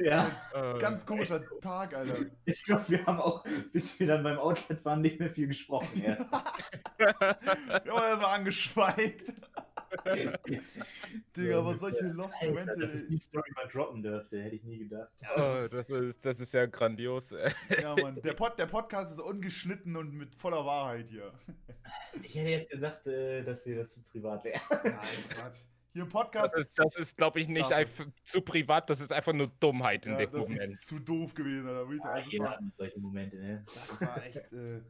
Ja, 0.00 0.30
Äh, 0.54 0.78
Ganz 0.78 1.04
komischer 1.04 1.42
Tag, 1.60 1.92
Alter. 1.92 2.14
ich 2.44 2.62
glaube, 2.64 2.84
wir 2.88 3.04
haben 3.04 3.18
auch, 3.20 3.44
bis 3.72 3.98
wir 3.98 4.06
dann 4.06 4.22
beim 4.22 4.38
Outlet 4.38 4.84
waren, 4.84 5.00
nicht 5.00 5.18
mehr 5.18 5.28
viel 5.30 5.48
gesprochen. 5.48 5.88
Erst. 6.04 6.30
Wir 6.98 7.08
haben 7.08 7.86
erstmal 7.86 8.34
angeschweigt. 8.38 9.32
Digga, 11.36 11.58
aber 11.58 11.74
solche 11.74 12.04
lost 12.08 12.34
Momente. 12.42 12.76
dass 12.78 12.94
es 12.94 13.08
die 13.08 13.18
Story 13.18 13.50
mal 13.56 13.66
droppen 13.68 14.02
dürfte, 14.02 14.40
hätte 14.42 14.54
ich 14.56 14.62
nie 14.64 14.78
gedacht. 14.78 15.08
oh, 15.36 15.66
das, 15.68 15.88
ist, 15.88 16.24
das 16.24 16.40
ist 16.40 16.52
ja 16.52 16.66
grandios. 16.66 17.32
ey. 17.32 17.52
Ja, 17.80 17.96
Mann. 17.96 18.20
Der, 18.22 18.34
Pod, 18.34 18.58
der 18.58 18.66
Podcast 18.66 19.12
ist 19.12 19.20
ungeschnitten 19.20 19.96
und 19.96 20.12
mit 20.14 20.34
voller 20.34 20.64
Wahrheit 20.64 21.08
hier. 21.08 21.32
Ich 22.22 22.34
hätte 22.36 22.50
jetzt 22.50 22.70
gesagt, 22.70 23.06
äh, 23.06 23.42
dass 23.42 23.64
dir 23.64 23.78
das 23.82 23.92
zu 23.92 24.00
privat 24.02 24.44
wäre. 24.44 24.60
Nein, 24.70 24.94
Quatsch. 25.30 25.56
Hier 25.98 26.04
im 26.04 26.12
Das 26.12 26.12
Podcast. 26.12 26.56
ist, 26.56 26.70
das 26.78 26.96
ist 26.96 27.16
glaube 27.16 27.40
ich, 27.40 27.48
nicht 27.48 27.70
Das 27.70 27.72
einfach 27.72 28.06
zu 28.24 28.40
privat, 28.40 28.88
das 28.88 29.00
ist 29.00 29.12
einfach 29.12 29.32
nur 29.32 29.48
Dummheit 29.58 30.06
in 30.06 30.12
Ja, 30.12 30.18
dem 30.18 30.30
das 30.30 30.48
Moment. 30.48 30.72
ist 30.72 30.86
zu 30.86 31.00
doof 31.00 31.34
gewesen, 31.34 31.66
Alter. 31.66 31.92
Ja, 31.92 32.02
also, 32.04 32.22
das, 32.22 32.32
jeder 32.32 32.44
war, 32.44 32.50
hat 32.52 32.60
solche 32.76 33.00
Momente, 33.00 33.36
ne? 33.36 33.64
das 33.66 34.00
war 34.00 34.24
echt. 34.24 34.36
Äh, 34.52 34.80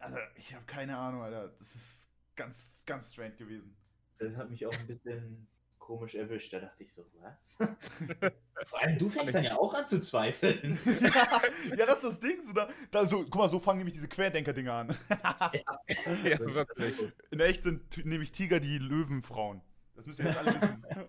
also, 0.00 0.18
ich 0.36 0.52
habe 0.52 0.64
keine 0.66 0.96
Ahnung, 0.96 1.22
Alter. 1.22 1.54
Das 1.56 1.74
ist 1.74 2.10
ganz, 2.34 2.82
ganz 2.84 3.12
strange 3.12 3.36
gewesen. 3.36 3.76
Das 4.18 4.34
hat 4.36 4.50
mich 4.50 4.66
auch 4.66 4.72
ein 4.76 4.86
bisschen 4.88 5.46
komisch 5.78 6.16
erwischt. 6.16 6.52
Da 6.52 6.58
dachte 6.58 6.82
ich 6.82 6.92
so, 6.92 7.06
was? 7.20 7.56
Vor 8.66 8.80
allem 8.80 8.98
du 8.98 9.08
fängst 9.08 9.36
dann 9.36 9.44
ja 9.44 9.56
auch 9.56 9.72
an 9.72 9.86
zu 9.86 10.00
zweifeln. 10.00 10.78
ja, 11.76 11.86
das 11.86 11.98
ist 11.98 12.04
das 12.04 12.20
Ding. 12.20 12.42
So, 12.42 12.52
da, 12.52 12.68
da, 12.90 13.06
so, 13.06 13.22
guck 13.22 13.36
mal, 13.36 13.48
so 13.48 13.60
fangen 13.60 13.78
nämlich 13.78 13.94
diese 13.94 14.08
Querdenker-Dinger 14.08 14.72
an. 14.72 14.96
Ja, 16.24 16.40
wirklich. 16.40 16.96
In 17.30 17.38
echt 17.40 17.62
sind 17.62 18.04
nämlich 18.04 18.32
Tiger 18.32 18.58
die 18.58 18.78
Löwenfrauen. 18.78 19.62
Das 19.94 20.06
müsst 20.06 20.18
ihr 20.20 20.26
jetzt 20.26 20.38
alle 20.38 20.54
wissen. 20.54 20.84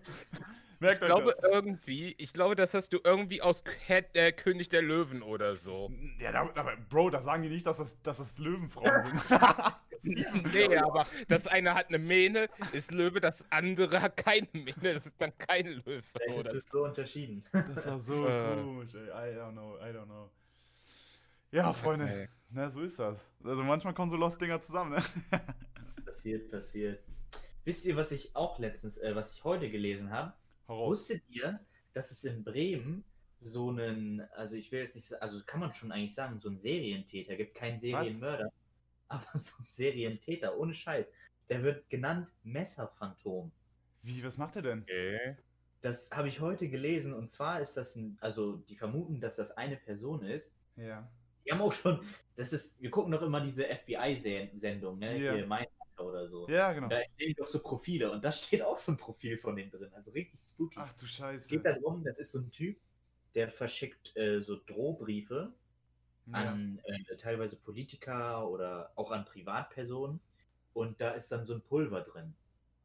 Merkt 0.78 0.96
Ich 0.98 1.02
euch 1.04 1.08
glaube 1.08 1.30
das. 1.30 1.42
irgendwie, 1.50 2.14
ich 2.18 2.34
glaube, 2.34 2.54
das 2.54 2.74
hast 2.74 2.92
du 2.92 2.98
irgendwie 3.02 3.40
aus 3.40 3.64
Kä- 3.64 4.04
äh, 4.14 4.30
König 4.32 4.68
der 4.68 4.82
Löwen 4.82 5.22
oder 5.22 5.56
so. 5.56 5.90
Ja, 6.18 6.32
da, 6.32 6.40
aber 6.54 6.76
Bro, 6.90 7.08
da 7.10 7.22
sagen 7.22 7.42
die 7.42 7.48
nicht, 7.48 7.66
dass 7.66 7.78
das, 7.78 8.00
dass 8.02 8.18
das 8.18 8.36
Löwenfrauen 8.38 8.92
sind. 10.02 10.26
Nee, 10.52 10.76
aber 10.76 11.06
das 11.28 11.46
eine 11.48 11.74
hat 11.74 11.88
eine 11.88 11.98
Mähne, 11.98 12.48
ist 12.72 12.92
Löwe, 12.92 13.18
das 13.20 13.44
andere 13.50 14.02
hat 14.02 14.16
keine 14.18 14.46
Mähne, 14.52 14.94
das 14.94 15.06
ist 15.06 15.14
dann 15.20 15.36
kein 15.38 15.66
Löwe. 15.66 16.02
Vielleicht 16.02 16.38
Oder 16.38 16.54
ist 16.54 16.68
so 16.68 16.84
unterschieden. 16.84 17.42
Das 17.50 17.86
war 17.86 17.98
so 17.98 18.28
Äh. 18.28 18.54
komisch, 18.62 18.94
ey. 18.94 19.08
I 19.08 19.36
don't 19.38 19.52
know, 19.52 19.76
I 19.78 19.90
don't 19.96 20.04
know. 20.04 20.30
Ja, 21.50 21.72
Freunde, 21.72 22.04
Okay. 22.04 22.28
na, 22.50 22.68
so 22.68 22.82
ist 22.82 22.98
das. 22.98 23.32
Also 23.42 23.64
manchmal 23.64 23.94
kommen 23.94 24.10
so 24.10 24.16
Lost-Dinger 24.16 24.60
zusammen, 24.60 24.92
ne? 24.92 25.02
Passiert, 26.04 26.50
passiert. 26.50 27.02
Wisst 27.66 27.84
ihr, 27.84 27.96
was 27.96 28.12
ich 28.12 28.36
auch 28.36 28.60
letztens, 28.60 28.96
äh, 28.98 29.16
was 29.16 29.32
ich 29.32 29.42
heute 29.42 29.68
gelesen 29.68 30.12
habe? 30.12 30.32
Wusstet 30.68 31.24
ihr, 31.28 31.58
dass 31.94 32.12
es 32.12 32.22
in 32.22 32.44
Bremen 32.44 33.02
so 33.40 33.70
einen, 33.70 34.20
also 34.36 34.54
ich 34.54 34.70
will 34.70 34.84
jetzt 34.84 34.94
nicht, 34.94 35.20
also 35.20 35.40
kann 35.44 35.58
man 35.58 35.74
schon 35.74 35.90
eigentlich 35.90 36.14
sagen, 36.14 36.38
so 36.38 36.48
einen 36.48 36.60
Serientäter, 36.60 37.34
gibt 37.34 37.56
keinen 37.56 37.80
Serienmörder, 37.80 38.52
aber 39.08 39.26
so 39.34 39.56
einen 39.58 39.66
Serientäter, 39.66 40.56
ohne 40.56 40.74
Scheiß. 40.74 41.06
Der 41.48 41.64
wird 41.64 41.90
genannt 41.90 42.28
Messerphantom. 42.44 43.50
Wie, 44.02 44.22
was 44.22 44.36
macht 44.36 44.54
er 44.54 44.62
denn? 44.62 44.82
Okay. 44.82 45.36
Das 45.80 46.10
habe 46.12 46.28
ich 46.28 46.40
heute 46.40 46.68
gelesen 46.68 47.12
und 47.14 47.32
zwar 47.32 47.60
ist 47.60 47.76
das 47.76 47.96
ein, 47.96 48.16
also 48.20 48.58
die 48.68 48.76
vermuten, 48.76 49.20
dass 49.20 49.34
das 49.34 49.56
eine 49.56 49.76
Person 49.76 50.24
ist. 50.24 50.52
Ja. 50.76 51.10
Die 51.44 51.50
haben 51.50 51.60
auch 51.60 51.72
schon, 51.72 52.00
das 52.36 52.52
ist, 52.52 52.80
wir 52.80 52.92
gucken 52.92 53.10
doch 53.10 53.22
immer 53.22 53.40
diese 53.40 53.64
FBI-Sendung, 53.64 55.00
ne? 55.00 55.18
Ja. 55.18 55.34
Hier 55.34 55.46
Mindhunter 55.48 55.75
oder 55.98 56.28
so. 56.28 56.48
Ja, 56.48 56.72
genau. 56.72 56.86
Und 56.86 56.92
da 56.92 57.00
stehen 57.14 57.34
doch 57.36 57.46
so 57.46 57.58
Profile 57.60 58.10
und 58.12 58.24
da 58.24 58.32
steht 58.32 58.62
auch 58.62 58.78
so 58.78 58.92
ein 58.92 58.96
Profil 58.98 59.38
von 59.38 59.56
dem 59.56 59.70
drin. 59.70 59.90
Also 59.94 60.10
richtig 60.12 60.40
spooky. 60.40 60.76
Ach 60.80 60.92
du 60.94 61.04
Es 61.04 61.12
Scheiße. 61.12 61.48
geht 61.48 61.64
darum, 61.64 62.04
das 62.04 62.18
ist 62.18 62.32
so 62.32 62.40
ein 62.40 62.50
Typ, 62.50 62.78
der 63.34 63.50
verschickt 63.50 64.16
äh, 64.16 64.40
so 64.40 64.56
Drohbriefe 64.66 65.52
Ja. 66.26 66.32
an 66.32 66.80
äh, 66.84 67.16
teilweise 67.16 67.56
Politiker 67.56 68.48
oder 68.48 68.90
auch 68.96 69.10
an 69.10 69.24
Privatpersonen. 69.24 70.20
Und 70.74 71.00
da 71.00 71.12
ist 71.12 71.32
dann 71.32 71.46
so 71.46 71.54
ein 71.54 71.62
Pulver 71.62 72.02
drin. 72.02 72.34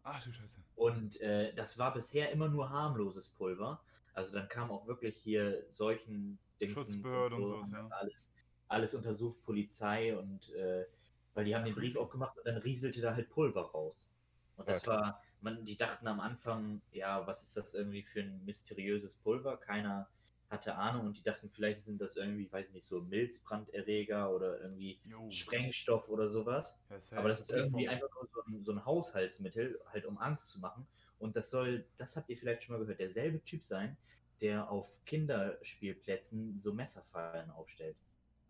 Ach 0.03 0.23
du 0.23 0.31
Scheiße. 0.31 0.61
Und 0.75 1.19
äh, 1.21 1.53
das 1.53 1.77
war 1.77 1.93
bisher 1.93 2.31
immer 2.31 2.47
nur 2.47 2.69
harmloses 2.69 3.29
Pulver. 3.29 3.81
Also 4.13 4.35
dann 4.37 4.47
kam 4.49 4.71
auch 4.71 4.87
wirklich 4.87 5.15
hier 5.17 5.63
solchen 5.73 6.39
Schutzbehörde 6.61 7.35
und 7.35 7.41
sowas, 7.43 7.71
haben 7.71 7.71
ja. 7.73 7.81
das 7.89 7.91
alles, 7.99 8.33
alles 8.67 8.93
untersucht, 8.93 9.41
Polizei 9.43 10.17
und 10.17 10.53
äh, 10.53 10.85
weil 11.33 11.45
die 11.45 11.55
haben 11.55 11.65
den 11.65 11.75
Brief 11.75 11.95
aufgemacht 11.95 12.37
und 12.37 12.45
dann 12.45 12.57
rieselte 12.57 13.01
da 13.01 13.13
halt 13.15 13.29
Pulver 13.29 13.61
raus. 13.71 14.09
Und 14.55 14.69
das 14.69 14.85
Okay. 14.85 14.85
war, 14.85 15.21
man, 15.39 15.65
die 15.65 15.77
dachten 15.77 16.07
am 16.07 16.19
Anfang, 16.19 16.81
ja, 16.91 17.25
was 17.27 17.43
ist 17.43 17.57
das 17.57 17.73
irgendwie 17.73 18.03
für 18.03 18.21
ein 18.21 18.43
mysteriöses 18.45 19.15
Pulver? 19.15 19.57
Keiner 19.57 20.09
hatte 20.49 20.75
Ahnung 20.75 21.07
und 21.07 21.17
die 21.17 21.23
dachten, 21.23 21.49
vielleicht 21.49 21.79
sind 21.81 22.01
das 22.01 22.15
irgendwie, 22.17 22.51
weiß 22.51 22.71
nicht, 22.71 22.85
so 22.85 23.01
Milzbranderreger 23.01 24.33
oder 24.33 24.59
irgendwie 24.61 25.01
Jo. 25.05 25.21
Sprengstoff 25.29 26.09
oder 26.09 26.29
sowas. 26.29 26.81
Safe. 26.99 27.11
Aber 27.13 27.29
das 27.29 27.41
ist 27.41 27.49
irgendwie 27.49 27.87
einfach 27.87 28.07
nur 28.15 28.27
so 28.33 28.41
ein, 28.47 28.63
so 28.63 28.71
ein 28.71 28.85
Haushaltsmittel, 28.85 29.79
halt 29.87 30.05
um 30.05 30.17
Angst 30.17 30.49
zu 30.49 30.59
machen. 30.59 30.87
Und 31.17 31.35
das 31.35 31.49
soll, 31.49 31.87
das 31.97 32.15
habt 32.17 32.29
ihr 32.29 32.37
vielleicht 32.37 32.63
schon 32.63 32.73
mal 32.75 32.79
gehört, 32.79 32.99
derselbe 32.99 33.43
Typ 33.43 33.65
sein, 33.65 33.97
der 34.41 34.69
auf 34.71 35.03
Kinderspielplätzen 35.05 36.59
so 36.59 36.73
Messerfallen 36.73 37.49
aufstellt. 37.51 37.97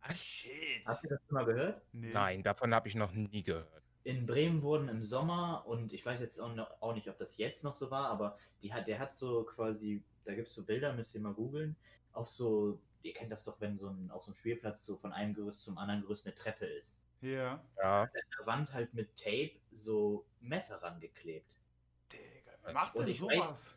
Ah, 0.02 0.14
shit. 0.14 0.86
Habt 0.86 1.04
ihr 1.04 1.10
das 1.12 1.20
schon 1.28 1.36
mal 1.36 1.46
gehört? 1.46 1.82
Nee. 1.94 2.12
Nein, 2.14 2.44
davon 2.44 2.74
habe 2.74 2.88
ich 2.88 2.96
noch 2.96 3.12
nie 3.12 3.44
gehört. 3.44 3.84
In 4.04 4.26
Bremen 4.26 4.64
wurden 4.64 4.90
im 4.90 5.04
Sommer, 5.04 5.64
und 5.68 5.94
ich 5.94 6.04
weiß 6.06 6.20
jetzt 6.22 6.40
auch, 6.40 6.56
noch, 6.56 6.82
auch 6.82 6.96
nicht, 6.96 7.08
ob 7.08 7.18
das 7.20 7.38
jetzt 7.38 7.64
noch 7.64 7.76
so 7.76 7.92
war, 7.92 8.08
aber 8.08 8.38
die 8.64 8.74
hat, 8.74 8.88
der 8.88 8.98
hat 8.98 9.14
so 9.14 9.44
quasi, 9.44 10.04
da 10.26 10.34
gibt 10.34 10.48
es 10.48 10.56
so 10.56 10.64
Bilder, 10.66 10.92
müsst 10.94 11.14
ihr 11.14 11.22
mal 11.22 11.34
googeln, 11.34 11.76
auf 12.14 12.28
so, 12.28 12.80
ihr 13.04 13.14
kennt 13.14 13.32
das 13.32 13.44
doch, 13.46 13.62
wenn 13.62 13.78
so 13.78 13.90
ein, 13.90 14.10
auf 14.10 14.24
so 14.24 14.32
einem 14.32 14.38
Spielplatz 14.38 14.86
so 14.86 14.98
von 14.98 15.14
einem 15.14 15.36
Gerüst 15.36 15.62
zum 15.64 15.78
anderen 15.78 16.02
Gerüst 16.02 16.26
eine 16.26 16.34
Treppe 16.36 16.66
ist. 16.66 16.98
Ja. 17.22 17.64
Ja. 17.78 18.02
An 18.04 18.10
der 18.40 18.46
Wand 18.48 18.74
halt 18.74 18.94
mit 18.96 19.16
Tape 19.16 19.52
so 19.72 20.26
Messer 20.40 20.82
rangeklebt. 20.82 21.46
Digga. 22.12 22.52
Wer 22.64 22.74
macht 22.74 22.96
denn 22.98 23.08
ich 23.08 23.20
weiß- 23.22 23.36
sowas? 23.36 23.76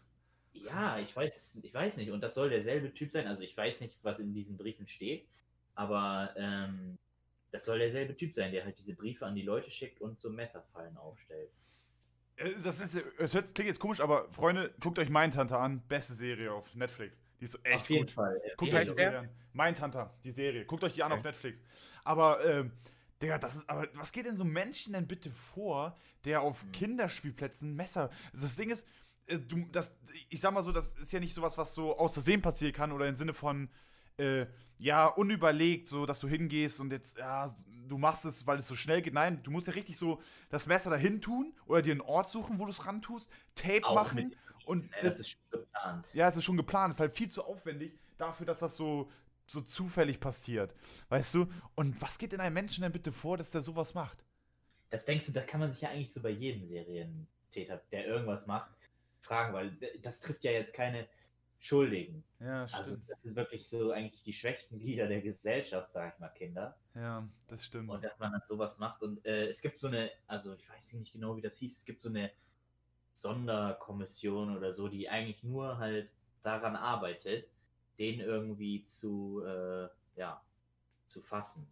Ja, 0.54 0.98
ich 1.00 1.14
weiß, 1.14 1.36
es- 1.36 1.58
ich 1.62 1.74
weiß 1.74 1.98
nicht. 1.98 2.10
Und 2.10 2.22
das 2.22 2.34
soll 2.34 2.48
derselbe 2.48 2.94
Typ 2.94 3.12
sein. 3.12 3.26
Also 3.26 3.42
ich 3.42 3.54
weiß 3.54 3.82
nicht, 3.82 3.98
was 4.02 4.20
in 4.20 4.32
diesen 4.32 4.56
Briefen 4.56 4.88
steht, 4.88 5.26
aber 5.74 6.34
ähm, 6.36 6.98
das 7.50 7.64
soll 7.66 7.78
derselbe 7.78 8.16
Typ 8.16 8.34
sein, 8.34 8.52
der 8.52 8.64
halt 8.64 8.78
diese 8.78 8.94
Briefe 8.94 9.26
an 9.26 9.34
die 9.36 9.42
Leute 9.42 9.70
schickt 9.70 10.00
und 10.00 10.20
so 10.20 10.30
Messerfallen 10.30 10.96
aufstellt. 10.96 11.50
Äh, 12.36 12.50
Das 12.62 12.80
ist, 12.80 12.96
es 13.18 13.34
hört, 13.34 13.54
klingt 13.54 13.68
jetzt 13.68 13.78
komisch, 13.80 14.00
aber 14.00 14.28
Freunde, 14.32 14.74
guckt 14.80 14.98
euch 14.98 15.08
Mindhunter 15.08 15.60
an. 15.60 15.80
Beste 15.88 16.14
Serie 16.14 16.52
auf 16.52 16.74
Netflix. 16.74 17.22
Die 17.40 17.44
ist 17.44 17.58
echt 17.64 17.74
Auf 17.82 17.90
jeden 17.90 18.06
gut. 18.06 18.12
Fall. 18.12 18.40
Guckt 18.56 18.74
euch 18.74 18.88
die? 18.88 18.94
Serie 18.94 19.18
an. 19.20 19.28
Mindhunter, 19.52 20.14
die 20.24 20.32
Serie. 20.32 20.64
Guckt 20.64 20.82
euch 20.84 20.94
die 20.94 21.02
an 21.02 21.12
Okay. 21.12 21.18
auf 21.20 21.24
Netflix. 21.24 21.62
Aber, 22.02 22.44
ähm, 22.44 22.72
Digga, 23.22 23.38
das 23.38 23.56
ist, 23.56 23.70
aber 23.70 23.88
was 23.94 24.12
geht 24.12 24.26
denn 24.26 24.36
so 24.36 24.44
Menschen 24.44 24.92
denn 24.92 25.06
bitte 25.06 25.30
vor, 25.30 25.96
der 26.24 26.40
auf 26.42 26.62
Hm. 26.62 26.72
Kinderspielplätzen 26.72 27.74
Messer. 27.74 28.10
Das 28.32 28.56
Ding 28.56 28.70
ist, 28.70 28.86
äh, 29.26 29.38
du, 29.38 29.66
das, 29.70 29.96
ich 30.28 30.40
sag 30.40 30.52
mal 30.52 30.62
so, 30.62 30.72
das 30.72 30.92
ist 30.94 31.12
ja 31.12 31.20
nicht 31.20 31.34
sowas, 31.34 31.56
was 31.56 31.74
so 31.74 31.96
aus 31.96 32.14
Versehen 32.14 32.42
passieren 32.42 32.72
kann 32.74 32.92
oder 32.92 33.06
im 33.06 33.14
Sinne 33.14 33.32
von, 33.34 33.70
äh, 34.18 34.46
ja, 34.78 35.06
unüberlegt, 35.06 35.88
so, 35.88 36.04
dass 36.06 36.20
du 36.20 36.28
hingehst 36.28 36.80
und 36.80 36.90
jetzt, 36.90 37.18
ja, 37.18 37.52
du 37.88 37.96
machst 37.98 38.24
es, 38.24 38.46
weil 38.46 38.58
es 38.58 38.66
so 38.66 38.74
schnell 38.74 39.02
geht. 39.02 39.14
Nein, 39.14 39.40
du 39.42 39.50
musst 39.50 39.66
ja 39.66 39.72
richtig 39.72 39.96
so 39.96 40.20
das 40.50 40.66
Messer 40.66 40.90
dahin 40.90 41.20
tun 41.20 41.54
oder 41.66 41.80
dir 41.82 41.92
einen 41.92 42.00
Ort 42.00 42.28
suchen, 42.28 42.58
wo 42.58 42.64
du 42.64 42.70
es 42.70 42.84
ran 42.86 43.00
tust, 43.02 43.30
Tape 43.54 43.84
Auch 43.84 43.94
machen 43.94 44.28
mit, 44.28 44.38
und 44.66 44.90
ja, 44.90 45.02
das 45.02 45.20
ist 45.20 45.30
schon 45.30 45.40
geplant. 45.50 46.06
ja, 46.12 46.28
es 46.28 46.36
ist 46.36 46.44
schon 46.44 46.56
geplant. 46.56 46.90
Es 46.90 46.96
ist 46.96 47.00
halt 47.00 47.16
viel 47.16 47.28
zu 47.30 47.44
aufwendig 47.44 47.98
dafür, 48.18 48.46
dass 48.46 48.60
das 48.60 48.76
so, 48.76 49.10
so 49.46 49.60
zufällig 49.60 50.20
passiert. 50.20 50.74
Weißt 51.08 51.34
du? 51.34 51.46
Und 51.74 52.00
was 52.02 52.18
geht 52.18 52.32
in 52.32 52.40
einem 52.40 52.54
Menschen 52.54 52.82
denn 52.82 52.92
bitte 52.92 53.12
vor, 53.12 53.36
dass 53.36 53.50
der 53.50 53.62
sowas 53.62 53.94
macht? 53.94 54.24
Das 54.90 55.04
denkst 55.04 55.26
du, 55.26 55.32
da 55.32 55.40
kann 55.42 55.60
man 55.60 55.70
sich 55.72 55.82
ja 55.82 55.90
eigentlich 55.90 56.12
so 56.12 56.22
bei 56.22 56.30
jedem 56.30 56.66
Serientäter, 56.66 57.82
der 57.90 58.06
irgendwas 58.06 58.46
macht, 58.46 58.70
fragen, 59.22 59.52
weil 59.52 59.72
d- 59.72 59.98
das 60.02 60.20
trifft 60.20 60.44
ja 60.44 60.52
jetzt 60.52 60.72
keine 60.74 61.08
Schuldigen. 61.64 62.22
Ja, 62.40 62.66
Also 62.72 62.96
das 63.08 63.24
ist 63.24 63.36
wirklich 63.36 63.66
so 63.66 63.90
eigentlich 63.90 64.22
die 64.22 64.34
schwächsten 64.34 64.78
Glieder 64.80 65.08
der 65.08 65.22
Gesellschaft, 65.22 65.92
sag 65.92 66.12
ich 66.12 66.20
mal, 66.20 66.28
Kinder. 66.28 66.76
ja, 66.94 67.26
das 67.48 67.64
stimmt. 67.64 67.88
Und 67.88 68.04
dass 68.04 68.18
man 68.18 68.32
dann 68.32 68.42
sowas 68.46 68.78
macht. 68.78 69.02
Und 69.02 69.24
äh, 69.24 69.48
es 69.48 69.62
gibt 69.62 69.78
so 69.78 69.88
eine, 69.88 70.10
also 70.26 70.52
ich 70.52 70.68
weiß 70.68 70.92
nicht 70.94 71.14
genau, 71.14 71.36
wie 71.36 71.40
das 71.40 71.56
hieß, 71.56 71.78
es 71.78 71.84
gibt 71.86 72.02
so 72.02 72.10
eine 72.10 72.30
Sonderkommission 73.14 74.54
oder 74.54 74.74
so, 74.74 74.88
die 74.88 75.08
eigentlich 75.08 75.42
nur 75.42 75.78
halt 75.78 76.10
daran 76.42 76.76
arbeitet, 76.76 77.48
den 77.98 78.20
irgendwie 78.20 78.84
zu, 78.84 79.42
äh, 79.46 79.88
ja, 80.16 80.44
zu 81.06 81.22
fassen. 81.22 81.66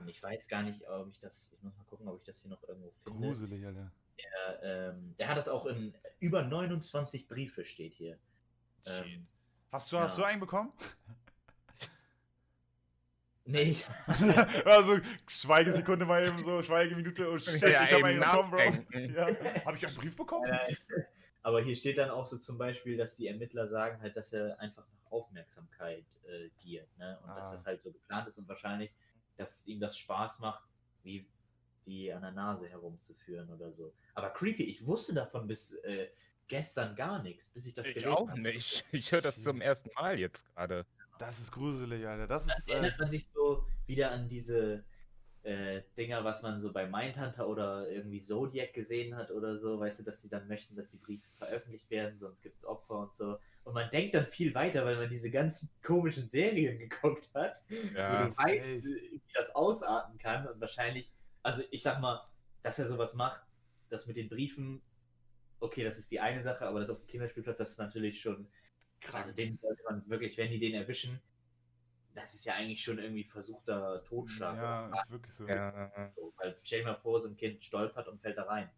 Und 0.00 0.08
ich 0.08 0.20
weiß 0.20 0.48
gar 0.48 0.64
nicht, 0.64 0.88
ob 0.88 1.08
ich 1.08 1.20
das, 1.20 1.52
ich 1.52 1.62
muss 1.62 1.76
mal 1.76 1.84
gucken, 1.84 2.08
ob 2.08 2.16
ich 2.18 2.24
das 2.24 2.40
hier 2.42 2.50
noch 2.50 2.66
irgendwo 2.66 2.90
finde. 3.04 3.28
Gruselig, 3.28 3.64
Alter. 3.64 3.92
Der, 4.18 4.62
ähm, 4.62 5.14
der 5.18 5.28
hat 5.28 5.38
das 5.38 5.48
auch 5.48 5.66
in 5.66 5.94
über 6.18 6.42
29 6.42 7.28
Briefe 7.28 7.64
steht 7.64 7.94
hier. 7.94 8.18
Ähm, 8.86 9.26
Hast 9.72 9.92
du, 9.92 9.98
hast 9.98 10.12
Ja. 10.16 10.22
du 10.22 10.24
einen 10.24 10.40
bekommen? 10.40 10.72
nee, 13.44 13.76
also, 14.64 14.98
Schweigesekunde 15.28 16.06
mal 16.06 16.26
eben 16.26 16.38
so, 16.38 16.62
Schweigeminute. 16.62 17.30
Oh 17.30 17.38
shit, 17.38 17.60
Ja, 17.62 17.84
ich 17.84 17.92
habe 17.92 18.06
einen 18.06 18.20
bekommen, 18.20 18.50
Bro. 18.50 18.58
Ja. 19.14 19.26
Habe 19.64 19.76
ich 19.76 19.86
einen 19.86 19.96
Brief 19.96 20.16
bekommen? 20.16 20.50
Nein, 20.50 20.76
Aber 21.42 21.62
hier 21.62 21.76
steht 21.76 21.98
dann 21.98 22.10
auch 22.10 22.26
so 22.26 22.38
zum 22.38 22.58
Beispiel, 22.58 22.96
dass 22.96 23.16
die 23.16 23.28
Ermittler 23.28 23.68
sagen 23.68 24.00
halt, 24.00 24.16
dass 24.16 24.32
er 24.32 24.58
einfach 24.60 24.86
nach 24.88 25.10
Aufmerksamkeit 25.12 26.04
äh, 26.28 26.48
giert, 26.62 26.88
ne? 26.98 27.18
Und 27.22 27.28
dass 27.36 27.50
Ah. 27.50 27.52
das 27.54 27.66
halt 27.66 27.82
so 27.82 27.90
geplant 27.92 28.28
ist 28.28 28.38
und 28.38 28.48
wahrscheinlich, 28.48 28.92
dass 29.36 29.66
ihm 29.66 29.80
das 29.80 29.96
Spaß 29.96 30.40
macht, 30.40 30.62
wie 31.02 31.26
die 31.86 32.12
an 32.12 32.22
der 32.22 32.32
Nase 32.32 32.68
herumzuführen 32.68 33.48
oder 33.50 33.72
so. 33.72 33.92
Aber 34.14 34.30
creepy, 34.30 34.64
ich 34.64 34.84
wusste 34.86 35.14
davon 35.14 35.46
bis 35.46 35.74
äh, 35.76 36.08
gestern 36.50 36.94
gar 36.94 37.22
nichts, 37.22 37.48
bis 37.48 37.64
ich 37.66 37.74
das 37.74 37.86
Ich 37.86 37.94
gelesen 37.94 38.12
auch 38.12 38.28
habe. 38.28 38.40
nicht. 38.40 38.84
Ich 38.92 39.10
höre 39.12 39.22
das 39.22 39.40
zum 39.42 39.60
ersten 39.62 39.90
Mal 39.94 40.18
jetzt 40.18 40.44
gerade. 40.54 40.84
Das 41.18 41.38
ist 41.38 41.52
gruselig, 41.52 42.06
Alter. 42.06 42.26
Das 42.26 42.46
Dann 42.46 42.56
ist. 42.58 42.68
Äh, 42.68 42.72
erinnert 42.72 42.98
man 42.98 43.10
sich 43.10 43.26
so 43.32 43.64
wieder 43.86 44.10
an 44.10 44.28
diese 44.28 44.84
äh, 45.42 45.82
Dinger, 45.96 46.24
was 46.24 46.42
man 46.42 46.60
so 46.60 46.72
bei 46.72 46.86
Mindhunter 46.86 47.48
oder 47.48 47.88
irgendwie 47.88 48.20
Zodiac 48.20 48.74
gesehen 48.74 49.16
hat 49.16 49.30
oder 49.30 49.58
so, 49.58 49.78
weißt 49.80 50.00
du, 50.00 50.04
dass 50.04 50.20
die 50.20 50.28
dann 50.28 50.46
möchten, 50.48 50.76
dass 50.76 50.90
die 50.90 50.98
Briefe 50.98 51.26
veröffentlicht 51.38 51.88
werden, 51.90 52.18
sonst 52.18 52.42
gibt 52.42 52.58
es 52.58 52.64
Opfer 52.66 52.98
und 53.00 53.16
so. 53.16 53.38
Und 53.64 53.74
man 53.74 53.90
denkt 53.90 54.14
dann 54.14 54.26
viel 54.26 54.54
weiter, 54.54 54.84
weil 54.84 54.96
man 54.96 55.08
diese 55.08 55.30
ganzen 55.30 55.68
komischen 55.82 56.28
Serien 56.28 56.78
geguckt 56.78 57.30
hat, 57.34 57.56
Ja. 57.94 58.24
wo 58.24 58.28
du 58.30 58.36
weißt, 58.38 58.76
safe. 58.76 58.84
wie 58.84 59.20
das 59.34 59.54
ausarten 59.54 60.18
kann 60.18 60.46
und 60.46 60.60
wahrscheinlich, 60.60 61.10
also 61.42 61.62
ich 61.70 61.82
sag 61.82 62.00
mal, 62.00 62.20
dass 62.62 62.78
er 62.78 62.88
sowas 62.88 63.14
macht, 63.14 63.42
das 63.90 64.06
mit 64.06 64.16
den 64.16 64.28
Briefen, 64.28 64.82
okay, 65.60 65.84
das 65.84 65.98
ist 65.98 66.10
die 66.10 66.20
eine 66.20 66.42
Sache, 66.42 66.66
aber 66.66 66.80
das 66.80 66.90
auf 66.90 66.98
dem 66.98 67.06
Kinderspielplatz, 67.06 67.58
das 67.58 67.70
ist 67.70 67.78
natürlich 67.78 68.20
schon 68.20 68.48
also 69.12 69.32
den 69.32 69.58
sollte 69.58 69.82
man 69.84 70.08
wirklich, 70.08 70.36
wenn 70.36 70.50
die 70.50 70.58
den 70.58 70.74
erwischen, 70.74 71.20
das 72.14 72.34
ist 72.34 72.44
ja 72.44 72.54
eigentlich 72.54 72.82
schon 72.82 72.98
irgendwie 72.98 73.24
versuchter 73.24 74.04
Totschlag. 74.04 74.56
ja, 74.56 74.86
ist 74.94 75.10
wirklich 75.10 75.34
so. 75.34 75.46
Ja. 75.46 76.12
so. 76.16 76.32
Weil 76.36 76.58
stell 76.62 76.80
dir 76.80 76.86
mal 76.86 76.96
vor, 76.96 77.20
so 77.20 77.28
ein 77.28 77.36
Kind 77.36 77.64
stolpert 77.64 78.08
und 78.08 78.20
fällt 78.20 78.36
da 78.36 78.44
rein. 78.44 78.70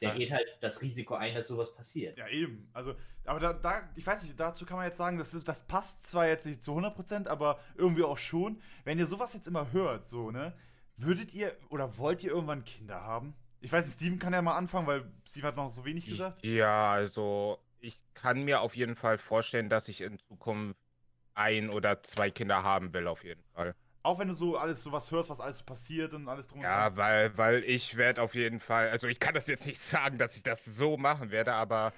Der 0.00 0.10
das- 0.10 0.18
geht 0.18 0.30
halt 0.30 0.58
das 0.60 0.82
Risiko 0.82 1.14
ein, 1.14 1.34
dass 1.34 1.48
sowas 1.48 1.74
passiert. 1.74 2.16
Ja, 2.16 2.28
eben. 2.28 2.68
Also, 2.72 2.94
aber 3.24 3.40
da, 3.40 3.52
da, 3.52 3.88
ich 3.96 4.06
weiß 4.06 4.22
nicht, 4.22 4.38
dazu 4.38 4.66
kann 4.66 4.76
man 4.76 4.86
jetzt 4.86 4.98
sagen, 4.98 5.18
das, 5.18 5.30
das 5.44 5.62
passt 5.66 6.06
zwar 6.06 6.26
jetzt 6.26 6.46
nicht 6.46 6.62
zu 6.62 6.72
100%, 6.72 7.28
aber 7.28 7.60
irgendwie 7.76 8.02
auch 8.02 8.18
schon. 8.18 8.60
Wenn 8.84 8.98
ihr 8.98 9.06
sowas 9.06 9.34
jetzt 9.34 9.46
immer 9.46 9.72
hört, 9.72 10.06
so, 10.06 10.30
ne, 10.30 10.56
würdet 10.96 11.32
ihr 11.34 11.56
oder 11.70 11.96
wollt 11.98 12.22
ihr 12.22 12.30
irgendwann 12.30 12.64
Kinder 12.64 13.00
haben? 13.00 13.34
Ich 13.64 13.72
weiß 13.72 13.86
nicht, 13.86 13.94
Steven 13.94 14.18
kann 14.18 14.34
ja 14.34 14.42
mal 14.42 14.58
anfangen, 14.58 14.86
weil 14.86 15.10
Steven 15.26 15.46
hat 15.46 15.56
noch 15.56 15.70
so 15.70 15.86
wenig 15.86 16.04
gesagt. 16.04 16.44
Ja, 16.44 16.92
also 16.92 17.58
ich 17.80 17.98
kann 18.12 18.42
mir 18.42 18.60
auf 18.60 18.76
jeden 18.76 18.94
Fall 18.94 19.16
vorstellen, 19.16 19.70
dass 19.70 19.88
ich 19.88 20.02
in 20.02 20.18
Zukunft 20.18 20.78
ein 21.32 21.70
oder 21.70 22.02
zwei 22.02 22.30
Kinder 22.30 22.62
haben 22.62 22.92
will, 22.92 23.06
auf 23.06 23.24
jeden 23.24 23.42
Fall. 23.54 23.74
Auch 24.02 24.18
wenn 24.18 24.28
du 24.28 24.34
so 24.34 24.58
alles 24.58 24.82
sowas 24.82 25.10
hörst, 25.10 25.30
was 25.30 25.40
alles 25.40 25.56
so 25.56 25.64
passiert 25.64 26.12
und 26.12 26.28
alles 26.28 26.46
drum 26.46 26.58
und 26.58 26.64
Ja, 26.64 26.90
dran. 26.90 26.98
weil, 26.98 27.38
weil 27.38 27.64
ich 27.64 27.96
werde 27.96 28.20
auf 28.20 28.34
jeden 28.34 28.60
Fall, 28.60 28.90
also 28.90 29.06
ich 29.06 29.18
kann 29.18 29.32
das 29.32 29.46
jetzt 29.46 29.64
nicht 29.64 29.80
sagen, 29.80 30.18
dass 30.18 30.36
ich 30.36 30.42
das 30.42 30.66
so 30.66 30.98
machen 30.98 31.30
werde, 31.30 31.54
aber 31.54 31.94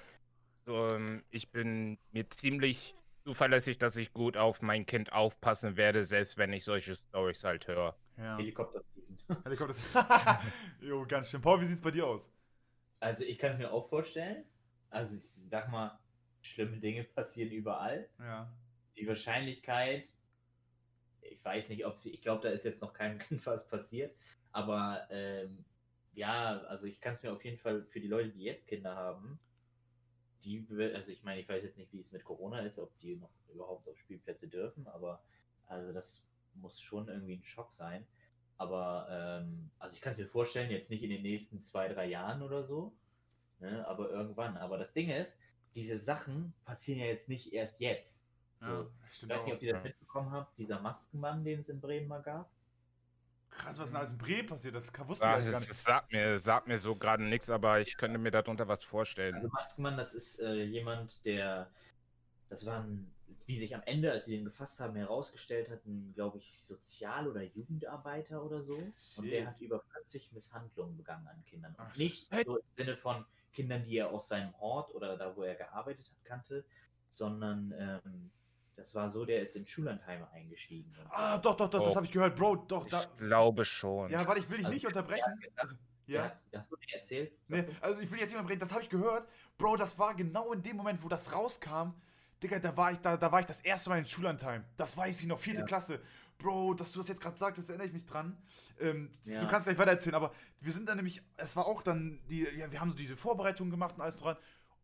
ähm, 0.67 1.21
ich 1.31 1.49
bin 1.51 1.97
mir 2.13 2.29
ziemlich 2.29 2.95
zuverlässig, 3.25 3.77
dass 3.77 3.97
ich 3.97 4.13
gut 4.13 4.37
auf 4.37 4.61
mein 4.61 4.85
Kind 4.85 5.11
aufpassen 5.11 5.75
werde, 5.75 6.05
selbst 6.05 6.37
wenn 6.37 6.53
ich 6.53 6.63
solche 6.63 6.95
Stories 6.95 7.43
halt 7.43 7.67
höre. 7.67 7.93
Ja. 8.17 8.37
Helikopter 8.37 8.81
Steven. 8.81 9.43
Helikopter. 9.43 9.75
jo, 10.81 11.05
ganz 11.05 11.29
schön. 11.29 11.41
Paul, 11.41 11.61
wie 11.61 11.65
sieht's 11.65 11.81
bei 11.81 11.91
dir 11.91 12.07
aus? 12.07 12.31
Also 12.99 13.23
ich 13.23 13.37
kann 13.37 13.53
es 13.53 13.57
mir 13.59 13.71
auch 13.71 13.87
vorstellen. 13.87 14.43
Also 14.89 15.15
ich 15.15 15.49
sag 15.49 15.69
mal, 15.69 15.99
schlimme 16.41 16.77
Dinge 16.77 17.03
passieren 17.15 17.51
überall. 17.51 18.09
Ja. 18.19 18.51
Die 18.97 19.07
Wahrscheinlichkeit, 19.07 20.07
ich 21.21 21.43
weiß 21.43 21.69
nicht, 21.69 21.85
ob 21.85 21.97
sie, 21.97 22.09
ich 22.09 22.21
glaube, 22.21 22.41
da 22.41 22.49
ist 22.49 22.65
jetzt 22.65 22.81
noch 22.81 22.93
keinem 22.93 23.19
Kind 23.27 23.45
was 23.45 23.67
passiert, 23.67 24.15
aber 24.51 25.07
ähm, 25.11 25.65
ja, 26.13 26.59
also 26.61 26.87
ich 26.87 26.99
kann 26.99 27.13
es 27.13 27.21
mir 27.21 27.31
auf 27.31 27.45
jeden 27.45 27.59
Fall 27.59 27.83
für 27.83 27.99
die 27.99 28.07
Leute, 28.07 28.29
die 28.29 28.43
jetzt 28.43 28.67
Kinder 28.67 28.95
haben, 28.95 29.39
die, 30.43 30.65
also 30.95 31.11
ich 31.11 31.23
meine, 31.23 31.41
ich 31.41 31.49
weiß 31.49 31.63
jetzt 31.63 31.77
nicht, 31.77 31.91
wie 31.93 31.99
es 31.99 32.11
mit 32.11 32.23
Corona 32.23 32.61
ist, 32.61 32.79
ob 32.79 32.97
die 32.99 33.17
noch 33.17 33.29
überhaupt 33.53 33.87
auf 33.87 33.97
Spielplätze 33.97 34.47
dürfen, 34.47 34.87
aber 34.87 35.23
also 35.67 35.91
das 35.93 36.23
muss 36.61 36.79
schon 36.81 37.07
irgendwie 37.07 37.35
ein 37.35 37.43
Schock 37.43 37.73
sein. 37.73 38.05
Aber 38.57 39.07
ähm, 39.11 39.69
also 39.79 39.95
ich 39.95 40.01
kann 40.01 40.13
es 40.13 40.17
mir 40.19 40.27
vorstellen, 40.27 40.71
jetzt 40.71 40.89
nicht 40.89 41.03
in 41.03 41.09
den 41.11 41.21
nächsten 41.21 41.61
zwei, 41.61 41.87
drei 41.89 42.07
Jahren 42.07 42.41
oder 42.41 42.63
so, 42.63 42.93
ne, 43.59 43.87
aber 43.87 44.09
irgendwann. 44.09 44.57
Aber 44.57 44.77
das 44.77 44.93
Ding 44.93 45.09
ist, 45.09 45.39
diese 45.75 45.99
Sachen 45.99 46.53
passieren 46.65 46.99
ja 47.01 47.05
jetzt 47.07 47.29
nicht 47.29 47.53
erst 47.53 47.79
jetzt. 47.81 48.25
So, 48.61 48.71
ja 48.71 48.87
ich 49.11 49.29
weiß 49.29 49.45
nicht, 49.45 49.55
ob 49.55 49.61
ihr 49.61 49.73
das 49.73 49.83
Ja. 49.83 49.89
mitbekommen 49.89 50.31
habt, 50.31 50.57
dieser 50.57 50.79
Maskenmann, 50.81 51.43
den 51.43 51.59
es 51.59 51.69
in 51.69 51.81
Bremen 51.81 52.07
mal 52.07 52.21
gab. 52.21 52.49
Krass, 53.49 53.77
was 53.79 53.89
denn 53.89 53.97
alles 53.97 54.11
in 54.11 54.17
Bremen 54.17 54.47
passiert? 54.47 54.75
Das 54.75 54.91
wusste 55.07 55.13
ich 55.13 55.21
Ja, 55.21 55.39
gar 55.39 55.39
das, 55.39 55.59
nicht. 55.59 55.69
das 55.69 55.83
sagt, 55.83 56.11
mir, 56.11 56.39
sagt 56.39 56.67
mir 56.67 56.79
so 56.79 56.95
gerade 56.95 57.23
nichts, 57.23 57.49
aber 57.49 57.79
ich 57.81 57.95
könnte 57.97 58.17
mir 58.19 58.31
darunter 58.31 58.67
was 58.67 58.83
vorstellen. 58.83 59.35
Also 59.35 59.47
Maskenmann, 59.49 59.97
das 59.97 60.13
ist 60.13 60.39
äh, 60.39 60.63
jemand, 60.63 61.25
der, 61.25 61.71
das 62.49 62.65
war 62.65 62.81
ein, 62.83 63.11
wie 63.47 63.57
sich 63.57 63.73
am 63.73 63.81
Ende, 63.85 64.11
als 64.11 64.25
sie 64.25 64.35
den 64.35 64.43
gefasst 64.45 64.79
haben, 64.81 64.95
herausgestellt 64.97 65.69
hat, 65.69 65.85
ein, 65.85 66.11
glaube 66.13 66.37
ich, 66.37 66.59
Sozial- 66.59 67.27
oder 67.29 67.41
Jugendarbeiter 67.43 68.43
oder 68.43 68.61
so. 68.61 68.75
Und 68.75 69.23
der 69.31 69.39
Shit. 69.39 69.47
hat 69.47 69.61
über 69.61 69.79
40 69.93 70.33
Misshandlungen 70.33 70.97
begangen 70.97 71.25
an 71.27 71.43
Kindern. 71.45 71.73
Und 71.75 71.79
Ach, 71.89 71.95
nicht 71.95 72.27
shit. 72.27 72.45
so 72.45 72.57
im 72.57 72.63
Sinne 72.75 72.97
von 72.97 73.25
Kindern, 73.53 73.85
die 73.85 73.97
er 73.97 74.11
aus 74.11 74.27
seinem 74.27 74.53
Hort 74.59 74.93
oder 74.93 75.17
da, 75.17 75.35
wo 75.35 75.43
er 75.43 75.55
gearbeitet 75.55 76.05
hat, 76.11 76.25
kannte, 76.25 76.65
sondern 77.09 77.73
ähm, 77.77 78.31
das 78.75 78.93
war 78.93 79.09
so, 79.09 79.23
der 79.25 79.41
ist 79.41 79.55
in 79.55 79.65
Schullandheime 79.65 80.29
eingestiegen. 80.31 80.93
Und 80.99 81.07
Ah, 81.09 81.37
doch, 81.37 81.55
doch, 81.55 81.69
doch, 81.69 81.81
das 81.83 81.93
Oh. 81.93 81.95
habe 81.95 82.05
ich 82.05 82.11
gehört. 82.11 82.35
Bro, 82.35 82.57
doch, 82.67 82.85
Ich 82.85 82.91
da. 82.91 83.05
glaube 83.17 83.63
schon. 83.63 84.11
Ja, 84.11 84.27
warte, 84.27 84.41
ich 84.41 84.49
will 84.49 84.57
dich 84.57 84.65
Also, 84.67 84.75
nicht 84.75 84.85
unterbrechen. 84.85 85.39
ja, 85.41 85.49
Also, 85.55 85.75
ja. 86.05 86.37
ja. 86.51 86.59
Hast 86.59 86.71
du 86.71 86.75
dir 86.75 86.97
erzählt? 86.97 87.31
Nee, 87.47 87.65
also 87.79 88.01
ich 88.01 88.11
will 88.11 88.19
jetzt 88.19 88.29
nicht 88.29 88.37
unterbrechen, 88.37 88.59
das 88.59 88.73
habe 88.73 88.83
ich 88.83 88.89
gehört. 88.89 89.27
Bro, 89.57 89.77
das 89.77 89.97
war 89.97 90.13
genau 90.15 90.51
in 90.51 90.61
dem 90.61 90.75
Moment, 90.75 91.01
wo 91.01 91.07
das 91.07 91.31
rauskam. 91.33 91.93
Digga, 92.41 92.59
da 92.59 92.75
war 92.77 92.91
ich, 92.91 92.99
da, 92.99 93.17
da 93.17 93.31
war 93.31 93.39
ich 93.39 93.45
das 93.45 93.61
erste 93.61 93.89
Mal 93.89 93.99
in 93.99 94.05
Schullandheim. 94.05 94.63
Das 94.77 94.95
weiß 94.95 95.21
ich 95.21 95.27
noch, 95.27 95.39
vierte 95.39 95.61
Ja. 95.61 95.65
Klasse. 95.65 95.99
Bro, 96.37 96.75
dass 96.75 96.91
du 96.91 96.99
das 96.99 97.07
jetzt 97.07 97.19
gerade 97.19 97.35
sagst, 97.35 97.57
das 97.57 97.67
erinnere 97.69 97.87
ich 97.87 97.93
mich 97.93 98.05
dran. 98.05 98.37
Ähm, 98.79 99.09
Ja. 99.23 99.39
Du 99.41 99.47
kannst 99.47 99.65
gleich 99.65 99.77
weiter 99.79 99.91
erzählen, 99.91 100.13
aber 100.15 100.31
wir 100.61 100.71
sind 100.71 100.87
dann 100.87 100.97
nämlich, 100.97 101.23
es 101.35 101.55
war 101.55 101.65
auch 101.65 101.81
dann, 101.81 102.19
die, 102.29 102.43
ja, 102.43 102.71
wir 102.71 102.79
haben 102.79 102.91
so 102.91 102.97
diese 102.97 103.15
Vorbereitungen 103.15 103.71
gemacht 103.71 103.95
und 103.95 104.01
alles 104.01 104.17
dran. 104.17 104.37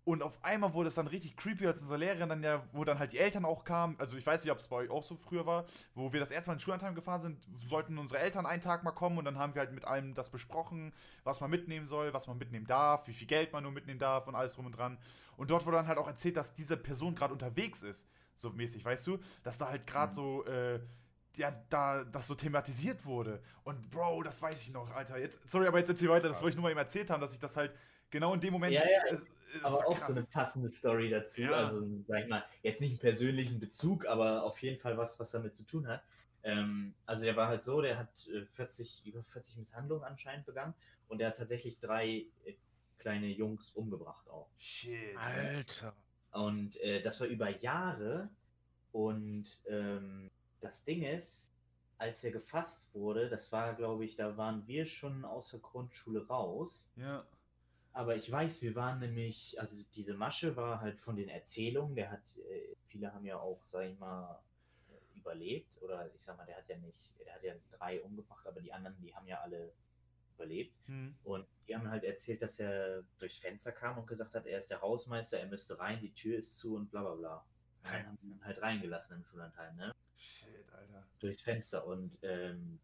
Und 0.05 0.21
auf 0.21 0.43
einmal 0.43 0.73
wurde 0.73 0.89
es 0.89 0.95
dann 0.95 1.07
richtig 1.07 1.37
creepy, 1.37 1.65
als 1.65 1.79
unsere 1.81 1.97
Lehrerin 1.97 2.27
dann 2.27 2.43
ja, 2.43 2.61
wo 2.73 2.83
dann 2.83 2.99
halt 2.99 3.13
die 3.13 3.19
Eltern 3.19 3.45
auch 3.45 3.63
kamen. 3.63 3.95
Also 3.99 4.17
ich 4.17 4.27
weiß 4.27 4.43
nicht, 4.43 4.51
ob 4.51 4.59
es 4.59 4.67
bei 4.67 4.75
euch 4.75 4.89
auch 4.89 5.03
so 5.03 5.15
früher 5.15 5.45
war, 5.45 5.65
wo 5.95 6.11
wir 6.11 6.19
das 6.19 6.29
erste 6.29 6.49
Mal 6.49 6.55
in 6.55 6.59
Schullandheim 6.59 6.93
gefahren 6.93 7.21
sind, 7.21 7.39
sollten 7.63 7.97
unsere 7.97 8.19
Eltern 8.19 8.45
einen 8.45 8.61
Tag 8.61 8.83
mal 8.83 8.91
kommen 8.91 9.17
und 9.17 9.23
dann 9.23 9.37
haben 9.39 9.55
wir 9.55 9.61
halt 9.61 9.71
mit 9.71 9.85
allem 9.85 10.13
das 10.13 10.29
besprochen, 10.29 10.91
was 11.23 11.39
man 11.39 11.49
mitnehmen 11.49 11.87
soll, 11.87 12.13
was 12.13 12.27
man 12.27 12.37
mitnehmen 12.37 12.67
darf, 12.67 13.07
wie 13.07 13.13
viel 13.13 13.27
Geld 13.27 13.53
man 13.53 13.63
nur 13.63 13.71
mitnehmen 13.71 13.99
darf 13.99 14.27
und 14.27 14.35
alles 14.35 14.55
drum 14.55 14.65
und 14.65 14.73
dran. 14.73 14.97
Und 15.37 15.51
dort 15.51 15.65
wurde 15.65 15.77
dann 15.77 15.87
halt 15.87 15.97
auch 15.97 16.07
erzählt, 16.07 16.35
dass 16.35 16.53
diese 16.53 16.75
Person 16.75 17.15
gerade 17.15 17.31
unterwegs 17.31 17.81
ist, 17.81 18.05
so 18.35 18.49
mäßig, 18.49 18.83
weißt 18.83 19.07
du? 19.07 19.19
Dass 19.43 19.57
da 19.57 19.69
halt 19.69 19.87
gerade 19.87 20.11
Mhm. 20.11 20.15
so, 20.15 20.45
äh, 20.47 20.79
ja, 21.37 21.51
da 21.69 22.03
das 22.03 22.27
so 22.27 22.35
thematisiert 22.35 23.05
wurde. 23.05 23.41
Und 23.63 23.89
Bro, 23.89 24.23
das 24.23 24.41
weiß 24.41 24.61
ich 24.61 24.73
noch, 24.73 24.91
Alter. 24.91 25.17
Jetzt, 25.17 25.39
sorry, 25.49 25.65
aber 25.65 25.79
jetzt 25.79 25.89
erzähl 25.89 26.09
weiter, 26.09 26.27
das 26.27 26.41
wollte 26.41 26.49
ich 26.49 26.55
nur 26.57 26.63
mal 26.63 26.71
eben 26.71 26.79
erzählt 26.79 27.09
haben, 27.09 27.21
dass 27.21 27.33
ich 27.33 27.39
das 27.39 27.55
halt 27.55 27.73
genau 28.13 28.33
in 28.33 28.39
dem 28.39 28.53
Moment. 28.53 28.73
Ja, 28.73 28.81
ja, 28.81 29.01
es, 29.11 29.27
es 29.55 29.63
aber 29.63 29.75
ist 29.75 29.85
auch 29.85 29.97
krass. 29.97 30.07
so 30.07 30.13
eine 30.13 30.23
passende 30.23 30.69
Story 30.69 31.09
dazu. 31.09 31.41
Ja. 31.41 31.51
Also, 31.51 31.85
sag 32.07 32.23
ich 32.23 32.29
mal, 32.29 32.45
jetzt 32.61 32.79
nicht 32.79 32.91
einen 32.91 32.99
persönlichen 32.99 33.59
Bezug, 33.59 34.05
aber 34.05 34.43
auf 34.43 34.57
jeden 34.61 34.79
Fall 34.79 34.97
was, 34.97 35.19
was 35.19 35.31
damit 35.31 35.55
zu 35.55 35.65
tun 35.65 35.87
hat. 35.87 36.03
Ähm, 36.43 36.93
also, 37.05 37.25
der 37.25 37.35
war 37.35 37.49
halt 37.49 37.61
so, 37.61 37.81
der 37.81 37.97
hat 37.97 38.27
äh, 38.27 38.45
40, 38.45 39.05
über 39.05 39.23
40 39.23 39.57
Misshandlungen 39.57 40.05
anscheinend 40.05 40.45
begangen 40.45 40.73
und 41.09 41.17
der 41.17 41.27
hat 41.29 41.37
tatsächlich 41.37 41.79
drei 41.79 42.25
äh, 42.45 42.53
kleine 42.99 43.27
Jungs 43.27 43.71
umgebracht 43.71 44.29
auch. 44.29 44.49
Shit. 44.57 45.17
Alter. 45.17 45.93
Und 46.31 46.77
äh, 46.77 47.01
das 47.01 47.19
war 47.19 47.27
über 47.27 47.49
Jahre. 47.49 48.29
Und 48.91 49.45
ähm, 49.67 50.29
das 50.61 50.83
Ding 50.85 51.03
ist, 51.03 51.51
als 51.97 52.23
er 52.23 52.31
gefasst 52.31 52.87
wurde, 52.93 53.29
das 53.29 53.51
war, 53.51 53.73
glaube 53.73 54.05
ich, 54.05 54.15
da 54.15 54.37
waren 54.37 54.67
wir 54.67 54.85
schon 54.85 55.25
aus 55.25 55.49
der 55.49 55.59
Grundschule 55.59 56.27
raus. 56.27 56.89
Ja. 56.95 57.25
Aber 57.93 58.15
ich 58.15 58.29
weiß, 58.31 58.63
wir 58.63 58.75
waren 58.75 58.99
nämlich, 58.99 59.59
also 59.59 59.77
diese 59.95 60.15
Masche 60.15 60.55
war 60.55 60.81
halt 60.81 60.99
von 60.99 61.15
den 61.15 61.29
Erzählungen, 61.29 61.95
der 61.95 62.11
hat, 62.11 62.23
äh, 62.37 62.75
viele 62.87 63.13
haben 63.13 63.25
ja 63.25 63.37
auch, 63.37 63.63
sag 63.67 63.85
ich 63.85 63.97
mal, 63.99 64.41
äh, 64.89 65.19
überlebt. 65.19 65.79
Oder 65.81 66.11
ich 66.15 66.23
sag 66.23 66.37
mal, 66.37 66.45
der 66.45 66.57
hat 66.57 66.67
ja 66.67 66.77
nicht, 66.77 66.97
der 67.23 67.35
hat 67.35 67.43
ja 67.43 67.53
drei 67.71 68.01
umgebracht, 68.01 68.45
aber 68.47 68.61
die 68.61 68.73
anderen, 68.73 68.97
die 68.99 69.13
haben 69.15 69.27
ja 69.27 69.39
alle 69.41 69.71
überlebt. 70.35 70.75
Hm. 70.87 71.15
Und 71.23 71.45
die 71.67 71.75
haben 71.75 71.87
halt 71.87 72.03
erzählt, 72.03 72.41
dass 72.41 72.59
er 72.59 73.03
durchs 73.19 73.37
Fenster 73.37 73.71
kam 73.71 73.99
und 73.99 74.07
gesagt 74.07 74.33
hat, 74.33 74.47
er 74.47 74.57
ist 74.57 74.71
der 74.71 74.81
Hausmeister, 74.81 75.39
er 75.39 75.47
müsste 75.47 75.77
rein, 75.77 75.99
die 76.01 76.13
Tür 76.13 76.39
ist 76.39 76.57
zu 76.57 76.75
und 76.75 76.89
bla 76.89 77.01
bla 77.01 77.13
bla. 77.13 77.45
Und 77.83 77.91
dann 77.91 78.07
haben 78.07 78.17
ihn 78.23 78.43
halt 78.43 78.61
reingelassen 78.61 79.17
im 79.17 79.23
Schullandheim, 79.23 79.75
ne? 79.75 79.93
Shit, 80.17 80.71
Alter. 80.73 81.05
Durchs 81.19 81.41
Fenster. 81.41 81.85
Und 81.85 82.17
ähm, 82.23 82.79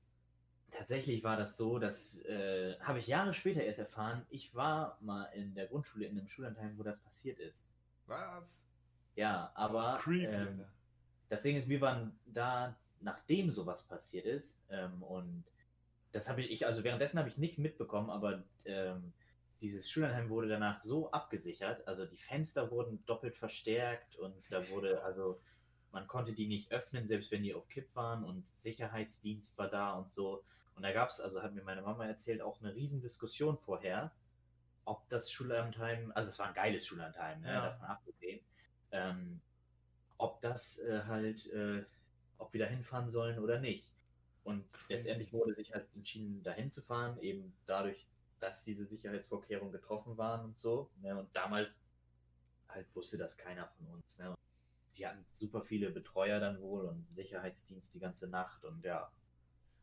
tatsächlich 0.72 1.24
war 1.24 1.38
das 1.38 1.58
so, 1.58 1.80
dass 1.80 2.20
äh, 2.26 2.78
habe 2.80 3.00
ich 3.00 3.08
Jahre 3.08 3.34
später 3.34 3.62
erst 3.62 3.80
erfahren, 3.80 4.26
ich 4.30 4.54
war 4.56 4.98
mal 5.02 5.26
in 5.34 5.54
der 5.56 5.68
Grundschule 5.68 6.06
in 6.06 6.18
einem 6.18 6.28
Schullandheim, 6.28 6.78
wo 6.78 6.84
das 6.84 7.00
passiert 7.00 7.40
ist. 7.40 7.68
Was? 8.08 8.60
Ja, 9.16 9.52
aber 9.56 10.00
Creepy, 10.02 10.26
ähm, 10.26 10.66
das 11.30 11.44
Ding 11.44 11.58
ist, 11.58 11.70
wir 11.70 11.82
waren 11.82 12.18
da, 12.26 12.76
nachdem 13.02 13.52
sowas 13.52 13.84
passiert 13.84 14.26
ist, 14.26 14.58
ähm, 14.70 15.04
und 15.04 15.44
das 16.12 16.30
habe 16.30 16.42
ich, 16.42 16.66
also 16.66 16.84
währenddessen 16.84 17.20
habe 17.20 17.30
ich 17.30 17.38
nicht 17.38 17.58
mitbekommen, 17.58 18.10
aber 18.10 18.44
ähm, 18.66 19.14
dieses 19.62 19.90
Schullandheim 19.90 20.30
wurde 20.30 20.48
danach 20.48 20.80
so 20.82 21.12
abgesichert, 21.12 21.88
also 21.88 22.06
die 22.06 22.18
Fenster 22.18 22.72
wurden 22.72 23.04
doppelt 23.06 23.36
verstärkt 23.36 24.16
und 24.16 24.34
da 24.50 24.68
wurde, 24.70 25.04
also 25.04 25.40
man 25.92 26.08
konnte 26.08 26.34
die 26.34 26.48
nicht 26.48 26.72
öffnen, 26.72 27.08
selbst 27.08 27.32
wenn 27.32 27.44
die 27.44 27.54
auf 27.54 27.68
Kipp 27.68 27.96
waren 27.96 28.24
und 28.24 28.46
Sicherheitsdienst 28.56 29.58
war 29.58 29.68
da 29.68 29.94
und 29.94 30.14
so. 30.14 30.44
Und 30.80 30.84
da 30.84 30.94
gab 30.94 31.10
es, 31.10 31.20
also 31.20 31.44
hat 31.44 31.54
mir 31.54 31.62
meine 31.64 31.82
Mama 31.82 32.06
erzählt, 32.06 32.42
auch 32.42 32.62
eine 32.62 32.74
Riesendiskussion 32.74 33.58
vorher, 33.58 34.14
ob 34.86 35.10
das 35.10 35.30
Schullandheim, 35.30 36.14
also 36.16 36.30
es 36.30 36.40
war 36.40 36.48
ein 36.48 36.54
geiles 36.54 36.88
Schullandheim, 36.88 37.42
ne, 37.42 37.52
Ja. 37.52 37.62
davon 37.66 37.86
abgesehen, 37.88 38.40
ähm, 38.94 39.42
ob 40.18 40.40
das 40.40 40.80
äh, 40.80 41.02
halt, 41.06 41.48
äh, 41.48 41.84
ob 42.38 42.54
wir 42.54 42.62
da 42.62 42.66
hinfahren 42.68 43.10
sollen 43.10 43.40
oder 43.40 43.60
nicht. 43.60 43.90
Und 44.46 44.64
letztendlich 44.88 45.34
wurde 45.34 45.54
sich 45.54 45.74
halt 45.74 45.94
entschieden, 45.96 46.42
dahin 46.44 46.72
zu 46.72 46.82
fahren, 46.82 47.20
eben 47.20 47.54
dadurch, 47.66 48.08
dass 48.40 48.64
diese 48.64 48.86
Sicherheitsvorkehrungen 48.86 49.74
getroffen 49.74 50.18
waren 50.18 50.46
und 50.46 50.58
so. 50.58 50.90
Ne? 51.02 51.14
Und 51.20 51.36
damals 51.36 51.78
halt 52.70 52.88
wusste 52.96 53.18
das 53.18 53.38
keiner 53.38 53.68
von 53.68 53.86
uns. 53.88 54.18
Ne? 54.18 54.34
Die 54.98 55.06
hatten 55.06 55.26
super 55.34 55.62
viele 55.62 55.90
Betreuer 55.90 56.40
dann 56.40 56.62
wohl 56.62 56.86
und 56.86 57.06
Sicherheitsdienst 57.10 57.94
die 57.94 58.00
ganze 58.00 58.30
Nacht 58.30 58.64
und 58.64 58.86
ja. 58.86 59.12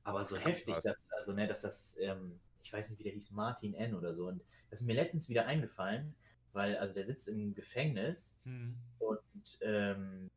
Aber 0.06 0.24
so 0.24 0.36
heftig, 0.36 0.76
dass, 0.84 1.10
also 1.18 1.32
ne, 1.32 1.48
dass 1.48 1.62
das, 1.62 1.98
ähm, 2.00 2.38
ich 2.62 2.72
weiß 2.72 2.90
nicht, 2.90 3.00
wie 3.00 3.04
der 3.04 3.12
hieß, 3.12 3.32
Martin 3.32 3.74
N. 3.74 3.94
oder 3.94 4.14
so. 4.14 4.28
Und 4.28 4.40
das 4.70 4.80
ist 4.80 4.86
mir 4.86 4.94
letztens 4.94 5.28
wieder 5.28 5.46
eingefallen, 5.46 6.14
weil, 6.52 6.76
also 6.78 6.94
der 6.94 7.04
sitzt 7.06 7.26
im 7.26 7.54
Gefängnis 7.54 8.36
Hm. 8.44 8.76
und 9.00 9.58
ähm, 9.62 10.30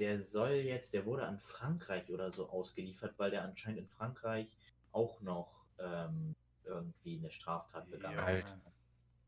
der 0.00 0.18
soll 0.18 0.50
jetzt, 0.50 0.92
der 0.92 1.06
wurde 1.06 1.24
an 1.24 1.38
Frankreich 1.38 2.10
oder 2.10 2.32
so 2.32 2.48
ausgeliefert, 2.50 3.14
weil 3.16 3.30
der 3.30 3.44
anscheinend 3.44 3.78
in 3.78 3.86
Frankreich 3.86 4.48
auch 4.90 5.20
noch 5.20 5.66
ähm, 5.78 6.34
irgendwie 6.64 7.18
eine 7.18 7.30
Straftat 7.30 7.88
begangen 7.90 8.16
Ja, 8.16 8.26
hat. 8.26 8.58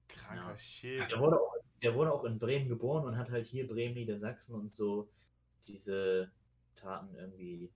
Kranker 0.09 0.51
Ja. 0.51 0.59
Shit. 0.59 1.09
Der 1.09 1.21
wurde, 1.21 1.41
auch, 1.41 1.55
der 1.83 1.95
wurde 1.95 2.13
auch 2.13 2.25
in 2.25 2.41
Bremen 2.41 2.69
geboren 2.69 3.05
und 3.05 3.17
hat 3.17 3.31
halt 3.31 3.47
hier 3.47 3.69
Bremen, 3.69 3.95
Niedersachsen 3.95 4.57
und 4.57 4.73
so 4.73 5.09
diese 5.69 6.33
Taten 6.75 7.15
irgendwie 7.15 7.71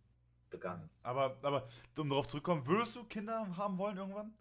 begangen. 0.50 0.88
Aber, 1.02 1.36
aber 1.42 1.68
um 1.98 2.08
darauf 2.08 2.26
zurückzukommen, 2.26 2.64
würdest 2.66 2.94
du 2.96 3.04
Kinder 3.04 3.46
haben 3.56 3.78
wollen 3.78 3.96
irgendwann? 3.96 4.32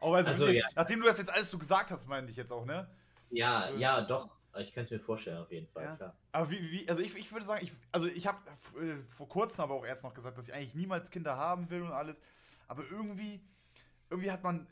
Auch 0.00 0.14
also, 0.14 0.30
Also, 0.30 0.48
ja. 0.48 0.66
Nachdem 0.74 1.00
du 1.00 1.06
das 1.06 1.18
jetzt 1.18 1.30
alles 1.32 1.50
so 1.50 1.58
gesagt 1.58 1.90
hast, 1.90 2.06
meine 2.06 2.30
ich 2.30 2.36
jetzt 2.36 2.52
auch, 2.52 2.64
ne? 2.64 2.88
Ja, 3.30 3.68
So- 3.70 3.76
ja, 3.78 4.00
doch. 4.02 4.30
Ich 4.56 4.72
kann 4.72 4.84
es 4.84 4.90
mir 4.90 5.00
vorstellen, 5.00 5.38
auf 5.38 5.50
jeden 5.50 5.66
Fall, 5.66 5.82
Ja. 5.84 5.96
klar. 5.96 6.16
Aber 6.30 6.48
wie, 6.48 6.70
wie 6.70 6.88
also 6.88 7.02
ich, 7.02 7.12
ich 7.16 7.32
würde 7.32 7.44
sagen, 7.44 7.64
ich, 7.64 7.72
also 7.90 8.06
ich 8.06 8.24
habe 8.28 8.38
äh, 8.80 9.02
vor 9.10 9.28
kurzem 9.28 9.64
aber 9.64 9.74
auch 9.74 9.84
erst 9.84 10.04
noch 10.04 10.14
gesagt, 10.14 10.38
dass 10.38 10.46
ich 10.46 10.54
eigentlich 10.54 10.74
niemals 10.74 11.10
Kinder 11.10 11.36
haben 11.36 11.68
will 11.70 11.82
und 11.82 11.90
alles. 11.90 12.22
Aber 12.68 12.84
irgendwie, 12.88 13.40
irgendwie 14.10 14.30
hat 14.30 14.44
man, 14.44 14.64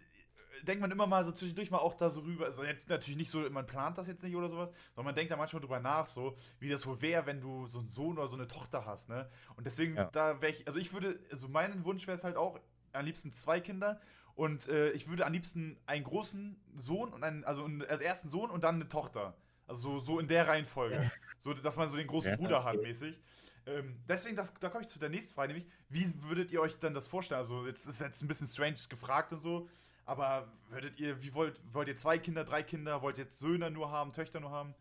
denkt 0.67 0.81
man 0.81 0.91
immer 0.91 1.07
mal 1.07 1.25
so 1.25 1.33
zwischendurch 1.33 1.71
mal 1.71 1.79
auch 1.79 1.95
da 1.95 2.11
so 2.11 2.21
rüber. 2.21 2.47
Also 2.47 2.65
jetzt 2.65 2.89
natürlich 2.89 3.17
nicht 3.17 3.31
so, 3.31 3.41
man 3.51 3.67
plant 3.67 3.99
das 3.99 4.09
jetzt 4.09 4.23
nicht 4.23 4.37
oder 4.37 4.49
sowas, 4.49 4.71
sondern 4.95 5.07
man 5.07 5.15
denkt 5.15 5.31
da 5.33 5.37
manchmal 5.37 5.61
drüber 5.61 5.81
nach, 5.81 6.07
so 6.07 6.37
wie 6.59 6.69
das 6.69 6.87
wohl 6.87 7.01
wäre, 7.03 7.27
wenn 7.27 7.41
du 7.41 7.67
so 7.67 7.79
einen 7.81 7.89
Sohn 7.89 8.19
oder 8.19 8.29
so 8.29 8.37
eine 8.37 8.47
Tochter 8.47 8.85
hast, 8.87 9.09
ne? 9.09 9.29
Und 9.57 9.67
deswegen, 9.67 9.97
Ja. 9.97 10.11
da 10.13 10.41
wäre 10.41 10.53
ich, 10.53 10.67
also 10.67 10.79
ich 10.79 10.93
würde, 10.93 11.19
also 11.31 11.49
mein 11.49 11.85
Wunsch 11.85 12.07
wäre 12.07 12.17
es 12.17 12.25
halt 12.25 12.37
auch, 12.37 12.59
am 12.93 13.05
liebsten 13.05 13.33
zwei 13.33 13.61
Kinder. 13.61 14.01
Und 14.35 14.67
äh, 14.69 14.91
ich 14.93 15.09
würde 15.09 15.27
am 15.27 15.33
liebsten 15.33 15.79
einen 15.87 16.05
großen 16.05 16.59
Sohn 16.77 17.13
und 17.13 17.23
einen, 17.23 17.45
also 17.45 17.65
einen, 17.65 17.83
als 17.85 18.01
ersten 18.01 18.29
Sohn 18.29 18.51
und 18.51 18.65
dann 18.65 18.77
eine 18.77 18.89
Tochter. 18.89 19.37
Also 19.67 19.99
so, 19.99 20.01
so 20.01 20.19
in 20.19 20.27
der 20.29 20.49
Reihenfolge. 20.49 21.11
So, 21.39 21.53
dass 21.55 21.77
man 21.77 21.89
so 21.89 21.97
den 21.97 22.07
großen 22.07 22.31
Ja. 22.31 22.37
Bruder 22.37 22.65
hat, 22.65 22.81
mäßig. 22.81 23.19
Ähm, 23.67 24.01
deswegen, 24.09 24.35
das, 24.35 24.53
da 24.59 24.71
komme 24.71 24.83
ich 24.83 24.89
zu 24.89 24.99
der 24.99 25.09
nächsten 25.09 25.35
Frage, 25.35 25.53
nämlich, 25.53 25.71
wie 25.89 26.11
würdet 26.23 26.51
ihr 26.51 26.61
euch 26.61 26.79
dann 26.79 26.95
das 26.95 27.07
vorstellen? 27.07 27.41
Also, 27.41 27.67
jetzt 27.67 27.87
ist 27.87 28.01
jetzt 28.01 28.23
ein 28.23 28.29
bisschen 28.29 28.47
strange 28.47 28.77
gefragt 28.89 29.33
und 29.33 29.41
so, 29.41 29.69
aber 30.05 30.53
würdet 30.69 30.99
ihr, 30.99 31.23
wie 31.23 31.35
wollt, 31.35 31.61
wollt 31.73 31.89
ihr 31.89 31.97
zwei 31.97 32.19
Kinder, 32.19 32.45
drei 32.45 32.63
Kinder, 32.63 33.03
wollt 33.03 33.19
ihr 33.19 33.25
jetzt 33.25 33.39
Söhne 33.39 33.71
nur 33.71 33.91
haben, 33.91 34.13
Töchter 34.13 34.41
nur 34.41 34.51
haben? 34.51 34.75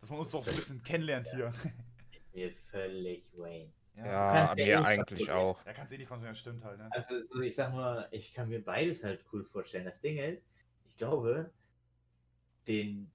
Dass 0.00 0.10
man 0.10 0.20
uns 0.20 0.30
doch 0.30 0.44
so 0.44 0.50
ein 0.50 0.56
bisschen 0.56 0.82
kennenlernt 0.82 1.28
hier. 1.34 1.52
Ist 2.12 2.34
mir 2.34 2.52
völlig 2.70 3.24
Wayne. 3.36 3.72
Ja, 3.96 4.04
ja 4.04 4.54
mir 4.54 4.62
eh 4.62 4.76
nicht 4.76 4.86
eigentlich 4.86 5.30
auch. 5.30 5.64
Ja, 5.64 5.72
kannst 5.72 5.92
eh 5.92 5.98
nicht 5.98 6.08
konsumieren, 6.08 6.36
stimmt 6.36 6.64
halt, 6.64 6.78
ne? 6.78 6.88
Also, 6.92 7.14
so, 7.30 7.40
ich 7.40 7.56
sag 7.56 7.72
mal, 7.72 8.08
ich 8.10 8.34
kann 8.34 8.48
mir 8.48 8.62
beides 8.62 9.04
halt 9.04 9.24
cool 9.32 9.44
vorstellen. 9.44 9.84
Das 9.84 10.00
Ding 10.00 10.18
ist, 10.18 10.42
ich 10.84 10.96
glaube, 10.96 11.50
den, 12.68 13.10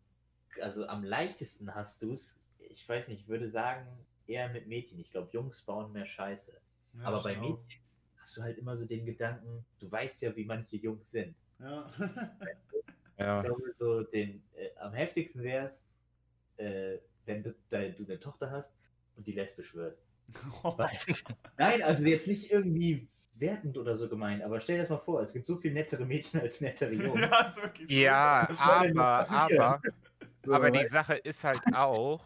also 0.60 0.88
am 0.88 1.04
leichtesten 1.04 1.74
hast 1.74 2.02
du 2.02 2.14
es, 2.14 2.40
ich 2.60 2.88
weiß 2.88 3.10
nicht, 3.10 3.22
ich 3.22 3.28
würde 3.28 3.50
sagen, 3.50 3.88
eher 4.28 4.50
mit 4.50 4.68
Mädchen. 4.68 5.00
Ich 5.00 5.12
glaube, 5.12 5.30
Jungs 5.32 5.62
bauen 5.62 5.92
mehr 5.92 6.06
Scheiße. 6.06 6.60
Ja, 6.94 7.04
Aber 7.04 7.22
bei. 7.22 7.38
Mädchen 7.38 7.81
hast 8.22 8.38
du 8.38 8.42
halt 8.44 8.58
immer 8.58 8.78
so 8.78 8.86
den 8.86 9.06
Gedanken, 9.06 9.66
du 9.80 9.92
weißt 9.92 10.22
ja, 10.22 10.36
wie 10.36 10.46
manche 10.46 10.78
Jungs 10.78 11.12
sind. 11.12 11.36
Ja. 11.60 11.92
Ja. 13.18 13.42
Ich 13.42 13.46
glaube, 13.46 13.72
so 13.76 14.02
den, 14.02 14.42
äh, 14.56 14.70
am 14.80 14.94
heftigsten 14.94 15.44
wäre 15.44 15.68
es, 15.68 15.86
äh, 16.58 16.98
wenn 17.28 17.44
du, 17.44 17.54
da, 17.70 17.88
du 17.90 18.04
eine 18.04 18.20
Tochter 18.20 18.50
hast 18.50 18.76
und 19.16 19.28
die 19.28 19.34
lesbisch 19.34 19.76
wird. 19.76 19.96
Nein, 21.58 21.84
also 21.84 22.08
jetzt 22.08 22.26
nicht 22.28 22.52
irgendwie 22.52 23.08
wertend 23.36 23.78
oder 23.78 23.96
so 23.96 24.10
gemeint, 24.10 24.42
aber 24.42 24.60
stell 24.60 24.78
dir 24.78 24.84
das 24.84 24.90
mal 24.90 24.98
vor, 24.98 25.22
es 25.22 25.34
gibt 25.34 25.46
so 25.46 25.58
viel 25.58 25.72
nettere 25.72 26.04
Mädchen 26.04 26.40
als 26.42 26.62
nettere 26.62 26.94
Jungs. 26.96 27.20
ja, 27.20 27.42
ist 27.48 27.62
wirklich 27.62 27.88
so. 27.90 27.94
Ja, 27.94 28.50
aber, 28.58 29.30
aber, 29.30 29.82
So, 30.44 30.54
aber 30.56 30.72
die 30.72 30.80
weißt- 30.80 30.90
Sache 30.90 31.16
ist 31.16 31.44
halt 31.44 31.62
auch, 31.76 32.22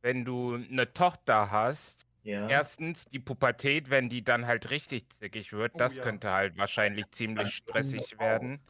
wenn 0.00 0.24
du 0.24 0.54
eine 0.54 0.90
Tochter 0.94 1.50
hast, 1.50 2.06
ja. 2.22 2.48
erstens 2.48 3.06
die 3.06 3.18
Pubertät, 3.18 3.90
wenn 3.90 4.08
die 4.08 4.22
dann 4.22 4.46
halt 4.46 4.70
richtig 4.70 5.08
zickig 5.18 5.52
wird, 5.52 5.72
Oh 5.74 5.78
das 5.78 5.96
ja. 5.96 6.02
könnte 6.02 6.30
halt 6.30 6.56
wahrscheinlich 6.56 7.10
ziemlich 7.12 7.54
stressig 7.54 8.18
werden. 8.18 8.60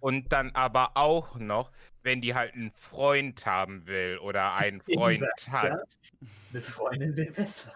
Und 0.00 0.32
dann 0.32 0.50
aber 0.54 0.96
auch 0.96 1.36
noch, 1.36 1.72
wenn 2.02 2.20
die 2.20 2.34
halt 2.34 2.54
einen 2.54 2.70
Freund 2.70 3.44
haben 3.46 3.86
will 3.86 4.18
oder 4.18 4.54
einen 4.54 4.80
Freund 4.94 5.24
hat. 5.48 5.64
ja, 5.64 5.78
Eine 6.52 6.62
Freundin 6.62 7.16
wäre 7.16 7.32
besser. 7.32 7.72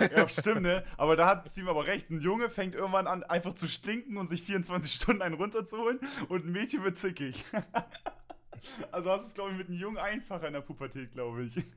Ja. 0.00 0.06
ja, 0.06 0.28
stimmt, 0.28 0.62
ne? 0.62 0.84
Aber 0.96 1.14
da 1.16 1.26
hat 1.26 1.48
Steam 1.48 1.68
aber 1.68 1.86
recht. 1.86 2.10
Ein 2.10 2.20
Junge 2.20 2.50
fängt 2.50 2.74
irgendwann 2.74 3.06
an, 3.06 3.22
einfach 3.22 3.54
zu 3.54 3.68
stinken 3.68 4.16
und 4.16 4.28
sich 4.28 4.42
24 4.42 4.92
Stunden 4.92 5.22
einen 5.22 5.36
runterzuholen 5.36 6.00
und 6.28 6.46
ein 6.46 6.52
Mädchen 6.52 6.82
wird 6.82 6.98
zickig. 6.98 7.44
Also 8.92 9.10
hast 9.10 9.22
du 9.22 9.28
es, 9.28 9.34
glaube 9.34 9.52
ich, 9.52 9.58
mit 9.58 9.68
einem 9.68 9.78
Jungen 9.78 9.98
einfacher 9.98 10.46
in 10.46 10.54
der 10.54 10.60
Pubertät, 10.60 11.12
glaube 11.12 11.44
ich. 11.44 11.56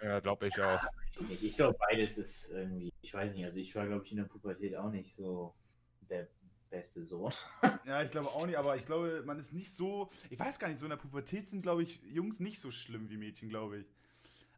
Ja, 0.00 0.20
glaube 0.20 0.46
ich 0.46 0.60
auch. 0.60 0.80
Ich. 1.10 1.42
Ich 1.42 1.56
glaube, 1.56 1.76
beides 1.76 2.18
ist 2.18 2.52
irgendwie, 2.52 2.92
ich 3.02 3.12
weiß 3.12 3.34
nicht, 3.34 3.44
also 3.44 3.58
ich 3.58 3.74
war, 3.74 3.84
glaube 3.84 4.04
ich, 4.04 4.12
in 4.12 4.18
der 4.18 4.26
Pubertät 4.26 4.76
auch 4.76 4.92
nicht 4.92 5.12
so 5.12 5.56
der 6.08 6.28
beste 6.70 7.04
Sohn. 7.04 7.32
Ja, 7.84 8.02
ich 8.02 8.10
glaube 8.10 8.28
auch 8.28 8.46
nicht, 8.46 8.56
aber 8.56 8.76
ich 8.76 8.86
glaube, 8.86 9.22
man 9.24 9.38
ist 9.38 9.52
nicht 9.52 9.72
so. 9.72 10.10
Ich 10.30 10.38
weiß 10.38 10.58
gar 10.58 10.68
nicht, 10.68 10.78
so 10.78 10.86
in 10.86 10.90
der 10.90 10.98
Pubertät 10.98 11.48
sind, 11.48 11.62
glaube 11.62 11.82
ich, 11.82 12.00
Jungs 12.02 12.38
nicht 12.38 12.60
so 12.60 12.70
schlimm 12.70 13.10
wie 13.10 13.16
Mädchen, 13.16 13.48
glaube 13.48 13.78
ich. 13.78 13.86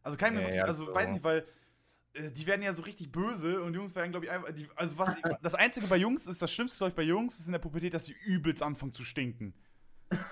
Also 0.03 0.19
kein 0.19 0.35
Nee, 0.35 0.41
wirklich, 0.41 0.57
ja, 0.57 0.65
also 0.65 0.87
so. 0.87 0.95
weiß 0.95 1.11
nicht, 1.11 1.25
weil 1.25 1.47
äh, 2.13 2.31
die 2.31 2.47
werden 2.47 2.63
ja 2.63 2.73
so 2.73 2.83
richtig 2.83 3.13
böse 3.13 3.63
und 3.63 3.75
Jungs 3.75 3.95
werden, 3.95 4.11
glaube 4.11 4.27
ich, 4.27 4.33
einfach. 4.33 4.53
Die, 4.53 4.69
also 4.75 4.99
was 4.99 5.15
das 5.43 5.55
Einzige 5.55 5.87
bei 5.87 5.97
Jungs 5.97 6.27
ist, 6.27 6.43
das 6.43 6.53
Schlimmste, 6.53 6.79
glaube 6.79 6.91
ich, 6.91 6.97
bei 6.97 7.03
Jungs 7.03 7.39
ist 7.39 7.47
in 7.47 7.53
der 7.53 7.61
Pubertät, 7.61 7.95
dass 7.95 8.05
sie 8.07 8.17
übelst 8.25 8.63
anfangen 8.63 8.93
zu 8.93 9.05
stinken. 9.05 9.55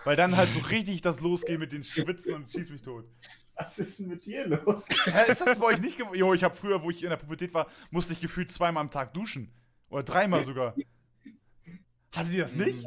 Weil 0.05 0.17
dann 0.17 0.37
halt 0.37 0.51
so 0.53 0.61
richtig 0.71 1.03
das 1.03 1.21
losgeht 1.21 1.59
mit 1.59 1.73
den 1.73 1.85
Schwitzen 1.85 2.35
und 2.35 2.51
schieß 2.51 2.71
mich 2.71 2.83
tot. 2.83 3.05
Was 3.57 3.79
ist 3.79 3.99
denn 3.99 4.09
mit 4.09 4.25
dir 4.25 4.47
los? 4.47 4.85
Hä, 5.05 5.31
ist 5.33 5.41
das 5.41 5.59
bei 5.59 5.67
euch 5.67 5.81
nicht 5.81 5.99
Jo, 6.15 6.33
ich 6.35 6.45
habe 6.45 6.55
früher, 6.55 6.83
wo 6.83 6.91
ich 6.91 7.03
in 7.03 7.11
der 7.11 7.17
Pubertät 7.17 7.53
war, 7.55 7.67
musste 7.91 8.13
ich 8.13 8.21
gefühlt 8.21 8.53
zweimal 8.53 8.83
am 8.83 8.91
Tag 8.91 9.15
duschen. 9.15 9.53
Oder 9.91 10.03
dreimal 10.05 10.45
sogar. 10.45 10.75
Hattet 12.15 12.33
ihr 12.35 12.43
das 12.43 12.55
nicht? 12.55 12.87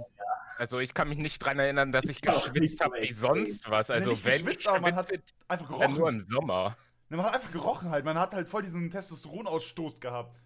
Also 0.58 0.80
ich 0.80 0.94
kann 0.94 1.10
mich 1.10 1.18
nicht 1.18 1.40
dran 1.40 1.60
erinnern, 1.60 1.92
dass 1.92 2.04
ich 2.06 2.18
Ich 2.18 2.22
geschwitzt 2.22 2.82
habe 2.82 3.02
wie 3.02 3.14
sonst 3.14 3.70
was. 3.70 3.90
Also 3.90 4.12
nicht 4.12 4.24
wenn 4.26 4.34
geschwitzt, 4.34 4.62
ich 4.62 4.70
aber 4.70 4.82
man 4.82 4.96
hat 4.96 5.10
Einfach 5.48 5.70
dann 5.70 5.92
nur 5.92 5.98
gerochen. 6.00 6.20
im 6.22 6.28
Sommer. 6.30 6.78
Ne, 7.10 7.18
Man 7.18 7.26
hat 7.26 7.36
einfach 7.36 7.52
gerochen 7.52 7.90
halt. 7.90 8.06
Man 8.06 8.18
hat 8.20 8.34
halt 8.34 8.48
voll 8.48 8.62
diesen 8.64 8.90
Testosteronausstoß 8.90 10.00
gehabt. 10.00 10.40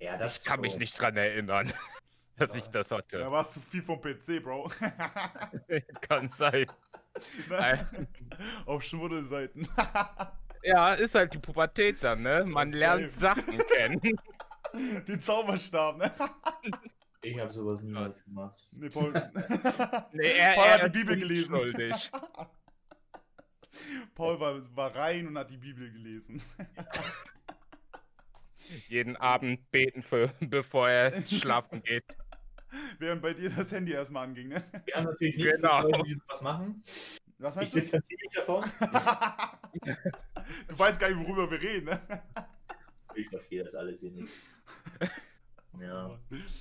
Ja, 0.00 0.16
das 0.16 0.38
Ich 0.38 0.44
kann 0.44 0.60
mich 0.60 0.72
so. 0.72 0.78
nicht 0.78 0.98
dran 0.98 1.16
erinnern, 1.16 1.72
dass 2.38 2.54
ich 2.56 2.66
das 2.68 2.88
Da 2.88 2.96
hatte. 2.98 3.30
warst 3.30 3.56
du 3.56 3.60
viel 3.60 3.82
vom 3.82 4.00
PC, 4.00 4.42
Bro. 4.42 4.70
Kann 6.00 6.28
sein. 6.30 6.66
Ne? 7.48 7.88
Auf 8.66 8.82
Schmuddelseiten. 8.84 9.68
Ja, 10.62 10.92
ist 10.94 11.14
halt 11.14 11.32
die 11.34 11.38
Pubertät 11.38 12.02
dann, 12.02 12.22
ne? 12.22 12.44
Man 12.44 12.70
Safe. 12.72 12.78
lernt 12.78 13.12
Sachen 13.12 13.58
kennen. 13.58 14.00
Den 15.06 15.20
Zauberstab, 15.20 15.98
ne? 15.98 16.12
Ich 17.22 17.38
habe 17.38 17.52
sowas 17.52 17.80
niemals 17.80 18.24
gemacht. 18.24 18.68
Ne, 18.72 18.88
Paul. 18.88 19.12
Nee, 20.12 20.32
er, 20.32 20.54
Paul 20.54 20.64
er 20.66 20.74
hat 20.74 20.84
die 20.84 20.98
Bibel 20.98 21.16
gelesen. 21.16 21.74
Paul 24.14 24.40
war, 24.40 24.76
war 24.76 24.94
rein 24.96 25.28
und 25.28 25.38
hat 25.38 25.50
die 25.50 25.56
Bibel 25.58 25.90
gelesen. 25.92 26.42
Jeden 28.88 29.16
Abend 29.16 29.70
beten, 29.70 30.02
für, 30.02 30.32
bevor 30.40 30.88
er 30.90 31.24
schlafen 31.26 31.82
geht. 31.82 32.04
Während 32.98 33.22
bei 33.22 33.34
dir 33.34 33.50
das 33.50 33.72
Handy 33.72 33.92
erstmal 33.92 34.24
anging, 34.28 34.48
ne? 34.48 34.62
Wir 34.84 34.94
haben 34.94 35.04
natürlich 35.04 35.36
nichts 35.36 35.60
Genau. 35.60 36.02
die 36.02 36.14
sowas 36.14 36.42
machen. 36.42 36.82
Was 37.38 37.54
Ich 37.54 37.56
meinst 37.56 37.74
du? 37.76 37.80
distanziere 37.80 38.20
mich 38.20 38.34
davon. 38.34 38.64
du 40.68 40.78
weißt 40.78 40.98
gar 41.00 41.08
nicht, 41.10 41.26
worüber 41.26 41.50
wir 41.50 41.60
reden, 41.60 41.86
ne? 41.86 42.00
Ich 43.14 43.28
verstehe 43.28 43.64
das 43.64 43.74
alles 43.74 44.00
hier 44.00 44.10
nicht. 44.12 44.28
Ja. 45.80 46.18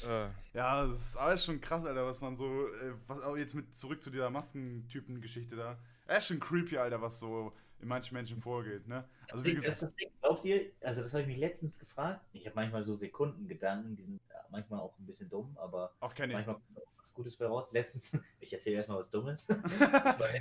Äh, 0.08 0.30
Ja, 0.54 0.86
das 0.86 1.00
ist 1.00 1.16
alles 1.18 1.44
schon 1.44 1.60
krass, 1.60 1.84
Alter, 1.84 2.06
was 2.06 2.22
man 2.22 2.36
so, 2.36 2.68
äh, 2.68 2.94
was 3.08 3.20
auch 3.24 3.36
jetzt 3.36 3.56
mit 3.56 3.74
zurück 3.74 4.00
zu 4.00 4.12
dieser 4.12 4.30
Maskentypen-Geschichte 4.30 5.56
da. 5.56 5.80
Er 6.06 6.18
ist 6.20 6.28
schon 6.28 6.40
creepy, 6.40 6.78
Alter, 6.78 7.02
was 7.02 7.18
so 7.18 7.52
in 7.80 7.88
manchen 7.88 8.14
Menschen 8.14 8.40
vorgeht, 8.40 8.88
ne? 8.88 9.06
Also 9.32 9.44
wie 9.44 9.56
das 9.56 9.64
gesagt, 9.64 9.82
das 9.82 9.96
Ding, 9.96 10.10
glaubt 10.22 10.46
ihr, 10.46 10.72
also 10.82 11.02
das 11.02 11.14
habe 11.14 11.22
ich 11.24 11.30
mich 11.30 11.38
letztens 11.38 11.80
gefragt. 11.80 12.22
Ich 12.34 12.46
habe 12.46 12.56
manchmal 12.58 12.84
so 12.84 12.96
Sekundengedanken, 12.96 13.96
die 13.96 14.04
sind 14.04 14.20
ja, 14.30 14.37
manchmal 14.52 14.80
auch 14.80 14.98
ein 15.00 15.06
bisschen 15.06 15.30
dumm, 15.30 15.56
aber 15.58 15.94
auch 16.00 16.14
kenne 16.14 16.34
ich. 16.34 16.36
manchmal 16.36 16.56
kommt 16.56 16.78
auch 16.78 17.02
was 17.02 17.14
Gutes 17.14 17.38
bei 17.38 17.46
raus. 17.46 17.70
Letztens, 17.72 18.18
ich 18.40 18.54
erzähle 18.54 18.78
erstmal 18.78 19.00
was 19.00 19.10
Dummes. 19.10 19.48
War 19.50 20.34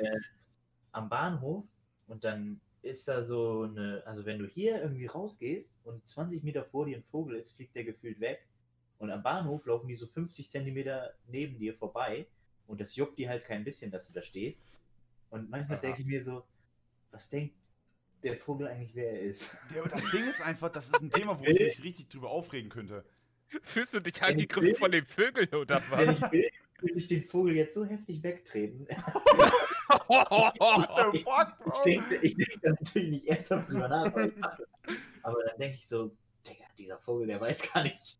äh, 0.00 0.20
am 0.92 1.08
Bahnhof 1.08 1.64
und 2.06 2.24
dann 2.24 2.60
ist 2.82 3.06
da 3.08 3.22
so 3.22 3.62
eine, 3.62 4.02
also 4.06 4.24
wenn 4.24 4.38
du 4.38 4.46
hier 4.46 4.80
irgendwie 4.82 5.06
rausgehst 5.06 5.70
und 5.84 6.08
20 6.08 6.42
Meter 6.42 6.64
vor 6.64 6.86
dir 6.86 6.96
ein 6.96 7.04
Vogel 7.04 7.36
ist, 7.36 7.52
fliegt 7.52 7.74
der 7.74 7.84
gefühlt 7.84 8.20
weg. 8.20 8.46
Und 8.98 9.10
am 9.10 9.22
Bahnhof 9.22 9.64
laufen 9.66 9.88
die 9.88 9.96
so 9.96 10.06
50 10.06 10.50
Zentimeter 10.50 11.14
neben 11.26 11.58
dir 11.58 11.74
vorbei 11.74 12.26
und 12.66 12.80
das 12.80 12.96
juckt 12.96 13.18
die 13.18 13.28
halt 13.28 13.44
kein 13.44 13.64
bisschen, 13.64 13.90
dass 13.90 14.06
du 14.06 14.12
da 14.12 14.22
stehst. 14.22 14.62
Und 15.30 15.50
manchmal 15.50 15.78
denke 15.78 16.02
ich 16.02 16.06
mir 16.06 16.22
so, 16.22 16.44
was 17.10 17.28
denkt 17.30 17.54
der 18.22 18.36
Vogel 18.36 18.68
eigentlich, 18.68 18.94
wer 18.94 19.12
er 19.12 19.20
ist? 19.20 19.56
Ja, 19.74 19.82
das 19.86 20.10
Ding 20.10 20.28
ist 20.28 20.40
einfach, 20.42 20.70
das 20.70 20.88
ist 20.88 21.02
ein 21.02 21.10
Thema, 21.10 21.38
wo 21.38 21.44
ich 21.44 21.58
mich 21.58 21.82
richtig 21.82 22.08
drüber 22.08 22.30
aufregen 22.30 22.70
könnte. 22.70 23.04
Fühlst 23.62 23.94
du 23.94 24.00
dich 24.00 24.14
Wenn 24.20 24.28
ich 24.38 24.42
angegriffen 24.42 24.76
von 24.76 24.92
den 24.92 25.04
Vögeln 25.06 25.48
oder 25.54 25.80
Wenn 25.90 26.08
was? 26.08 26.16
ich 26.20 26.32
will, 26.32 26.50
würde 26.80 26.94
ich 26.98 27.08
den 27.08 27.24
Vogel 27.28 27.56
jetzt 27.56 27.74
so 27.74 27.84
heftig 27.84 28.22
wegtreten. 28.22 28.86
What 30.08 31.12
the 31.12 31.18
fuck, 31.22 31.48
Ich 31.58 31.72
Bro? 31.72 31.82
denke, 31.84 32.16
ich 32.22 32.36
denke 32.36 32.60
da 32.62 32.70
natürlich 32.70 33.10
nicht 33.10 33.26
ernsthaft 33.28 33.70
drüber 33.70 33.88
nach, 33.88 34.06
aber, 34.06 34.24
ich 34.26 34.34
dann 34.40 35.58
denke 35.58 35.76
ich 35.76 35.86
so, 35.88 36.16
Digga, 36.48 36.64
dieser 36.78 36.98
Vogel, 36.98 37.26
der 37.26 37.40
weiß 37.40 37.70
gar 37.72 37.82
nicht, 37.82 38.18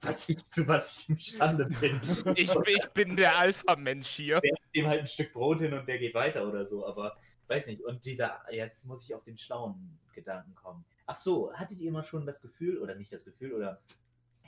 was 0.00 0.28
ich, 0.28 0.38
zu 0.50 0.66
was 0.66 1.00
ich 1.00 1.08
imstande 1.10 1.66
bin. 1.66 2.00
ich, 2.34 2.46
bin- 2.50 2.62
ich 2.66 2.88
bin 2.94 3.16
der 3.16 3.36
Alpha-Mensch 3.36 4.08
hier. 4.08 4.40
Der 4.40 4.50
gibt 4.52 4.76
dem 4.76 4.86
halt 4.86 5.00
ein 5.00 5.08
Stück 5.08 5.32
Brot 5.32 5.58
hin 5.60 5.72
und 5.74 5.86
der 5.86 5.98
geht 5.98 6.14
weiter 6.14 6.48
oder 6.48 6.66
so, 6.66 6.86
aber 6.86 7.16
weiß 7.48 7.66
nicht. 7.66 7.82
Und 7.82 8.04
dieser, 8.04 8.40
jetzt 8.50 8.86
muss 8.86 9.04
ich 9.04 9.14
auf 9.14 9.24
den 9.24 9.36
schlauen 9.36 9.98
Gedanken 10.14 10.54
kommen. 10.54 10.84
Ach 11.06 11.14
so, 11.14 11.52
hattet 11.52 11.80
ihr 11.80 11.88
immer 11.88 12.02
schon 12.04 12.24
das 12.26 12.40
Gefühl, 12.40 12.78
oder 12.78 12.94
nicht 12.94 13.12
das 13.12 13.24
Gefühl, 13.24 13.52
oder 13.52 13.82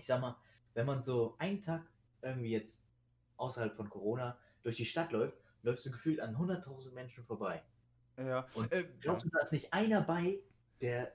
ich 0.00 0.06
sag 0.06 0.20
mal, 0.20 0.36
wenn 0.74 0.86
man 0.86 1.02
so 1.02 1.36
einen 1.38 1.62
Tag 1.62 1.82
irgendwie 2.22 2.50
jetzt 2.50 2.84
außerhalb 3.36 3.74
von 3.74 3.88
Corona 3.88 4.38
durch 4.62 4.76
die 4.76 4.86
Stadt 4.86 5.12
läuft, 5.12 5.38
läufst 5.62 5.86
du 5.86 5.90
gefühlt 5.90 6.20
an 6.20 6.36
100.000 6.36 6.92
Menschen 6.92 7.24
vorbei. 7.24 7.62
Ja. 8.16 8.46
Und 8.54 8.72
Äh, 8.72 8.84
glaubst 9.00 9.26
du, 9.26 9.30
da 9.30 9.40
ist 9.40 9.52
nicht 9.52 9.72
einer 9.72 10.02
bei, 10.02 10.38
der 10.80 11.12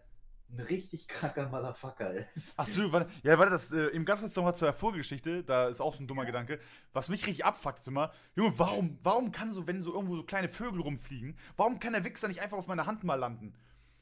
ein 0.51 0.59
richtig 0.59 1.07
kranker 1.07 1.49
Motherfucker 1.49 2.13
ist. 2.35 2.59
Achso, 2.59 2.91
warte, 2.91 3.09
ja, 3.23 3.37
warte, 3.37 3.51
das, 3.51 3.71
äh, 3.71 3.87
eben 3.87 4.05
ganz 4.05 4.19
kurz 4.19 4.35
nochmal 4.35 4.55
zur 4.55 4.73
Vogelgeschichte, 4.73 5.43
da 5.43 5.67
ist 5.67 5.81
auch 5.81 5.95
so 5.95 6.03
ein 6.03 6.07
dummer 6.07 6.25
Gedanke. 6.25 6.59
Was 6.93 7.09
mich 7.09 7.25
richtig 7.25 7.45
abfuckt, 7.45 7.79
ist 7.79 7.87
immer, 7.87 8.11
Junge, 8.35 8.57
warum, 8.59 8.97
warum 9.01 9.31
kann 9.31 9.51
so, 9.53 9.65
wenn 9.65 9.81
so 9.81 9.93
irgendwo 9.93 10.15
so 10.15 10.23
kleine 10.23 10.47
Vögel 10.49 10.81
rumfliegen, 10.81 11.35
warum 11.57 11.79
kann 11.79 11.93
der 11.93 12.03
Wichser 12.03 12.27
nicht 12.27 12.41
einfach 12.41 12.57
auf 12.57 12.67
meiner 12.67 12.85
Hand 12.85 13.03
mal 13.03 13.15
landen? 13.15 13.55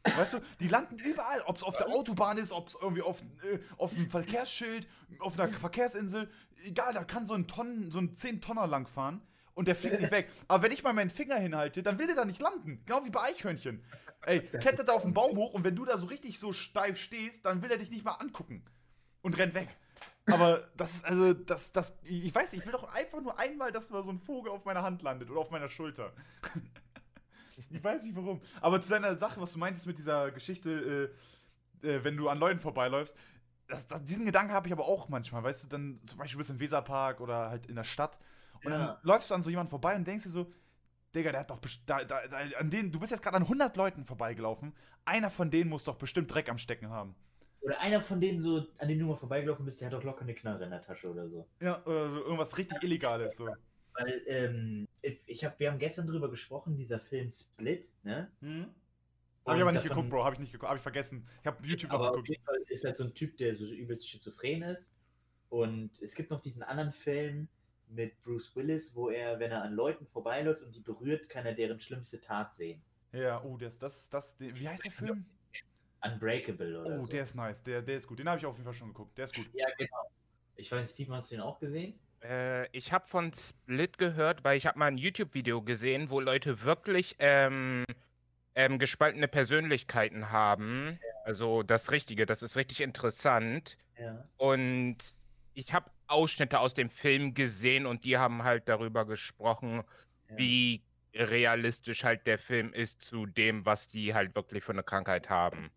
Weißt 0.04 0.34
du, 0.34 0.40
die 0.60 0.68
landen 0.68 1.00
überall, 1.00 1.42
ob 1.46 1.56
es 1.56 1.64
auf 1.64 1.78
der 1.78 1.88
Autobahn 1.88 2.38
ist, 2.38 2.52
ob 2.52 2.68
es 2.68 2.76
irgendwie 2.80 3.02
auf, 3.02 3.22
äh, 3.22 3.60
auf 3.78 3.94
einem 3.94 4.10
Verkehrsschild, 4.10 4.88
auf 5.20 5.40
einer 5.40 5.52
Verkehrsinsel, 5.54 6.30
egal, 6.66 6.94
da 6.94 7.04
kann 7.04 7.26
so 7.26 7.34
ein 7.34 7.48
Tonnen, 7.48 7.90
so 7.90 8.00
ein 8.00 8.14
10 8.14 8.42
Tonner 8.42 8.68
lang 8.68 8.86
fahren 8.88 9.22
und 9.54 9.68
der 9.68 9.76
fliegt 9.76 10.02
nicht 10.02 10.12
weg. 10.12 10.30
Aber 10.48 10.64
wenn 10.64 10.72
ich 10.72 10.84
mal 10.84 10.94
meinen 10.94 11.10
Finger 11.10 11.38
hinhalte, 11.38 11.84
dann 11.84 12.00
will 12.00 12.08
der 12.08 12.16
da 12.16 12.26
nicht 12.26 12.42
landen. 12.42 12.84
Genau 12.86 13.06
wie 13.06 13.12
bei 13.12 13.22
Eichhörnchen. 13.22 13.82
Ey, 14.26 14.42
klettert 14.60 14.90
da 14.90 14.94
auf 14.94 15.04
den 15.04 15.14
Baum 15.14 15.38
hoch 15.38 15.54
und 15.54 15.64
wenn 15.64 15.76
du 15.76 15.86
da 15.86 15.98
so 15.98 16.08
richtig 16.08 16.38
so 16.38 16.52
steif 16.52 16.98
stehst, 16.98 17.46
dann 17.46 17.62
will 17.62 17.72
er 17.72 17.78
dich 17.78 17.90
nicht 17.90 18.04
mal 18.04 18.14
angucken 18.14 18.64
und 19.22 19.38
rennt 19.38 19.54
weg. 19.54 19.70
Aber 20.26 20.70
das 20.78 20.96
ist, 20.96 21.06
also, 21.06 21.34
das, 21.34 21.72
das, 21.74 21.94
ich 22.04 22.34
weiß 22.34 22.52
nicht, 22.52 22.62
ich 22.62 22.66
will 22.66 22.72
doch 22.72 22.94
einfach 22.94 23.22
nur 23.22 23.38
einmal, 23.38 23.72
dass 23.72 23.90
mal 23.90 24.04
so 24.04 24.12
ein 24.12 24.20
Vogel 24.20 24.52
auf 24.52 24.64
meiner 24.64 24.82
Hand 24.82 25.02
landet 25.02 25.30
oder 25.30 25.42
auf 25.42 25.52
meiner 25.52 25.70
Schulter. 25.70 26.14
ich 27.70 27.84
weiß 27.84 28.04
nicht 28.04 28.16
warum. 28.16 28.42
Aber 28.62 28.82
zu 28.82 28.90
deiner 28.90 29.16
Sache, 29.18 29.40
was 29.42 29.54
du 29.54 29.60
meintest 29.60 29.86
mit 29.88 29.98
dieser 29.98 30.32
Geschichte, 30.32 31.12
äh, 31.84 31.88
äh, 31.88 32.04
wenn 32.04 32.18
du 32.18 32.30
an 32.30 32.40
Leuten 32.40 32.60
vorbeiläufst, 32.60 33.16
das, 33.68 33.88
das, 33.88 34.04
diesen 34.04 34.26
Gedanken 34.26 34.54
habe 34.54 34.68
ich 34.68 34.74
aber 34.74 34.86
auch 34.86 35.10
manchmal, 35.10 35.44
weißt 35.44 35.64
du, 35.64 35.68
dann 35.68 36.02
zum 36.06 36.18
Beispiel 36.20 36.38
bist 36.38 36.50
du 36.50 36.54
im 36.54 36.60
Weserpark 36.60 37.22
oder 37.22 37.50
halt 37.50 37.66
in 37.68 37.76
der 37.76 37.84
Stadt 37.84 38.18
und 38.64 38.72
Ja. 38.72 38.78
dann 38.78 38.98
läufst 39.04 39.32
du 39.32 39.36
an 39.36 39.42
so 39.42 39.50
jemanden 39.50 39.70
vorbei 39.70 39.96
und 39.96 40.06
denkst 40.06 40.24
dir 40.26 40.30
so, 40.30 40.52
Digga, 41.16 41.32
der 41.32 41.42
hat 41.42 41.50
doch 41.52 41.60
da, 41.86 42.04
da, 42.04 42.20
an 42.60 42.70
denen, 42.70 42.92
du 42.92 43.00
bist 43.00 43.12
jetzt 43.12 43.22
gerade 43.22 43.38
an 43.38 43.44
100 43.44 43.76
Leuten 43.78 44.04
vorbeigelaufen, 44.04 44.74
einer 45.06 45.30
von 45.30 45.52
denen 45.52 45.70
muss 45.70 45.84
doch 45.84 45.96
bestimmt 45.96 46.34
Dreck 46.34 46.50
am 46.50 46.58
Stecken 46.58 46.90
haben. 46.90 47.16
Oder 47.62 47.80
einer 47.80 48.02
von 48.02 48.20
denen 48.20 48.42
so, 48.42 48.66
an 48.78 48.88
dem 48.90 49.00
du 49.00 49.06
mal 49.06 49.16
vorbeigelaufen 49.16 49.64
bist, 49.64 49.80
der 49.80 49.88
hat 49.88 49.94
doch 49.94 50.04
locker 50.04 50.24
eine 50.24 50.34
Knarre 50.34 50.66
in 50.66 50.72
der 50.72 50.82
Tasche 50.82 51.10
oder 51.10 51.30
so. 51.30 51.48
Ja, 51.62 51.82
oder 51.86 52.10
so 52.10 52.24
irgendwas 52.24 52.58
richtig 52.58 52.78
Illegales 52.84 53.38
so. 53.38 53.48
Weil, 53.96 54.22
ähm, 54.28 54.88
ich 55.02 55.44
hab, 55.46 55.60
wir 55.60 55.70
haben 55.72 55.80
gestern 55.80 56.08
drüber 56.08 56.30
gesprochen, 56.30 56.76
dieser 56.76 57.00
Film 57.00 57.30
Split, 57.32 57.92
ne? 58.04 58.32
Hm? 58.42 58.74
Hab 59.46 59.56
ich 59.58 59.62
aber 59.62 59.72
nicht 59.74 59.84
davon- 59.84 59.98
geguckt, 59.98 60.10
Bro, 60.10 60.24
hab 60.26 60.34
ich 60.34 60.40
nicht 60.40 60.52
geguckt, 60.54 60.70
hab 60.70 60.78
ich 60.78 60.82
vergessen. 60.84 61.28
Ich 61.42 61.48
hab 61.48 61.64
YouTube 61.66 61.92
Aber 61.92 62.10
auf 62.10 62.16
geguckt. 62.16 62.30
jeden 62.30 62.44
Fall 62.46 62.58
ist 62.70 62.84
halt 62.86 62.98
so 62.98 63.04
ein 63.04 63.14
Typ, 63.14 63.38
der 63.38 63.56
so 63.56 63.66
übelst 63.66 64.10
schizophren 64.10 64.64
ist. 64.64 64.92
Und 65.50 65.92
es 66.02 66.16
gibt 66.16 66.32
noch 66.32 66.40
diesen 66.40 66.64
anderen 66.64 66.92
Film 66.94 67.48
mit 67.90 68.20
Bruce 68.24 68.56
Willis, 68.56 68.96
wo 68.96 69.10
er, 69.10 69.40
wenn 69.40 69.52
er 69.52 69.62
an 69.62 69.74
Leuten 69.74 70.08
vorbeiläuft 70.08 70.64
und 70.64 70.74
die 70.74 70.80
berührt, 70.80 71.30
kann 71.30 71.46
er 71.46 71.54
deren 71.54 71.80
schlimmste 71.80 72.20
Tat 72.22 72.56
sehen. 72.56 72.82
Ja, 73.12 73.44
oh, 73.44 73.58
das, 73.58 73.78
das, 73.78 74.10
das, 74.10 74.38
der- 74.38 74.56
wie 74.56 74.68
heißt 74.68 74.86
der 74.86 74.92
Film? 74.92 75.26
Unbreakable 76.02 76.82
oder 76.82 77.00
Oh, 77.00 77.06
so. 77.06 77.12
der 77.12 77.24
ist 77.24 77.36
nice, 77.36 77.64
der, 77.64 77.82
der 77.82 77.98
ist 77.98 78.08
gut. 78.08 78.20
Den 78.20 78.28
habe 78.28 78.38
ich 78.40 78.46
auf 78.46 78.56
jeden 78.56 78.66
Fall 78.66 78.74
schon 78.74 78.90
geguckt, 78.90 79.18
der 79.18 79.26
ist 79.26 79.36
gut. 79.36 79.48
Ja, 79.54 79.68
genau. 79.78 80.10
Ich 80.56 80.72
weiß 80.72 80.82
nicht, 80.86 80.94
Steven, 80.94 81.14
hast 81.16 81.32
du 81.32 81.36
den 81.36 81.42
auch 81.42 81.60
gesehen? 81.60 81.98
Äh, 82.24 82.68
ich 82.76 82.92
habe 82.92 83.08
von 83.08 83.34
Split 83.34 83.98
gehört, 83.98 84.44
weil 84.44 84.58
ich 84.58 84.66
habe 84.66 84.80
mal 84.80 84.88
ein 84.88 84.98
YouTube-Video 84.98 85.62
gesehen, 85.62 86.10
wo 86.10 86.20
Leute 86.20 86.64
wirklich 86.64 87.16
ähm, 87.20 87.86
ähm, 88.56 88.80
gespaltene 88.80 89.28
Persönlichkeiten 89.28 90.32
haben. 90.32 91.00
Also 91.26 91.64
das 91.64 91.92
Richtige, 91.92 92.26
das 92.26 92.44
ist 92.44 92.56
richtig 92.56 92.82
interessant. 92.82 93.78
Ja. 94.00 94.28
Und 94.38 94.98
ich 95.54 95.74
habe 95.74 95.90
Ausschnitte 96.08 96.60
aus 96.60 96.74
dem 96.74 96.90
Film 96.90 97.34
gesehen 97.34 97.86
und 97.86 98.04
die 98.04 98.18
haben 98.18 98.44
halt 98.44 98.68
darüber 98.68 99.06
gesprochen, 99.06 99.84
ja. 100.30 100.38
wie 100.38 100.84
realistisch 101.16 102.04
halt 102.04 102.26
der 102.26 102.40
Film 102.40 102.74
ist 102.74 103.02
zu 103.02 103.26
dem, 103.26 103.66
was 103.66 103.88
die 103.88 104.14
halt 104.14 104.36
wirklich 104.36 104.64
für 104.64 104.72
eine 104.72 104.84
Krankheit 104.84 105.30
haben. 105.30 105.70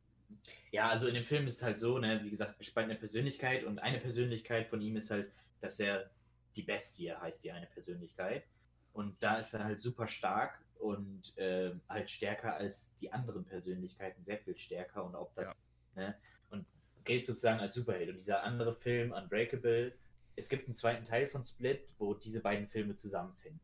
Ja, 0.72 0.88
also 0.88 1.08
in 1.08 1.14
dem 1.14 1.24
Film 1.24 1.46
ist 1.46 1.56
es 1.56 1.62
halt 1.62 1.78
so, 1.78 1.98
ne, 1.98 2.20
wie 2.22 2.30
gesagt, 2.30 2.58
gespaltene 2.58 2.96
Persönlichkeit 2.96 3.64
und 3.64 3.78
eine 3.78 3.98
Persönlichkeit 3.98 4.68
von 4.68 4.80
ihm 4.80 4.96
ist 4.96 5.10
halt, 5.10 5.30
dass 5.60 5.78
er 5.80 6.10
die 6.56 6.62
Bestie 6.62 7.12
heißt, 7.12 7.44
die 7.44 7.52
eine 7.52 7.66
Persönlichkeit. 7.66 8.44
Und 8.92 9.22
da 9.22 9.36
ist 9.38 9.52
er 9.54 9.64
halt 9.64 9.80
super 9.82 10.08
stark 10.08 10.58
und 10.78 11.34
ähm, 11.36 11.80
halt 11.88 12.10
stärker 12.10 12.54
als 12.56 12.94
die 12.96 13.12
anderen 13.12 13.44
Persönlichkeiten, 13.44 14.24
sehr 14.24 14.38
viel 14.38 14.56
stärker 14.56 15.04
und 15.04 15.14
auch 15.14 15.32
das, 15.34 15.62
ne, 15.94 16.14
und 16.50 16.66
gilt 17.04 17.26
sozusagen 17.26 17.60
als 17.60 17.74
Superheld. 17.74 18.08
Und 18.08 18.16
dieser 18.16 18.42
andere 18.42 18.74
Film, 18.74 19.12
Unbreakable, 19.12 19.92
es 20.34 20.48
gibt 20.48 20.66
einen 20.66 20.74
zweiten 20.74 21.04
Teil 21.06 21.28
von 21.28 21.44
Split, 21.46 21.88
wo 21.98 22.14
diese 22.14 22.40
beiden 22.40 22.68
Filme 22.68 22.96
zusammenfinden, 22.96 23.60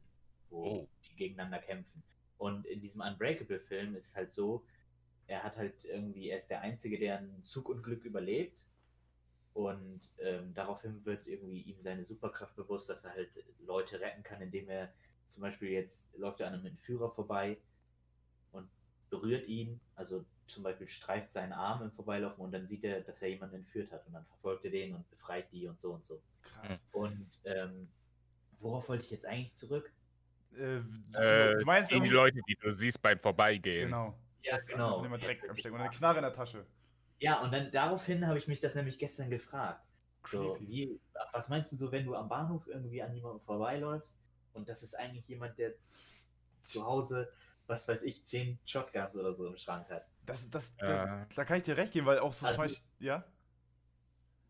wo 0.50 0.64
Oh. 0.64 0.88
die 1.08 1.16
gegeneinander 1.16 1.58
kämpfen. 1.58 2.02
Und 2.38 2.66
in 2.66 2.80
diesem 2.80 3.00
Unbreakable-Film 3.02 3.94
ist 3.96 4.16
halt 4.16 4.32
so, 4.32 4.64
er 5.26 5.42
hat 5.42 5.56
halt 5.56 5.84
irgendwie, 5.84 6.28
er 6.30 6.38
ist 6.38 6.48
der 6.48 6.60
Einzige, 6.60 6.98
der 6.98 7.18
ein 7.18 7.42
Zugunglück 7.44 8.04
überlebt. 8.04 8.60
Und 9.54 10.00
ähm, 10.18 10.54
daraufhin 10.54 11.04
wird 11.04 11.26
irgendwie 11.26 11.60
ihm 11.62 11.82
seine 11.82 12.04
Superkraft 12.04 12.56
bewusst, 12.56 12.88
dass 12.88 13.04
er 13.04 13.12
halt 13.12 13.30
Leute 13.66 14.00
retten 14.00 14.22
kann, 14.22 14.40
indem 14.40 14.68
er 14.70 14.92
zum 15.28 15.42
Beispiel 15.42 15.70
jetzt 15.70 16.14
läuft 16.16 16.40
er 16.40 16.48
an 16.48 16.54
einem 16.54 16.66
Entführer 16.66 17.10
vorbei 17.10 17.58
und 18.52 18.68
berührt 19.10 19.46
ihn, 19.46 19.80
also 19.94 20.24
zum 20.46 20.62
Beispiel 20.62 20.88
streift 20.88 21.32
seinen 21.32 21.52
Arm 21.52 21.82
im 21.82 21.92
Vorbeilaufen 21.92 22.42
und 22.44 22.52
dann 22.52 22.66
sieht 22.66 22.84
er, 22.84 23.00
dass 23.00 23.20
er 23.22 23.28
jemanden 23.28 23.56
entführt 23.56 23.90
hat 23.92 24.06
und 24.06 24.12
dann 24.14 24.24
verfolgt 24.26 24.64
er 24.64 24.70
den 24.70 24.94
und 24.94 25.08
befreit 25.10 25.50
die 25.52 25.66
und 25.66 25.80
so 25.80 25.92
und 25.92 26.04
so. 26.04 26.22
Krass. 26.42 26.86
Und 26.92 27.28
ähm, 27.44 27.88
worauf 28.60 28.88
wollte 28.88 29.04
ich 29.04 29.10
jetzt 29.10 29.26
eigentlich 29.26 29.54
zurück? 29.56 29.92
Äh, 30.56 30.76
Äh, 31.14 31.58
du 31.58 31.64
meinst 31.64 31.90
die. 31.90 31.98
Leute, 31.98 32.40
die 32.46 32.56
du 32.56 32.72
siehst 32.72 33.00
beim 33.00 33.18
Vorbeigehen. 33.18 33.86
Genau. 33.86 34.18
Ja, 34.42 34.52
Das 34.56 34.68
von 34.68 35.04
immer 35.04 35.20
wird 35.20 35.48
am 35.48 35.56
Stecken 35.56 35.74
und 35.76 35.80
eine. 35.80 35.90
Knarre 35.90 36.18
in 36.18 36.22
der 36.24 36.32
Tasche. 36.32 36.66
Ja, 37.22 37.40
und 37.40 37.52
dann 37.52 37.70
daraufhin 37.70 38.26
habe 38.26 38.36
ich 38.36 38.48
mich 38.48 38.60
das 38.60 38.74
nämlich 38.74 38.98
gestern 38.98 39.30
gefragt. 39.30 39.80
So, 40.26 40.56
wie, 40.60 41.00
was 41.32 41.48
meinst 41.48 41.70
du 41.70 41.76
so, 41.76 41.92
wenn 41.92 42.04
du 42.04 42.16
am 42.16 42.28
Bahnhof 42.28 42.66
irgendwie 42.66 43.00
an 43.00 43.14
jemandem 43.14 43.40
vorbeiläufst 43.40 44.12
und 44.54 44.68
das 44.68 44.82
ist 44.82 44.98
eigentlich 44.98 45.28
jemand, 45.28 45.56
der 45.56 45.72
zu 46.62 46.84
Hause, 46.84 47.32
was 47.68 47.86
weiß 47.86 48.02
ich, 48.02 48.24
zehn 48.26 48.58
Shotguns 48.64 49.16
oder 49.16 49.34
so 49.34 49.46
im 49.46 49.56
Schrank 49.56 49.88
hat? 49.88 50.04
Das, 50.26 50.50
das, 50.50 50.74
Ja. 50.80 51.06
da, 51.06 51.28
da 51.34 51.44
kann 51.44 51.58
ich 51.58 51.62
dir 51.62 51.76
recht 51.76 51.92
geben, 51.92 52.06
weil 52.06 52.18
auch 52.18 52.32
so 52.32 52.44
Also- 52.46 52.56
zum 52.56 52.64
Beispiel, 52.64 52.86
ja? 52.98 53.24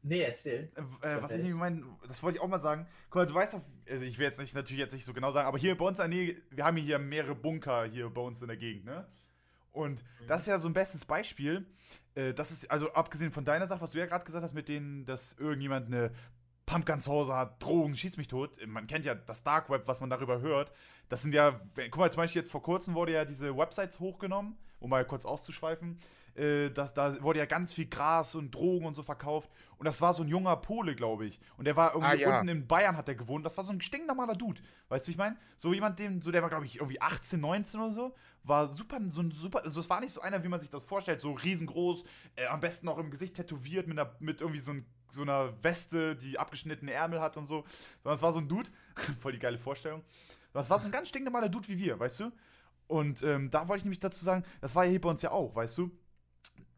Nee, 0.04 0.22
erzähl. 0.22 0.72
Äh, 1.02 1.08
äh, 1.16 1.22
was 1.22 1.32
ich 1.32 1.42
nicht 1.44 1.54
meine, 1.54 1.84
das 2.08 2.22
wollte 2.22 2.38
ich 2.38 2.42
auch 2.42 2.48
mal 2.48 2.58
sagen. 2.58 2.88
Guck 3.10 3.16
mal, 3.16 3.26
du 3.26 3.34
weißt 3.34 3.54
doch, 3.54 3.62
also 3.88 4.04
ich 4.04 4.18
will 4.18 4.24
jetzt 4.24 4.40
nicht, 4.40 4.54
natürlich 4.54 4.80
jetzt 4.80 4.94
nicht 4.94 5.04
so 5.04 5.12
genau 5.12 5.30
sagen, 5.30 5.46
aber 5.46 5.58
hier 5.58 5.76
bei 5.76 5.84
uns 5.84 5.98
in 6.00 6.10
der 6.10 6.18
Nähe, 6.18 6.42
wir 6.50 6.64
haben 6.64 6.76
hier 6.78 6.98
mehrere 6.98 7.34
Bunker 7.34 7.84
hier 7.84 8.08
bei 8.10 8.22
uns 8.22 8.40
in 8.40 8.48
der 8.48 8.56
Gegend, 8.56 8.86
ne? 8.86 9.06
Und 9.72 10.02
Mhm. 10.20 10.26
das 10.28 10.42
ist 10.42 10.46
ja 10.48 10.58
so 10.58 10.68
ein 10.68 10.72
bestes 10.74 11.04
Beispiel. 11.04 11.66
Äh, 12.14 12.34
das 12.34 12.50
ist, 12.50 12.70
also 12.70 12.92
abgesehen 12.92 13.30
von 13.30 13.44
deiner 13.44 13.66
Sache, 13.66 13.80
was 13.80 13.92
du 13.92 13.98
ja 13.98 14.06
gerade 14.06 14.24
gesagt 14.24 14.44
hast, 14.44 14.54
mit 14.54 14.68
denen, 14.68 15.04
dass 15.06 15.32
irgendjemand 15.38 15.86
eine 15.86 16.12
Pumpgun 16.66 17.00
zu 17.00 17.10
Hause 17.10 17.34
hat, 17.34 17.62
Drogen, 17.62 17.96
schieß 17.96 18.16
mich 18.16 18.28
tot. 18.28 18.56
Man 18.66 18.86
kennt 18.86 19.04
ja 19.04 19.14
das 19.14 19.42
Dark 19.42 19.68
Web, 19.68 19.86
was 19.86 20.00
man 20.00 20.10
darüber 20.10 20.40
hört. 20.40 20.72
Das 21.08 21.22
sind 21.22 21.34
ja, 21.34 21.60
guck 21.90 21.96
mal, 21.98 22.10
zum 22.12 22.18
Beispiel 22.22 22.40
jetzt 22.40 22.50
vor 22.52 22.62
kurzem 22.62 22.94
wurde 22.94 23.12
ja 23.12 23.24
diese 23.24 23.56
Websites 23.56 23.98
hochgenommen, 23.98 24.56
um 24.78 24.90
mal 24.90 25.04
kurz 25.04 25.24
auszuschweifen. 25.24 25.98
Äh, 26.36 26.70
das, 26.70 26.94
da 26.94 27.20
wurde 27.22 27.38
ja 27.40 27.46
ganz 27.46 27.72
viel 27.72 27.86
Gras 27.86 28.34
und 28.34 28.54
Drogen 28.54 28.86
und 28.86 28.94
so 28.94 29.02
verkauft. 29.02 29.50
Und 29.76 29.86
das 29.86 30.00
war 30.00 30.14
so 30.14 30.22
ein 30.22 30.28
junger 30.28 30.56
Pole, 30.56 30.94
glaube 30.94 31.26
ich. 31.26 31.40
Und 31.56 31.64
der 31.64 31.76
war 31.76 31.94
irgendwie 31.94 32.08
Ah, 32.10 32.14
ja. 32.14 32.38
unten 32.38 32.48
in 32.48 32.66
Bayern 32.66 32.96
hat 32.96 33.08
der 33.08 33.14
gewohnt. 33.16 33.44
Das 33.44 33.56
war 33.56 33.64
so 33.64 33.72
ein 33.72 33.80
stinknormaler 33.80 34.34
Dude. 34.34 34.60
Weißt 34.88 35.06
du, 35.06 35.08
wie 35.08 35.12
ich 35.12 35.18
meine? 35.18 35.36
So 35.56 35.72
jemand, 35.74 35.98
dem, 35.98 36.22
so 36.22 36.30
der 36.30 36.42
war, 36.42 36.48
glaube 36.48 36.66
ich, 36.66 36.76
irgendwie 36.76 37.00
18, 37.00 37.40
19 37.40 37.80
oder 37.80 37.92
so. 37.92 38.14
War 38.44 38.68
super, 38.68 38.98
so 39.10 39.20
ein 39.20 39.30
super, 39.30 39.62
also 39.62 39.78
es 39.80 39.88
war 39.90 40.00
nicht 40.00 40.12
so 40.12 40.20
einer, 40.20 40.42
wie 40.42 40.48
man 40.48 40.60
sich 40.60 40.70
das 40.70 40.82
vorstellt, 40.84 41.20
so 41.20 41.32
riesengroß, 41.32 42.04
äh, 42.36 42.46
am 42.46 42.60
besten 42.60 42.88
auch 42.88 42.98
im 42.98 43.10
Gesicht 43.10 43.36
tätowiert, 43.36 43.86
mit, 43.86 43.98
einer, 43.98 44.14
mit 44.18 44.40
irgendwie 44.40 44.60
so, 44.60 44.72
ein, 44.72 44.86
so 45.10 45.22
einer 45.22 45.52
Weste, 45.62 46.16
die 46.16 46.38
abgeschnittene 46.38 46.92
Ärmel 46.92 47.20
hat 47.20 47.36
und 47.36 47.46
so. 47.46 47.64
Sondern 48.02 48.16
es 48.16 48.22
war 48.22 48.32
so 48.32 48.38
ein 48.40 48.48
Dude, 48.48 48.70
voll 49.20 49.32
die 49.32 49.38
geile 49.38 49.58
Vorstellung. 49.58 50.02
Das 50.52 50.70
war 50.70 50.78
so 50.78 50.86
ein 50.86 50.92
ganz 50.92 51.08
stinknormaler 51.08 51.48
Dude 51.48 51.68
wie 51.68 51.78
wir, 51.78 51.98
weißt 51.98 52.20
du? 52.20 52.32
Und 52.88 53.22
ähm, 53.22 53.50
da 53.50 53.68
wollte 53.68 53.78
ich 53.78 53.84
nämlich 53.84 54.00
dazu 54.00 54.22
sagen, 54.24 54.44
das 54.60 54.74
war 54.74 54.84
ja 54.84 54.90
hier 54.90 55.00
bei 55.00 55.08
uns 55.08 55.22
ja 55.22 55.30
auch, 55.30 55.54
weißt 55.54 55.78
du? 55.78 55.90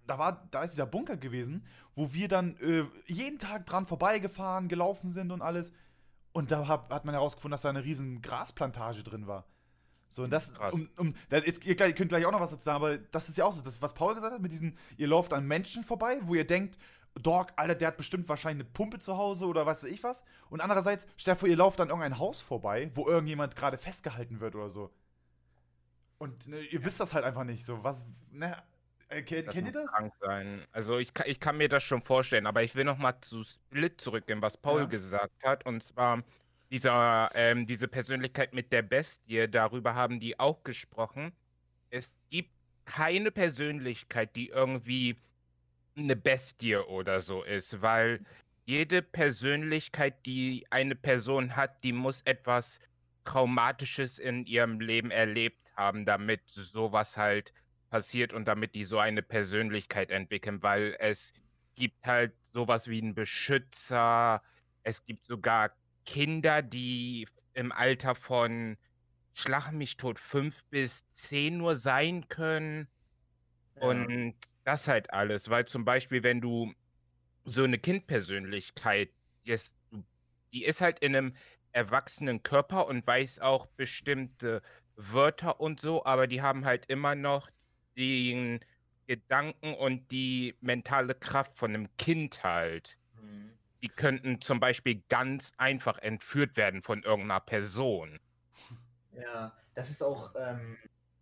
Da 0.06 0.18
war, 0.18 0.46
da 0.50 0.62
ist 0.62 0.72
dieser 0.72 0.86
Bunker 0.86 1.16
gewesen, 1.16 1.66
wo 1.94 2.12
wir 2.12 2.28
dann 2.28 2.56
äh, 2.58 2.84
jeden 3.06 3.38
Tag 3.38 3.66
dran 3.66 3.86
vorbeigefahren, 3.86 4.68
gelaufen 4.68 5.10
sind 5.10 5.32
und 5.32 5.42
alles. 5.42 5.72
Und 6.32 6.50
da 6.50 6.66
hab, 6.66 6.92
hat 6.92 7.04
man 7.04 7.14
herausgefunden, 7.14 7.52
dass 7.52 7.62
da 7.62 7.70
eine 7.70 7.84
riesen 7.84 8.20
Grasplantage 8.20 9.02
drin 9.02 9.26
war. 9.26 9.46
So, 10.10 10.22
und 10.22 10.30
das, 10.30 10.52
um, 10.70 10.88
um, 10.96 11.14
jetzt, 11.30 11.64
ihr, 11.64 11.74
könnt 11.74 12.08
gleich 12.08 12.24
auch 12.24 12.30
noch 12.30 12.40
was 12.40 12.52
dazu 12.52 12.62
sagen, 12.62 12.76
aber 12.76 12.98
das 12.98 13.28
ist 13.28 13.36
ja 13.36 13.44
auch 13.44 13.52
so, 13.52 13.62
das, 13.62 13.82
was 13.82 13.94
Paul 13.94 14.14
gesagt 14.14 14.32
hat, 14.32 14.40
mit 14.40 14.52
diesen, 14.52 14.78
ihr 14.96 15.08
lauft 15.08 15.32
an 15.32 15.44
Menschen 15.44 15.82
vorbei, 15.82 16.18
wo 16.22 16.36
ihr 16.36 16.46
denkt, 16.46 16.78
Dog, 17.20 17.48
Alter, 17.56 17.74
der 17.74 17.88
hat 17.88 17.96
bestimmt 17.96 18.28
wahrscheinlich 18.28 18.64
eine 18.64 18.72
Pumpe 18.72 18.98
zu 18.98 19.16
Hause 19.16 19.46
oder 19.46 19.66
weiß 19.66 19.84
ich 19.84 20.02
was. 20.02 20.24
Und 20.50 20.60
andererseits, 20.60 21.06
stell 21.16 21.36
vor, 21.36 21.48
ihr 21.48 21.56
lauft 21.56 21.80
an 21.80 21.88
irgendein 21.88 22.18
Haus 22.18 22.40
vorbei, 22.40 22.90
wo 22.94 23.08
irgendjemand 23.08 23.56
gerade 23.56 23.78
festgehalten 23.78 24.40
wird 24.40 24.54
oder 24.54 24.70
so. 24.70 24.90
Und 26.18 26.46
ne, 26.46 26.60
ihr 26.60 26.84
wisst 26.84 27.00
das 27.00 27.14
halt 27.14 27.24
einfach 27.24 27.44
nicht. 27.44 27.64
So, 27.64 27.82
was, 27.84 28.04
ne, 28.32 28.56
äh, 29.08 29.22
kennt, 29.22 29.46
Das 29.46 29.54
kennt 29.54 29.68
ihr 29.68 29.72
das? 29.72 29.90
Also 30.72 30.98
ich 30.98 31.14
kann, 31.14 31.26
ich 31.28 31.40
kann 31.40 31.56
mir 31.56 31.68
das 31.68 31.82
schon 31.82 32.02
vorstellen, 32.02 32.46
aber 32.46 32.62
ich 32.62 32.74
will 32.74 32.84
noch 32.84 32.98
mal 32.98 33.20
zu 33.20 33.44
Split 33.44 34.00
zurückgehen, 34.00 34.42
was 34.42 34.56
Paul 34.58 34.82
Ja. 34.82 34.88
gesagt 34.88 35.32
hat. 35.44 35.66
Und 35.66 35.82
zwar 35.82 36.24
dieser, 36.70 37.30
ähm, 37.34 37.66
diese 37.66 37.88
Persönlichkeit 37.88 38.54
mit 38.54 38.72
der 38.72 38.82
Bestie, 38.82 39.48
darüber 39.48 39.94
haben 39.94 40.20
die 40.20 40.38
auch 40.40 40.62
gesprochen. 40.64 41.36
Es 41.90 42.12
gibt 42.30 42.52
keine 42.86 43.30
Persönlichkeit, 43.32 44.36
die 44.36 44.48
irgendwie 44.48 45.22
eine 45.96 46.16
Bestie 46.16 46.76
oder 46.76 47.20
so 47.20 47.42
ist, 47.44 47.82
weil 47.82 48.24
jede 48.66 49.02
Persönlichkeit, 49.02 50.24
die 50.26 50.66
eine 50.70 50.96
Person 50.96 51.56
hat, 51.56 51.84
die 51.84 51.92
muss 51.92 52.22
etwas 52.22 52.78
Traumatisches 53.24 54.18
in 54.18 54.46
ihrem 54.46 54.80
Leben 54.80 55.10
erlebt 55.10 55.68
haben, 55.76 56.06
damit 56.06 56.42
sowas 56.50 57.16
halt 57.16 57.52
passiert 57.94 58.32
und 58.32 58.46
damit 58.46 58.74
die 58.74 58.84
so 58.86 58.98
eine 58.98 59.22
Persönlichkeit 59.22 60.10
entwickeln, 60.10 60.64
weil 60.64 60.96
es 60.98 61.32
gibt 61.76 62.04
halt 62.04 62.32
sowas 62.52 62.88
wie 62.88 63.00
einen 63.00 63.14
Beschützer, 63.14 64.42
es 64.82 65.04
gibt 65.04 65.24
sogar 65.26 65.70
Kinder, 66.04 66.60
die 66.60 67.28
im 67.52 67.70
Alter 67.70 68.16
von 68.16 68.76
Schlag 69.32 69.70
mich 69.70 69.96
tot 69.96 70.18
fünf 70.18 70.64
bis 70.70 71.08
zehn 71.12 71.56
nur 71.56 71.76
sein 71.76 72.26
können. 72.26 72.88
Ja. 73.76 73.82
Und 73.82 74.34
das 74.64 74.88
halt 74.88 75.12
alles, 75.12 75.48
weil 75.48 75.66
zum 75.66 75.84
Beispiel, 75.84 76.24
wenn 76.24 76.40
du 76.40 76.74
so 77.44 77.62
eine 77.62 77.78
Kindpersönlichkeit, 77.78 79.10
ist, 79.44 79.72
die 80.52 80.64
ist 80.64 80.80
halt 80.80 80.98
in 80.98 81.14
einem 81.14 81.36
erwachsenen 81.70 82.42
Körper 82.42 82.88
und 82.88 83.06
weiß 83.06 83.38
auch 83.38 83.68
bestimmte 83.76 84.62
Wörter 84.96 85.60
und 85.60 85.80
so, 85.80 86.04
aber 86.04 86.26
die 86.26 86.42
haben 86.42 86.64
halt 86.64 86.86
immer 86.86 87.14
noch 87.14 87.53
den 87.96 88.60
Gedanken 89.06 89.74
und 89.74 90.10
die 90.10 90.54
mentale 90.60 91.14
Kraft 91.14 91.56
von 91.58 91.70
einem 91.70 91.94
Kind 91.96 92.42
halt. 92.42 92.96
Mhm. 93.20 93.50
Die 93.82 93.88
könnten 93.88 94.40
zum 94.40 94.60
Beispiel 94.60 95.02
ganz 95.08 95.52
einfach 95.58 95.98
entführt 95.98 96.56
werden 96.56 96.82
von 96.82 97.02
irgendeiner 97.02 97.40
Person. 97.40 98.18
Ja, 99.12 99.56
das 99.74 99.90
ist 99.90 100.02
auch 100.02 100.34
ähm, 100.38 100.78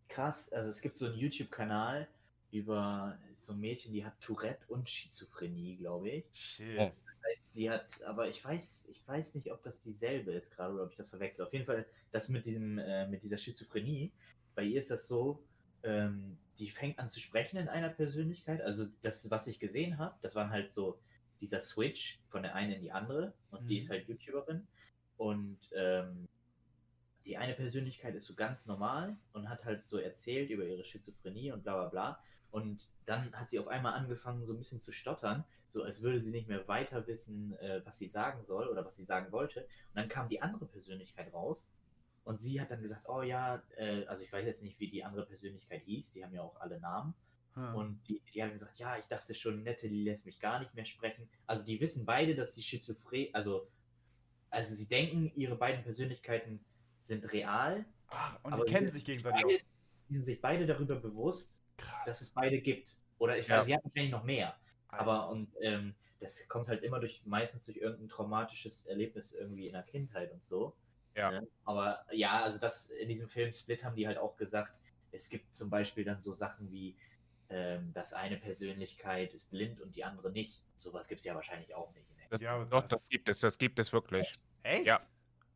krass. 0.08 0.52
Also 0.52 0.70
es 0.70 0.80
gibt 0.80 0.96
so 0.96 1.06
einen 1.06 1.16
YouTube-Kanal 1.16 2.06
über 2.52 3.18
so 3.38 3.52
ein 3.54 3.60
Mädchen, 3.60 3.92
die 3.92 4.04
hat 4.04 4.20
Tourette 4.20 4.64
und 4.68 4.88
Schizophrenie, 4.88 5.76
glaube 5.76 6.10
ich. 6.10 6.24
Shit. 6.32 6.78
Oh. 6.78 6.92
Das 7.06 7.30
heißt, 7.30 7.54
sie 7.54 7.70
hat, 7.70 8.02
aber 8.04 8.28
ich 8.28 8.44
weiß, 8.44 8.88
ich 8.90 9.06
weiß 9.06 9.34
nicht, 9.36 9.50
ob 9.50 9.62
das 9.62 9.80
dieselbe 9.80 10.32
ist 10.32 10.54
gerade 10.54 10.74
oder 10.74 10.84
ob 10.84 10.90
ich 10.90 10.96
das 10.96 11.08
verwechsel. 11.08 11.44
Auf 11.44 11.52
jeden 11.52 11.66
Fall, 11.66 11.86
das 12.12 12.28
mit 12.28 12.46
diesem, 12.46 12.78
äh, 12.78 13.06
mit 13.08 13.22
dieser 13.22 13.38
Schizophrenie, 13.38 14.12
bei 14.54 14.64
ihr 14.64 14.78
ist 14.78 14.90
das 14.90 15.08
so, 15.08 15.42
ähm, 15.82 16.36
die 16.58 16.70
fängt 16.70 16.98
an 16.98 17.08
zu 17.08 17.20
sprechen 17.20 17.56
in 17.56 17.68
einer 17.68 17.88
Persönlichkeit. 17.88 18.60
Also 18.60 18.86
das, 19.02 19.30
was 19.30 19.46
ich 19.46 19.58
gesehen 19.60 19.98
habe, 19.98 20.14
das 20.22 20.34
war 20.34 20.50
halt 20.50 20.72
so 20.72 20.98
dieser 21.40 21.60
Switch 21.60 22.20
von 22.28 22.42
der 22.42 22.54
einen 22.54 22.72
in 22.72 22.82
die 22.82 22.92
andere 22.92 23.34
und 23.50 23.68
die 23.68 23.76
Mhm. 23.76 23.80
ist 23.80 23.90
halt 23.90 24.08
YouTuberin 24.08 24.66
und 25.16 25.58
ähm, 25.74 26.28
die 27.24 27.36
eine 27.36 27.54
Persönlichkeit 27.54 28.14
ist 28.14 28.26
so 28.26 28.34
ganz 28.34 28.66
normal 28.66 29.16
und 29.32 29.48
hat 29.48 29.64
halt 29.64 29.86
so 29.86 29.98
erzählt 29.98 30.50
über 30.50 30.64
ihre 30.64 30.84
Schizophrenie 30.84 31.52
und 31.52 31.62
bla 31.62 31.74
bla 31.74 31.88
bla. 31.88 32.22
Und 32.50 32.88
dann 33.06 33.32
hat 33.32 33.48
sie 33.48 33.58
auf 33.58 33.68
einmal 33.68 33.94
angefangen, 33.94 34.44
so 34.44 34.52
ein 34.52 34.58
bisschen 34.58 34.80
zu 34.80 34.92
stottern, 34.92 35.44
so 35.72 35.82
als 35.82 36.02
würde 36.02 36.20
sie 36.20 36.32
nicht 36.32 36.48
mehr 36.48 36.66
weiter 36.68 37.06
wissen, 37.06 37.56
äh, 37.60 37.80
was 37.84 37.98
sie 37.98 38.08
sagen 38.08 38.44
soll 38.44 38.68
oder 38.68 38.84
was 38.84 38.96
sie 38.96 39.04
sagen 39.04 39.32
wollte. 39.32 39.60
Und 39.62 39.96
dann 39.96 40.08
kam 40.08 40.28
die 40.28 40.42
andere 40.42 40.66
Persönlichkeit 40.66 41.32
raus 41.32 41.66
und 42.24 42.40
sie 42.40 42.60
hat 42.60 42.70
dann 42.70 42.82
gesagt, 42.82 43.08
oh 43.08 43.22
ja, 43.22 43.62
äh, 43.76 44.04
also 44.06 44.22
ich 44.24 44.32
weiß 44.32 44.46
jetzt 44.46 44.62
nicht, 44.62 44.78
wie 44.78 44.88
die 44.88 45.04
andere 45.04 45.26
Persönlichkeit 45.26 45.82
hieß, 45.82 46.12
die 46.12 46.24
haben 46.24 46.34
ja 46.34 46.42
auch 46.42 46.60
alle 46.60 46.78
Namen. 46.80 47.14
Hm. 47.54 47.74
Und 47.74 48.00
die, 48.08 48.22
die 48.32 48.42
haben 48.42 48.52
gesagt, 48.52 48.78
ja, 48.78 48.96
ich 48.98 49.06
dachte 49.06 49.34
schon, 49.34 49.62
Nette, 49.62 49.88
die 49.88 50.04
lässt 50.04 50.24
mich 50.24 50.38
gar 50.38 50.60
nicht 50.60 50.74
mehr 50.74 50.86
sprechen. 50.86 51.28
Also 51.46 51.66
die 51.66 51.80
wissen 51.80 52.06
beide, 52.06 52.34
dass 52.34 52.54
sie 52.54 52.62
schizophren, 52.62 53.28
also, 53.32 53.68
also 54.50 54.74
sie 54.74 54.88
denken, 54.88 55.32
ihre 55.34 55.56
beiden 55.56 55.82
Persönlichkeiten 55.82 56.64
sind 57.00 57.30
real. 57.32 57.84
Ach, 58.08 58.38
und 58.44 58.52
aber 58.52 58.64
die 58.64 58.72
kennen 58.72 58.88
sich 58.88 59.04
gegenseitig 59.04 59.42
Beide, 59.42 59.56
auch. 59.56 59.60
die 60.08 60.14
sind 60.14 60.24
sich 60.24 60.40
beide 60.40 60.66
darüber 60.66 60.96
bewusst, 60.96 61.54
Krass. 61.76 62.04
dass 62.06 62.20
es 62.20 62.30
beide 62.30 62.60
gibt. 62.60 62.96
Oder 63.18 63.38
ich 63.38 63.48
Ja. 63.48 63.58
weiß, 63.58 63.66
sie 63.66 63.74
hatten 63.74 63.84
wahrscheinlich 63.84 64.12
noch 64.12 64.24
mehr. 64.24 64.56
Alter. 64.88 65.02
Aber 65.02 65.30
und 65.30 65.48
ähm, 65.60 65.94
das 66.20 66.46
kommt 66.48 66.68
halt 66.68 66.82
immer 66.82 67.00
durch, 67.00 67.22
meistens 67.24 67.64
durch 67.64 67.78
irgendein 67.78 68.08
traumatisches 68.08 68.86
Erlebnis 68.86 69.32
irgendwie 69.32 69.66
in 69.66 69.72
der 69.72 69.82
Kindheit 69.82 70.32
und 70.32 70.44
so. 70.44 70.74
Ja. 71.14 71.30
Ne? 71.30 71.48
Aber 71.64 72.04
ja, 72.12 72.42
also 72.42 72.58
das 72.58 72.90
in 72.90 73.08
diesem 73.08 73.28
Film 73.28 73.52
Split 73.52 73.84
haben 73.84 73.96
die 73.96 74.06
halt 74.06 74.18
auch 74.18 74.36
gesagt, 74.36 74.72
es 75.12 75.28
gibt 75.28 75.54
zum 75.54 75.68
Beispiel 75.70 76.04
dann 76.04 76.22
so 76.22 76.32
Sachen 76.32 76.70
wie, 76.72 76.96
ähm, 77.50 77.92
dass 77.92 78.14
eine 78.14 78.38
Persönlichkeit 78.38 79.34
ist 79.34 79.50
blind 79.50 79.80
und 79.80 79.94
die 79.94 80.04
andere 80.04 80.30
nicht. 80.32 80.62
Sowas 80.78 81.08
gibt 81.08 81.18
es 81.20 81.24
ja 81.26 81.34
wahrscheinlich 81.34 81.74
auch 81.74 81.92
nicht. 81.94 82.08
In 82.10 82.16
der 82.18 82.28
Das, 82.30 82.40
Ja, 82.40 82.54
aber 82.54 82.64
doch, 82.66 82.82
das- 82.82 82.90
das 82.90 83.08
gibt 83.08 83.28
es, 83.28 83.40
das 83.40 83.58
gibt 83.58 83.78
es 83.78 83.92
wirklich. 83.92 84.32
Echt? 84.62 84.86
Ja. 84.86 85.00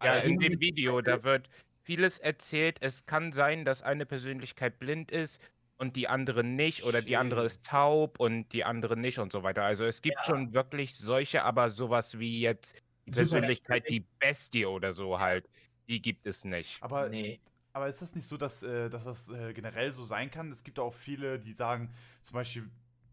Ja, 0.02 0.12
Also 0.12 0.30
in 0.30 0.38
dem 0.38 0.60
Video, 0.60 1.00
da 1.00 1.22
wird 1.24 1.48
vieles 1.84 2.18
erzählt. 2.18 2.76
Es 2.82 3.06
kann 3.06 3.32
sein, 3.32 3.64
dass 3.64 3.80
eine 3.82 4.04
Persönlichkeit 4.04 4.78
blind 4.78 5.10
ist 5.10 5.40
und 5.78 5.96
die 5.96 6.06
andere 6.06 6.44
nicht, 6.44 6.84
oder 6.84 7.00
die 7.00 7.16
andere 7.16 7.46
ist 7.46 7.64
taub 7.64 8.20
und 8.20 8.50
die 8.52 8.64
andere 8.64 8.96
nicht 8.98 9.18
und 9.18 9.32
so 9.32 9.42
weiter. 9.42 9.62
Also 9.62 9.84
es 9.84 10.02
gibt 10.02 10.16
Ja. 10.18 10.24
schon 10.24 10.52
wirklich 10.52 10.96
solche, 10.96 11.44
aber 11.44 11.70
sowas 11.70 12.18
wie 12.18 12.40
jetzt 12.40 12.74
die 13.06 13.12
Persönlichkeit, 13.12 13.88
die 13.88 14.04
Bestie 14.18 14.66
oder 14.66 14.92
so 14.92 15.18
halt, 15.18 15.48
die 15.88 16.00
gibt 16.00 16.26
es 16.26 16.44
nicht. 16.44 16.82
Aber, 16.82 17.08
nee. 17.08 17.40
aber 17.72 17.88
ist 17.88 18.02
das 18.02 18.14
nicht 18.14 18.26
so, 18.26 18.36
dass, 18.36 18.62
äh, 18.62 18.90
dass 18.90 19.04
das 19.04 19.28
äh, 19.28 19.52
generell 19.52 19.92
so 19.92 20.04
sein 20.04 20.30
kann? 20.30 20.50
Es 20.50 20.64
gibt 20.64 20.78
auch 20.78 20.94
viele, 20.94 21.38
die 21.38 21.52
sagen, 21.52 21.92
zum 22.22 22.34
Beispiel, 22.34 22.68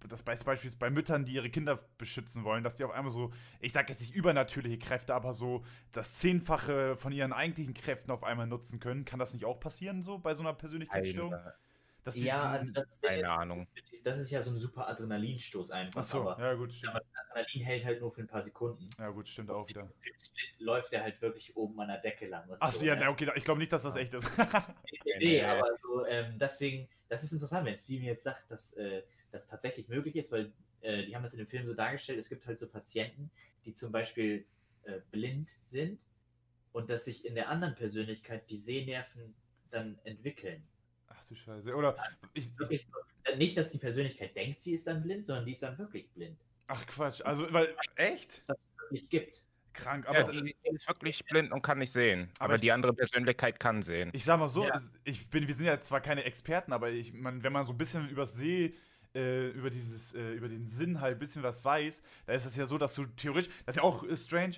dass 0.07 0.21
bei, 0.21 0.35
beispielsweise 0.35 0.77
bei 0.77 0.89
Müttern, 0.89 1.25
die 1.25 1.33
ihre 1.33 1.49
Kinder 1.49 1.79
beschützen 1.97 2.43
wollen, 2.43 2.63
dass 2.63 2.75
die 2.75 2.83
auf 2.83 2.91
einmal 2.91 3.11
so, 3.11 3.31
ich 3.59 3.71
sag 3.71 3.89
jetzt 3.89 4.01
nicht 4.01 4.13
übernatürliche 4.13 4.79
Kräfte, 4.79 5.13
aber 5.13 5.33
so 5.33 5.63
das 5.91 6.19
Zehnfache 6.19 6.97
von 6.97 7.13
ihren 7.13 7.31
eigentlichen 7.31 7.73
Kräften 7.73 8.11
auf 8.11 8.23
einmal 8.23 8.47
nutzen 8.47 8.79
können. 8.79 9.05
Kann 9.05 9.19
das 9.19 9.33
nicht 9.33 9.45
auch 9.45 9.59
passieren, 9.59 10.01
so 10.01 10.17
bei 10.17 10.33
so 10.33 10.41
einer 10.41 10.53
Persönlichkeitsstörung? 10.53 11.31
Keine, 11.31 11.53
Dass 12.03 12.15
die 12.15 12.25
Ja, 12.25 12.51
also 12.51 12.69
das, 12.71 12.99
keine 13.01 13.29
Ahnung. 13.29 13.67
das 14.03 14.19
ist 14.19 14.29
ja 14.31 14.43
so 14.43 14.51
ein 14.51 14.59
super 14.59 14.87
Adrenalinstoß 14.89 15.71
einfach. 15.71 16.01
Ach 16.01 16.05
so, 16.05 16.29
aber 16.29 16.43
ja 16.43 16.53
gut, 16.53 16.73
stimmt. 16.73 16.95
Adrenalin 16.95 17.63
hält 17.65 17.85
halt 17.85 18.01
nur 18.01 18.11
für 18.11 18.21
ein 18.21 18.27
paar 18.27 18.41
Sekunden. 18.41 18.89
Ja 18.99 19.09
gut, 19.09 19.29
stimmt 19.29 19.49
auch 19.51 19.67
wieder. 19.69 19.81
Im 19.81 20.19
Split 20.19 20.59
läuft 20.59 20.91
er 20.93 21.03
halt 21.03 21.21
wirklich 21.21 21.55
oben 21.55 21.79
an 21.79 21.87
der 21.87 21.99
Decke 21.99 22.27
lang. 22.27 22.49
Achso, 22.59 22.79
so, 22.79 22.85
ja, 22.85 22.95
ne? 22.95 23.09
okay, 23.09 23.31
ich 23.35 23.43
glaube 23.45 23.59
nicht, 23.59 23.71
dass 23.71 23.83
das 23.83 23.95
echt 23.95 24.13
ist. 24.13 24.29
Nee, 25.05 25.17
Nee. 25.19 25.43
aber 25.43 25.67
so, 25.81 26.05
ähm, 26.07 26.37
deswegen, 26.39 26.89
das 27.07 27.23
ist 27.23 27.31
interessant, 27.33 27.65
wenn 27.67 27.77
Steven 27.77 28.03
jetzt 28.05 28.23
sagt, 28.23 28.49
dass 28.49 28.73
äh, 28.73 29.03
das 29.31 29.45
tatsächlich 29.47 29.87
möglich 29.87 30.15
ist, 30.15 30.31
weil 30.31 30.51
äh, 30.81 31.05
die 31.05 31.15
haben 31.15 31.23
das 31.23 31.33
in 31.33 31.39
dem 31.39 31.47
Film 31.47 31.65
so 31.65 31.73
dargestellt, 31.73 32.19
es 32.19 32.29
gibt 32.29 32.45
halt 32.47 32.59
so 32.59 32.67
Patienten, 32.67 33.29
die 33.63 33.73
zum 33.73 33.91
Beispiel 33.91 34.45
äh, 34.83 34.99
blind 35.11 35.49
sind 35.63 35.99
und 36.71 36.89
dass 36.89 37.05
sich 37.05 37.25
in 37.25 37.35
der 37.35 37.49
anderen 37.49 37.75
Persönlichkeit 37.75 38.49
die 38.49 38.57
Sehnerven 38.57 39.35
dann 39.69 39.99
entwickeln. 40.03 40.67
Ach 41.23 41.27
du 41.29 41.35
Scheiße. 41.35 41.73
Oder 41.75 41.95
ich, 42.33 42.49
so. 42.49 42.63
Äh, 43.23 43.37
Nicht, 43.37 43.57
dass 43.57 43.71
die 43.71 43.77
Persönlichkeit 43.77 44.35
denkt, 44.35 44.61
sie 44.61 44.73
ist 44.75 44.87
dann 44.87 45.01
blind, 45.01 45.25
sondern 45.25 45.45
die 45.45 45.53
ist 45.53 45.63
dann 45.63 45.77
wirklich 45.77 46.09
blind. 46.11 46.37
ach 46.67 46.85
Quatsch. 46.87 47.21
Also, 47.23 47.51
weil, 47.53 47.73
echt? 47.95 48.37
Dass 48.37 48.47
das 48.47 48.57
wirklich 48.89 49.09
gibt. 49.09 49.45
Krank. 49.73 50.07
Aber 50.07 50.19
Aber 50.19 50.31
die, 50.31 50.43
die 50.43 50.69
ist 50.75 50.87
wirklich 50.87 51.23
blind 51.25 51.51
und 51.51 51.61
kann 51.63 51.79
nicht 51.79 51.91
sehen. 51.93 52.29
Aber 52.37 52.45
Aber, 52.45 52.55
ich- 52.55 52.61
die 52.61 52.71
andere 52.71 52.93
Persönlichkeit 52.93 53.59
kann 53.59 53.81
sehen. 53.81 54.11
Ich 54.13 54.23
sag 54.23 54.39
mal 54.39 54.47
so, 54.47 54.65
Ja. 54.65 54.79
ich 55.03 55.27
bin, 55.29 55.47
wir 55.47 55.55
sind 55.55 55.65
ja 55.65 55.79
zwar 55.81 55.99
keine 56.01 56.23
Experten, 56.25 56.73
aber 56.73 56.91
ich, 56.91 57.13
man, 57.13 57.41
wenn 57.43 57.53
man 57.53 57.65
so 57.65 57.73
ein 57.73 57.77
bisschen 57.77 58.07
übers 58.09 58.33
See, 58.35 58.75
äh, 59.15 59.49
über 59.49 59.69
dieses, 59.69 60.13
äh, 60.13 60.33
über 60.33 60.47
den 60.49 60.67
Sinn 60.67 60.99
halt 61.01 61.17
ein 61.17 61.19
bisschen 61.19 61.41
was 61.43 61.63
weiß, 61.63 62.03
da 62.25 62.33
ist 62.33 62.45
es 62.45 62.55
ja 62.55 62.65
so, 62.65 62.77
dass 62.77 62.93
du 62.95 63.05
theoretisch, 63.05 63.51
das 63.65 63.75
ist 63.75 63.81
ja 63.81 63.83
auch 63.83 64.03
äh, 64.03 64.15
strange, 64.17 64.55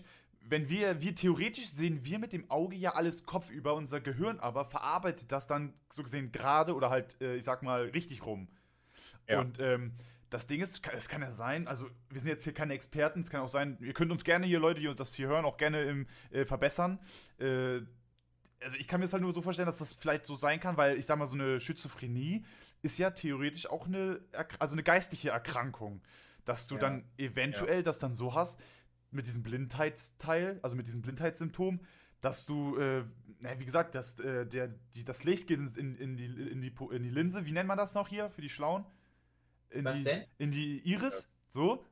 wenn 0.47 0.69
wir, 0.69 1.01
wir 1.01 1.15
theoretisch 1.15 1.69
sehen 1.69 2.05
wir 2.05 2.19
mit 2.19 2.31
dem 2.31 2.49
Auge 2.51 2.75
ja 2.75 2.93
alles 2.93 3.25
kopfüber, 3.25 3.73
unser 3.73 3.99
Gehirn 3.99 4.39
aber 4.39 4.65
verarbeitet 4.65 5.31
das 5.31 5.47
dann 5.47 5.73
so 5.91 6.03
gesehen 6.03 6.31
gerade 6.31 6.75
oder 6.75 6.89
halt, 6.89 7.19
äh, 7.21 7.35
ich 7.35 7.43
sag 7.43 7.63
mal, 7.63 7.85
richtig 7.85 8.25
rum. 8.25 8.47
Ja. 9.27 9.39
Und 9.39 9.59
ähm, 9.59 9.93
das 10.29 10.47
Ding 10.47 10.61
ist, 10.61 10.81
es 10.93 11.09
kann 11.09 11.21
ja 11.21 11.31
sein, 11.31 11.67
also 11.67 11.87
wir 12.09 12.19
sind 12.19 12.29
jetzt 12.29 12.43
hier 12.43 12.53
keine 12.53 12.73
Experten, 12.73 13.21
es 13.21 13.29
kann 13.29 13.41
auch 13.41 13.47
sein, 13.47 13.77
ihr 13.81 13.93
könnt 13.93 14.11
uns 14.11 14.23
gerne 14.23 14.45
hier, 14.45 14.59
Leute, 14.59 14.81
die 14.81 14.95
das 14.95 15.15
hier 15.15 15.27
hören, 15.27 15.45
auch 15.45 15.57
gerne 15.57 15.83
im, 15.83 16.07
äh, 16.29 16.45
verbessern. 16.45 16.99
Äh, 17.39 17.81
also 18.61 18.77
ich 18.77 18.87
kann 18.87 18.99
mir 18.99 19.05
das 19.05 19.13
halt 19.13 19.23
nur 19.23 19.33
so 19.33 19.41
vorstellen, 19.41 19.67
dass 19.67 19.77
das 19.79 19.93
vielleicht 19.93 20.25
so 20.25 20.35
sein 20.35 20.59
kann, 20.59 20.77
weil 20.77 20.97
ich 20.97 21.05
sag 21.05 21.17
mal, 21.17 21.27
so 21.27 21.35
eine 21.35 21.59
Schizophrenie 21.59 22.45
ist 22.81 22.97
ja 22.99 23.11
theoretisch 23.11 23.67
auch 23.67 23.87
eine, 23.87 24.21
also 24.59 24.73
eine 24.75 24.83
geistliche 24.83 25.29
Erkrankung. 25.29 26.01
Dass 26.45 26.67
du 26.67 26.75
Ja. 26.75 26.81
dann 26.81 27.05
eventuell 27.17 27.81
das 27.81 27.97
dann 27.97 28.13
so 28.13 28.35
hast, 28.35 28.59
mit 29.15 29.27
diesem 29.27 29.43
Blindheitsteil, 29.43 30.59
also 30.61 30.75
mit 30.75 30.87
diesem 30.87 31.01
Blindheitssymptom, 31.01 31.79
dass 32.21 32.45
du, 32.45 32.77
äh, 32.77 33.03
na, 33.39 33.59
wie 33.59 33.65
gesagt, 33.65 33.95
dass, 33.95 34.19
äh, 34.19 34.45
der, 34.45 34.69
die, 34.95 35.03
das 35.03 35.23
Licht 35.23 35.47
geht 35.47 35.59
ins- 35.59 35.77
in, 35.77 35.95
in, 35.95 36.17
die, 36.17 36.25
in, 36.25 36.61
die, 36.61 36.73
in 36.91 37.03
die 37.03 37.09
Linse, 37.09 37.45
wie 37.45 37.51
nennt 37.51 37.67
man 37.67 37.77
das 37.77 37.93
noch 37.93 38.07
hier 38.07 38.29
für 38.29 38.41
die 38.41 38.49
Schlauen? 38.49 38.85
In 39.69 39.85
Was 39.85 39.97
die, 39.97 40.03
denn? 40.03 40.25
In 40.37 40.51
die 40.51 40.79
Iris, 40.89 41.29
so, 41.49 41.85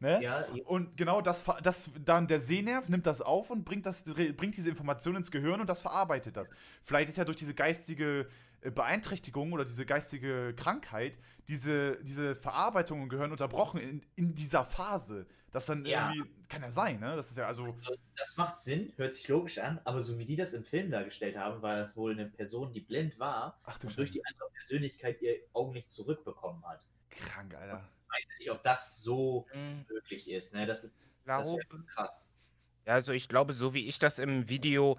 ne? 0.00 0.22
Ja, 0.22 0.46
Und 0.64 0.96
genau 0.96 1.20
das, 1.20 1.44
das 1.62 1.90
dann 2.04 2.26
der 2.26 2.40
Sehnerv 2.40 2.88
nimmt 2.88 3.06
das 3.06 3.20
auf 3.20 3.50
und 3.50 3.64
bringt, 3.64 3.86
das, 3.86 4.04
bringt 4.04 4.56
diese 4.56 4.70
Information 4.70 5.16
ins 5.16 5.30
Gehirn 5.30 5.60
und 5.60 5.68
das 5.68 5.80
verarbeitet 5.80 6.36
das. 6.36 6.50
Vielleicht 6.82 7.08
ist 7.08 7.18
ja 7.18 7.24
durch 7.24 7.36
diese 7.36 7.54
geistige 7.54 8.28
äh, 8.60 8.70
Beeinträchtigung 8.70 9.52
oder 9.52 9.64
diese 9.64 9.86
geistige 9.86 10.54
Krankheit 10.54 11.18
diese, 11.48 12.02
diese 12.02 12.34
Verarbeitung 12.34 13.02
im 13.02 13.08
Gehirn 13.08 13.30
unterbrochen 13.30 13.78
in, 13.80 14.02
in 14.16 14.34
dieser 14.34 14.64
Phase. 14.64 15.26
Das 15.52 15.66
dann 15.66 15.84
Ja. 15.86 16.10
irgendwie, 16.12 16.34
kann 16.48 16.62
ja 16.62 16.70
sein, 16.70 17.00
ne? 17.00 17.16
Das 17.16 17.30
ist 17.30 17.38
ja 17.38 17.46
also, 17.46 17.78
das 18.16 18.36
macht 18.36 18.58
Sinn, 18.58 18.92
hört 18.96 19.14
sich 19.14 19.26
logisch 19.28 19.58
an, 19.58 19.80
aber 19.84 20.02
so 20.02 20.18
wie 20.18 20.24
die 20.26 20.36
das 20.36 20.52
im 20.52 20.64
Film 20.64 20.90
dargestellt 20.90 21.36
haben, 21.36 21.62
war 21.62 21.76
das 21.76 21.96
wohl 21.96 22.12
eine 22.12 22.26
Person, 22.26 22.72
die 22.72 22.80
blind 22.80 23.18
war 23.18 23.58
ach 23.64 23.78
und 23.82 23.96
durch 23.96 24.10
die 24.10 24.24
andere 24.24 24.50
Persönlichkeit 24.50 25.22
ihr 25.22 25.36
Augen 25.52 25.72
nicht 25.72 25.92
zurückbekommen 25.92 26.64
hat. 26.66 26.80
krank, 27.10 27.54
Alter. 27.54 27.88
Weiß 28.08 28.24
ja 28.30 28.34
nicht, 28.38 28.50
ob 28.50 28.62
das 28.62 28.98
so 29.02 29.46
Hm, 29.50 29.86
möglich 29.88 30.28
ist. 30.30 30.54
Ne? 30.54 30.66
Das 30.66 30.84
ist, 30.84 31.14
das 31.34 31.54
glaube, 31.54 31.56
wär 31.56 31.84
krass. 31.86 32.32
ja, 32.86 32.94
also 32.94 33.12
ich 33.12 33.28
glaube, 33.28 33.52
so 33.54 33.74
wie 33.74 33.86
ich 33.88 33.98
das 33.98 34.18
im 34.18 34.48
Video 34.48 34.98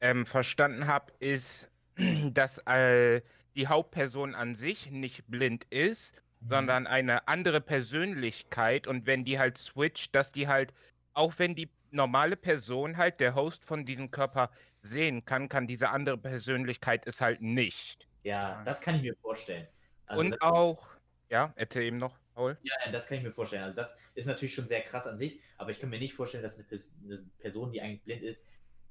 ähm, 0.00 0.26
verstanden 0.26 0.86
habe, 0.86 1.12
ist, 1.20 1.70
dass 2.32 2.58
äh, 2.66 3.22
die 3.56 3.68
Hauptperson 3.68 4.34
an 4.34 4.54
sich 4.54 4.90
nicht 4.90 5.26
blind 5.28 5.64
ist, 5.70 6.14
Mhm. 6.40 6.48
sondern 6.50 6.86
eine 6.86 7.28
andere 7.28 7.60
Persönlichkeit 7.60 8.86
und 8.86 9.06
wenn 9.06 9.24
die 9.24 9.38
halt 9.38 9.58
switcht, 9.58 10.14
dass 10.14 10.32
die 10.32 10.48
halt, 10.48 10.74
auch 11.14 11.34
wenn 11.38 11.54
die 11.54 11.70
normale 11.90 12.36
Person 12.36 12.96
halt, 12.98 13.20
der 13.20 13.34
Host 13.34 13.64
von 13.64 13.86
diesem 13.86 14.10
Körper 14.10 14.50
sehen 14.82 15.24
kann, 15.24 15.48
kann 15.48 15.66
diese 15.66 15.90
andere 15.90 16.18
Persönlichkeit 16.18 17.06
es 17.06 17.20
halt 17.20 17.40
nicht. 17.42 18.08
Ja, 18.22 18.62
das 18.64 18.82
kann 18.82 18.96
ich 18.96 19.02
mir 19.02 19.16
vorstellen. 19.20 19.68
Also 20.06 20.22
und 20.22 20.30
das- 20.30 20.40
auch, 20.42 20.88
ja, 21.30 21.52
erzähl 21.56 21.84
eben 21.84 21.98
noch, 21.98 22.18
Paul. 22.36 22.56
Ja, 22.62 22.74
ja, 22.84 22.92
das 22.92 23.08
kann 23.08 23.18
ich 23.18 23.24
mir 23.24 23.32
vorstellen. 23.32 23.64
Also 23.64 23.74
das 23.74 23.96
ist 24.14 24.26
natürlich 24.26 24.54
schon 24.54 24.68
sehr 24.68 24.82
krass 24.82 25.06
an 25.06 25.18
sich, 25.18 25.40
aber 25.58 25.70
ich 25.70 25.80
kann 25.80 25.90
mir 25.90 25.98
nicht 25.98 26.14
vorstellen, 26.14 26.42
dass 26.44 26.56
eine, 26.58 26.64
Pers 26.68 26.94
eine 27.04 27.18
Person, 27.40 27.72
die 27.72 27.80
eigentlich 27.80 28.02
blind 28.02 28.22
ist, 28.22 28.44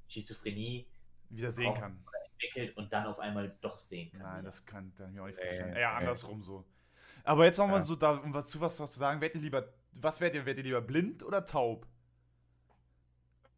Schizophrenie 0.08 0.86
Wieder 1.30 1.50
sehen 1.50 1.72
kann. 1.74 2.04
entwickelt 2.32 2.76
und 2.76 2.92
dann 2.92 3.06
auf 3.06 3.18
einmal 3.20 3.56
doch 3.60 3.78
sehen 3.78 4.10
kann. 4.10 4.20
Nein, 4.20 4.32
wieder. 4.40 4.42
das 4.42 4.64
kann 4.66 4.92
kann 4.96 5.08
ich 5.08 5.14
mir 5.14 5.22
auch 5.22 5.26
nicht 5.26 5.38
vorstellen. 5.38 5.72
nee. 5.72 5.80
Eher 5.80 5.92
andersrum 5.94 6.42
so. 6.42 6.64
Aber 7.24 7.44
jetzt 7.44 7.58
machen 7.58 7.70
wir 7.70 7.76
Ja. 7.78 7.82
so, 7.82 7.96
da, 7.96 8.10
um 8.16 8.34
was 8.34 8.48
zu 8.48 8.60
was 8.60 8.78
noch 8.78 8.88
zu 8.88 8.98
sagen, 8.98 9.20
werdet 9.20 9.36
ihr 9.36 9.42
lieber, 9.42 9.72
was 10.00 10.20
werdet 10.20 10.34
ihr, 10.36 10.46
werdet 10.46 10.58
ihr 10.64 10.70
lieber 10.70 10.82
blind 10.82 11.22
oder 11.22 11.44
taub? 11.44 11.86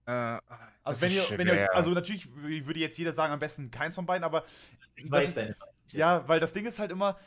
Äh, 0.06 0.10
Also 0.12 0.40
das 0.84 1.00
wenn 1.02 1.12
ihr, 1.12 1.24
wenn 1.36 1.46
ihr 1.46 1.52
euch, 1.54 1.70
also 1.74 1.90
natürlich 1.90 2.34
würde 2.34 2.80
jetzt 2.80 2.96
jeder 2.98 3.12
sagen, 3.12 3.32
am 3.32 3.38
besten 3.40 3.70
keins 3.70 3.94
von 3.94 4.06
beiden, 4.06 4.24
aber 4.24 4.44
ich 4.96 5.04
das 5.04 5.10
weiß 5.10 5.28
ist, 5.28 5.36
deine 5.36 5.54
ja, 5.92 6.26
weil 6.28 6.40
das 6.40 6.52
Ding 6.52 6.66
ist 6.66 6.78
halt 6.78 6.90
immer, 6.90 7.18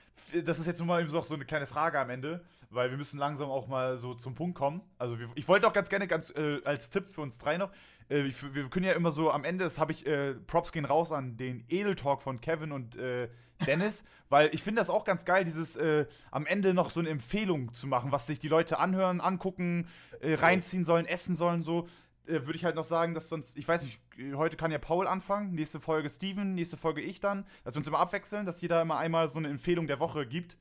das 0.46 0.60
ist 0.60 0.68
jetzt 0.68 0.80
nur 0.80 0.88
mal 0.88 1.02
eben 1.02 1.10
so 1.10 1.22
so 1.22 1.36
eine 1.36 1.46
kleine 1.46 1.68
Frage 1.68 2.00
am 2.00 2.10
Ende, 2.10 2.44
weil 2.70 2.90
wir 2.90 2.98
müssen 2.98 3.18
langsam 3.18 3.50
auch 3.50 3.68
mal 3.68 3.98
so 3.98 4.14
zum 4.14 4.36
Punkt 4.36 4.58
kommen. 4.58 4.82
Also 4.98 5.20
wir, 5.20 5.30
ich 5.36 5.48
wollte 5.48 5.68
auch 5.68 5.74
ganz 5.74 5.90
gerne 5.90 6.08
ganz 6.08 6.30
äh, 6.32 6.62
als 6.64 6.90
Tipp 6.90 7.08
für 7.08 7.22
uns 7.22 7.38
drei 7.38 7.58
noch, 7.58 7.72
äh, 8.12 8.24
wir, 8.24 8.54
wir 8.54 8.70
können 8.70 8.86
ja 8.86 8.94
immer 8.94 9.12
so 9.12 9.32
am 9.32 9.44
Ende, 9.44 9.64
das 9.64 9.80
habe 9.80 9.92
ich, 9.92 10.06
äh, 10.06 10.34
Props 10.34 10.72
gehen 10.72 10.86
raus 10.86 11.12
an 11.12 11.38
den 11.38 11.64
Edeltalk 11.70 12.22
von 12.22 12.42
Kevin 12.42 12.72
und 12.72 12.96
äh, 12.98 13.30
Dennis, 13.66 14.04
weil 14.30 14.50
ich 14.54 14.64
finde 14.64 14.82
das 14.82 14.90
auch 14.90 15.06
ganz 15.06 15.26
geil, 15.26 15.46
dieses 15.46 15.76
äh, 15.76 16.06
am 16.30 16.46
Ende 16.46 16.74
noch 16.74 16.92
so 16.92 17.00
eine 17.00 17.10
Empfehlung 17.10 17.74
zu 17.74 17.88
machen, 17.88 18.12
was 18.12 18.28
sich 18.28 18.40
die 18.40 18.48
Leute 18.50 18.80
anhören, 18.80 19.22
angucken, 19.22 19.88
äh, 20.20 20.36
reinziehen 20.36 20.86
sollen, 20.86 21.06
essen 21.06 21.36
sollen, 21.36 21.62
so. 21.62 21.88
Äh, 22.28 22.46
Würde 22.46 22.56
ich 22.56 22.66
halt 22.66 22.76
noch 22.76 22.84
sagen, 22.84 23.16
dass 23.16 23.30
sonst, 23.30 23.58
ich 23.58 23.68
weiß 23.68 23.84
nicht, 23.84 24.00
äh, 24.11 24.11
heute 24.36 24.58
kann 24.58 24.72
ja 24.72 24.78
Paul 24.78 25.08
anfangen, 25.08 25.54
nächste 25.54 25.80
Folge 25.80 26.10
Steven, 26.10 26.54
nächste 26.56 26.78
Folge 26.78 27.02
ich 27.02 27.20
dann, 27.20 27.46
dass 27.64 27.76
wir 27.76 27.80
uns 27.80 27.88
immer 27.88 28.00
abwechseln, 28.00 28.46
dass 28.46 28.62
jeder 28.62 28.82
immer 28.82 28.98
einmal 28.98 29.28
so 29.30 29.40
eine 29.40 29.50
Empfehlung 29.50 29.88
der 29.88 30.00
Woche 30.00 30.26
gibt. 30.26 30.58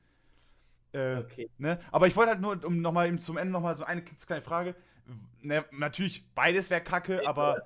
Äh, 0.93 1.15
Okay. 1.17 1.49
Ne? 1.57 1.79
Aber 1.91 2.07
ich 2.07 2.15
wollte 2.15 2.31
halt 2.31 2.41
nur, 2.41 2.63
um 2.65 2.81
nochmal 2.81 3.07
eben 3.07 3.17
zum 3.19 3.37
Ende 3.37 3.51
nochmal 3.53 3.75
so 3.75 3.83
eine 3.83 4.01
kleine 4.03 4.41
Frage. 4.41 4.75
Ne, 5.41 5.65
natürlich, 5.71 6.25
beides 6.35 6.69
wäre 6.69 6.81
kacke, 6.81 7.27
aber 7.27 7.63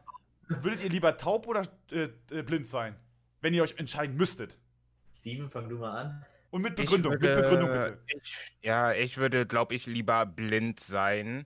würdet 0.48 0.84
ihr 0.84 0.90
lieber 0.90 1.18
taub 1.18 1.48
oder 1.48 1.64
äh, 1.92 2.10
äh, 2.32 2.42
blind 2.44 2.68
sein? 2.68 2.96
Wenn 3.42 3.54
ihr 3.54 3.62
euch 3.64 3.76
entscheiden 3.78 4.16
müsstet. 4.16 4.58
Steven, 5.14 5.50
fang 5.50 5.68
du 5.70 5.78
mal 5.78 5.92
an. 5.98 6.26
Und 6.52 6.62
mit 6.62 6.76
Begründung, 6.76 7.14
würde- 7.14 7.28
mit 7.28 7.36
Begründung 7.36 7.70
bitte. 7.72 7.98
Ich, 8.08 8.36
ja, 8.62 8.94
ich 8.94 9.18
würde, 9.18 9.46
glaube 9.46 9.76
ich, 9.76 9.86
lieber 9.88 10.26
blind 10.26 10.80
sein, 10.80 11.46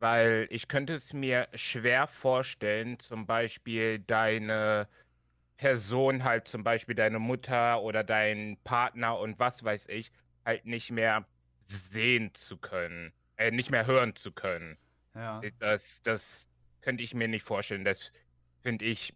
weil 0.00 0.46
ich 0.50 0.68
könnte 0.68 0.94
es 0.94 1.12
mir 1.12 1.48
schwer 1.54 2.06
vorstellen, 2.06 2.98
zum 2.98 3.26
Beispiel 3.26 3.98
deine 3.98 4.88
Person, 5.56 6.24
halt 6.24 6.46
zum 6.48 6.62
Beispiel 6.62 6.94
deine 6.94 7.18
Mutter 7.18 7.82
oder 7.82 8.04
deinen 8.04 8.56
Partner 8.58 9.18
und 9.18 9.38
was 9.38 9.64
weiß 9.64 9.86
ich, 9.88 10.12
halt 10.44 10.64
nicht 10.66 10.90
mehr 10.90 11.26
sehen 11.64 12.32
zu 12.34 12.56
können, 12.56 13.12
äh, 13.36 13.50
nicht 13.50 13.70
mehr 13.70 13.86
hören 13.86 14.14
zu 14.14 14.32
können. 14.32 14.78
Ja. 15.14 15.42
Das, 15.58 16.00
das 16.02 16.48
könnte 16.80 17.02
ich 17.02 17.12
mir 17.12 17.28
nicht 17.28 17.44
vorstellen. 17.44 17.84
Das 17.84 18.12
finde 18.62 18.84
ich 18.84 19.14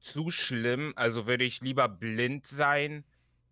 zu 0.00 0.30
schlimm. 0.30 0.92
Also 0.96 1.26
würde 1.26 1.44
ich 1.44 1.60
lieber 1.60 1.88
blind 1.88 2.46
sein, 2.46 3.04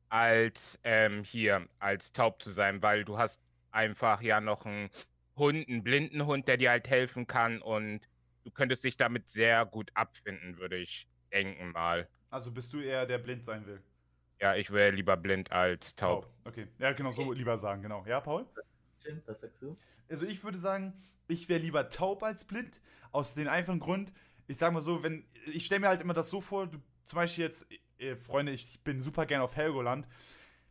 als 0.09 0.79
ähm, 0.85 1.23
hier, 1.25 1.69
als 1.79 2.13
taub 2.13 2.43
zu 2.43 2.51
sein, 2.51 2.83
weil 2.83 3.05
du 3.05 3.19
hast 3.19 3.41
einfach 3.71 4.23
ja 4.23 4.41
noch 4.41 4.65
einen 4.65 4.91
Hund, 5.39 5.69
einen 5.69 5.83
blinden 5.83 6.27
Hund, 6.27 6.49
der 6.49 6.57
dir 6.57 6.71
halt 6.71 6.89
helfen 6.89 7.27
kann 7.27 7.63
und 7.63 8.01
du 8.45 8.51
könntest 8.51 8.85
dich 8.85 8.97
damit 8.97 9.29
sehr 9.31 9.65
gut 9.67 9.91
abfinden, 9.95 10.59
würde 10.59 10.77
ich 10.77 11.09
denken 11.33 11.73
mal. 11.73 12.09
Also 12.31 12.51
bist 12.51 12.73
du 12.73 12.81
eher 12.81 13.07
der 13.07 13.19
blind 13.19 13.45
sein 13.45 13.67
will. 13.67 13.83
Ja, 14.41 14.55
ich 14.55 14.71
wäre 14.71 14.91
lieber 14.91 15.17
blind 15.17 15.51
als 15.51 15.97
taub. 15.97 16.33
Okay. 16.45 16.69
Ja, 16.79 16.93
genau, 16.93 17.11
so 17.11 17.33
lieber 17.33 17.57
sagen, 17.59 17.83
genau. 17.83 18.05
Ja, 18.07 18.21
Paul? 18.21 18.47
Was 19.27 19.41
sagst 19.41 19.63
du? 19.63 19.77
Also 20.09 20.27
ich 20.27 20.43
würde 20.45 20.59
sagen, 20.59 20.93
ich 21.27 21.49
wäre 21.49 21.61
lieber 21.61 21.89
taub 21.89 22.23
als 22.23 22.45
blind. 22.45 22.81
Aus 23.11 23.35
dem 23.35 23.49
einfachen 23.49 23.81
Grund, 23.81 24.13
ich 24.47 24.59
sag 24.59 24.73
mal 24.73 24.81
so, 24.81 25.03
wenn. 25.03 25.25
Ich 25.47 25.67
stelle 25.67 25.81
mir 25.81 25.89
halt 25.89 26.01
immer 26.03 26.15
das 26.15 26.29
so 26.29 26.41
vor, 26.41 26.67
du, 26.67 26.79
zum 27.05 27.17
Beispiel 27.17 27.45
jetzt, 27.45 27.67
äh, 27.99 28.17
Freunde, 28.17 28.53
ich 28.53 28.81
bin 28.85 29.01
super 29.01 29.27
gern 29.27 29.41
auf 29.41 29.57
Helgoland. 29.57 30.07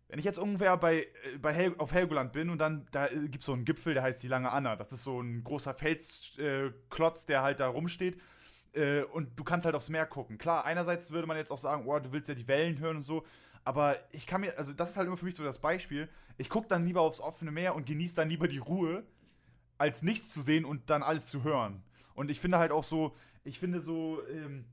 Wenn 0.09 0.19
ich 0.19 0.25
jetzt 0.25 0.37
irgendwer 0.37 0.77
bei, 0.77 0.99
äh, 1.01 1.37
bei 1.41 1.53
Hel 1.53 1.75
auf 1.77 1.91
Helgoland 1.93 2.31
bin 2.31 2.49
und 2.49 2.59
dann, 2.59 2.87
da 2.91 3.07
äh, 3.07 3.27
gibt 3.27 3.39
es 3.39 3.45
so 3.45 3.53
einen 3.53 3.65
Gipfel, 3.65 3.93
der 3.93 4.03
heißt 4.03 4.23
die 4.23 4.27
Lange 4.27 4.51
Anna. 4.51 4.75
Das 4.75 4.91
ist 4.91 5.03
so 5.03 5.21
ein 5.21 5.43
großer 5.43 5.73
Felsklotz, 5.73 7.23
äh, 7.23 7.27
der 7.27 7.41
halt 7.41 7.59
da 7.59 7.67
rumsteht. 7.67 8.19
Äh, 8.73 9.03
und 9.03 9.37
du 9.37 9.43
kannst 9.43 9.65
halt 9.65 9.75
aufs 9.75 9.89
Meer 9.89 10.05
gucken. 10.05 10.37
Klar, 10.37 10.65
einerseits 10.65 11.11
würde 11.11 11.27
man 11.27 11.37
jetzt 11.37 11.51
auch 11.51 11.57
sagen, 11.57 11.83
oh, 11.87 11.99
du 11.99 12.11
willst 12.11 12.29
ja 12.29 12.35
die 12.35 12.47
Wellen 12.47 12.79
hören 12.79 12.97
und 12.97 13.03
so. 13.03 13.25
Aber 13.63 13.97
ich 14.11 14.25
kann 14.27 14.41
mir, 14.41 14.57
also 14.57 14.71
das 14.71 14.91
ist 14.91 14.97
halt 14.97 15.07
immer 15.07 15.17
für 15.17 15.25
mich 15.25 15.35
so 15.35 15.43
das 15.43 15.59
Beispiel. 15.59 16.07
Ich 16.37 16.47
gucke 16.47 16.69
dann 16.69 16.85
lieber 16.85 17.01
aufs 17.01 17.19
offene 17.19 17.51
Meer 17.51 17.75
und 17.75 17.85
genieße 17.85 18.15
dann 18.15 18.29
lieber 18.29 18.47
die 18.47 18.59
Ruhe, 18.59 19.03
als 19.77 20.03
nichts 20.03 20.29
zu 20.29 20.41
sehen 20.41 20.63
und 20.63 20.89
dann 20.89 21.03
alles 21.03 21.27
zu 21.27 21.43
hören. 21.43 21.83
Und 22.13 22.31
ich 22.31 22.39
finde 22.39 22.59
halt 22.59 22.71
auch 22.71 22.83
so, 22.83 23.15
ich 23.43 23.59
finde 23.59 23.81
so, 23.81 24.25
ähm, 24.27 24.65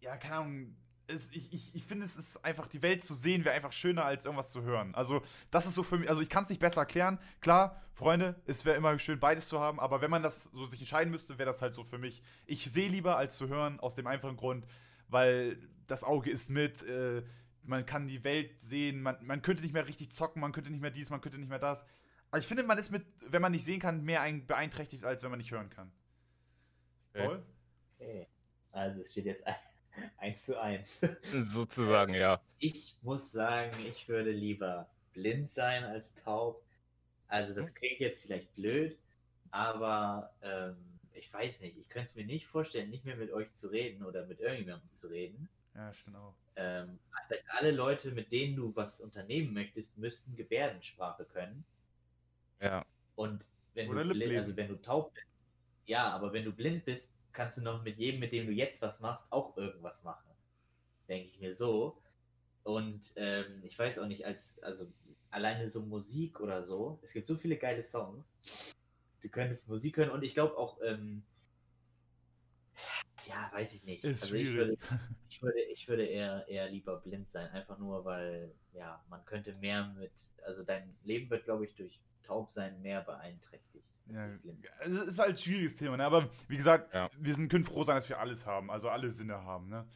ja, 0.00 0.16
keine 0.16 0.34
Ahnung, 0.34 0.76
es, 1.06 1.28
ich, 1.32 1.52
ich, 1.52 1.74
ich 1.74 1.84
finde 1.84 2.04
es 2.04 2.16
ist 2.16 2.44
einfach, 2.44 2.68
die 2.68 2.82
Welt 2.82 3.02
zu 3.02 3.14
sehen 3.14 3.44
wäre 3.44 3.54
einfach 3.54 3.72
schöner 3.72 4.04
als 4.04 4.24
irgendwas 4.24 4.50
zu 4.50 4.62
hören. 4.62 4.94
Also, 4.94 5.22
das 5.50 5.66
ist 5.66 5.74
so 5.74 5.82
für 5.82 5.98
mich, 5.98 6.08
also 6.08 6.22
ich 6.22 6.28
kann 6.28 6.44
es 6.44 6.48
nicht 6.48 6.60
besser 6.60 6.80
erklären. 6.80 7.18
Klar, 7.40 7.82
Freunde, 7.92 8.40
es 8.46 8.64
wäre 8.64 8.76
immer 8.76 8.98
schön, 8.98 9.20
beides 9.20 9.46
zu 9.46 9.60
haben, 9.60 9.80
aber 9.80 10.00
wenn 10.00 10.10
man 10.10 10.22
das 10.22 10.44
so 10.44 10.64
sich 10.64 10.80
entscheiden 10.80 11.10
müsste, 11.10 11.38
wäre 11.38 11.48
das 11.48 11.62
halt 11.62 11.74
so 11.74 11.84
für 11.84 11.98
mich. 11.98 12.22
Ich 12.46 12.64
sehe 12.64 12.88
lieber 12.88 13.16
als 13.16 13.36
zu 13.36 13.48
hören, 13.48 13.80
aus 13.80 13.94
dem 13.94 14.06
einfachen 14.06 14.36
Grund, 14.36 14.66
weil 15.08 15.58
das 15.86 16.04
Auge 16.04 16.30
ist 16.30 16.50
mit, 16.50 16.82
äh, 16.82 17.22
man 17.62 17.86
kann 17.86 18.08
die 18.08 18.24
Welt 18.24 18.60
sehen, 18.60 19.02
man, 19.02 19.16
man 19.24 19.42
könnte 19.42 19.62
nicht 19.62 19.72
mehr 19.72 19.86
richtig 19.86 20.10
zocken, 20.10 20.40
man 20.40 20.52
könnte 20.52 20.70
nicht 20.70 20.80
mehr 20.80 20.90
dies, 20.90 21.10
man 21.10 21.20
könnte 21.20 21.38
nicht 21.38 21.48
mehr 21.48 21.58
das. 21.58 21.86
Also 22.30 22.44
ich 22.44 22.48
finde, 22.48 22.64
man 22.64 22.78
ist 22.78 22.90
mit, 22.90 23.04
wenn 23.28 23.42
man 23.42 23.52
nicht 23.52 23.64
sehen 23.64 23.80
kann, 23.80 24.02
mehr 24.02 24.20
ein, 24.22 24.46
beeinträchtigt, 24.46 25.04
als 25.04 25.22
wenn 25.22 25.30
man 25.30 25.38
nicht 25.38 25.52
hören 25.52 25.70
kann. 25.70 25.92
Okay. 27.10 27.26
Paul? 27.26 27.42
Okay. 27.96 28.26
Also 28.72 29.00
es 29.00 29.12
steht 29.12 29.26
jetzt 29.26 29.46
ein- 30.18 30.32
1 30.32 30.44
zu 30.44 30.60
1. 30.60 31.00
Sozusagen, 31.52 32.14
ja. 32.14 32.40
Ich 32.58 32.96
muss 33.02 33.32
sagen, 33.32 33.72
ich 33.86 34.08
würde 34.08 34.30
lieber 34.30 34.88
blind 35.12 35.50
sein 35.50 35.84
als 35.84 36.14
taub. 36.14 36.62
Also 37.28 37.54
das 37.54 37.74
klingt 37.74 38.00
jetzt 38.00 38.22
vielleicht 38.22 38.54
blöd, 38.54 38.98
aber 39.50 40.32
ähm, 40.42 40.76
ich 41.12 41.32
weiß 41.32 41.60
nicht. 41.60 41.76
Ich 41.78 41.88
könnte 41.88 42.10
es 42.10 42.16
mir 42.16 42.24
nicht 42.24 42.46
vorstellen, 42.46 42.90
nicht 42.90 43.04
mehr 43.04 43.16
mit 43.16 43.32
euch 43.32 43.52
zu 43.54 43.68
reden 43.68 44.04
oder 44.04 44.26
mit 44.26 44.40
irgendjemandem 44.40 44.92
zu 44.92 45.08
reden. 45.08 45.48
Ja, 45.74 45.92
stimmt 45.92 46.16
auch. 46.16 46.34
Ähm, 46.56 46.98
das 47.28 47.38
heißt, 47.38 47.46
alle 47.48 47.70
Leute, 47.72 48.12
mit 48.12 48.30
denen 48.30 48.56
du 48.56 48.74
was 48.76 49.00
unternehmen 49.00 49.52
möchtest, 49.52 49.98
müssten 49.98 50.36
Gebärdensprache 50.36 51.24
können. 51.24 51.64
Ja. 52.60 52.84
Und 53.16 53.44
wenn 53.74 53.88
Oder 53.88 54.04
du 54.04 54.10
blind, 54.10 54.36
also 54.36 54.56
wenn 54.56 54.68
du 54.68 54.80
taub 54.80 55.12
bist, 55.14 55.26
ja, 55.86 56.08
aber 56.10 56.32
wenn 56.32 56.44
du 56.44 56.52
blind 56.52 56.84
bist, 56.84 57.14
kannst 57.34 57.58
du 57.58 57.62
noch 57.62 57.82
mit 57.82 57.98
jedem, 57.98 58.20
mit 58.20 58.32
dem 58.32 58.46
du 58.46 58.52
jetzt 58.52 58.80
was 58.80 59.00
machst, 59.00 59.30
auch 59.30 59.56
irgendwas 59.56 60.04
machen. 60.04 60.30
Denke 61.08 61.28
ich 61.28 61.40
mir 61.40 61.54
so. 61.54 62.00
Und 62.62 63.12
ähm, 63.16 63.62
ich 63.64 63.78
weiß 63.78 63.98
auch 63.98 64.06
nicht, 64.06 64.24
als, 64.24 64.62
also 64.62 64.86
alleine 65.30 65.68
so 65.68 65.82
Musik 65.82 66.40
oder 66.40 66.64
so, 66.64 66.98
es 67.02 67.12
gibt 67.12 67.26
so 67.26 67.36
viele 67.36 67.58
geile 67.58 67.82
Songs. 67.82 68.24
Du 69.20 69.28
könntest 69.28 69.68
Musik 69.68 69.98
hören 69.98 70.10
und 70.10 70.22
ich 70.22 70.32
glaube 70.32 70.56
auch, 70.56 70.80
ähm, 70.82 71.24
ja, 73.26 73.50
weiß 73.52 73.74
ich 73.74 73.84
nicht. 73.84 74.04
Ist 74.04 74.22
also 74.22 74.34
ich 74.34 74.52
würde, 74.52 74.76
ich 75.28 75.42
würde, 75.42 75.60
ich 75.60 75.88
würde 75.88 76.06
eher, 76.06 76.46
eher 76.48 76.68
lieber 76.70 77.00
blind 77.00 77.28
sein, 77.28 77.50
einfach 77.50 77.78
nur, 77.78 78.04
weil, 78.04 78.54
ja, 78.72 79.04
man 79.08 79.24
könnte 79.24 79.54
mehr 79.54 79.88
mit, 79.98 80.12
also 80.44 80.62
dein 80.62 80.94
Leben 81.04 81.28
wird, 81.30 81.44
glaube 81.44 81.64
ich, 81.64 81.74
durch 81.74 82.00
Taubsein 82.22 82.80
mehr 82.82 83.02
beeinträchtigt. 83.02 83.93
Ja, 84.12 84.28
es 84.80 85.08
ist 85.08 85.18
halt 85.18 85.30
ein 85.30 85.38
schwieriges 85.38 85.76
Thema, 85.76 85.96
ne? 85.96 86.04
aber 86.04 86.28
wie 86.48 86.56
gesagt, 86.56 86.92
Ja. 86.92 87.08
wir 87.18 87.34
sind, 87.34 87.48
können 87.48 87.64
froh 87.64 87.84
sein, 87.84 87.96
dass 87.96 88.08
wir 88.08 88.18
alles 88.18 88.46
haben, 88.46 88.70
also 88.70 88.88
alle 88.88 89.10
Sinne 89.10 89.42
haben. 89.44 89.68
Ne? 89.68 89.86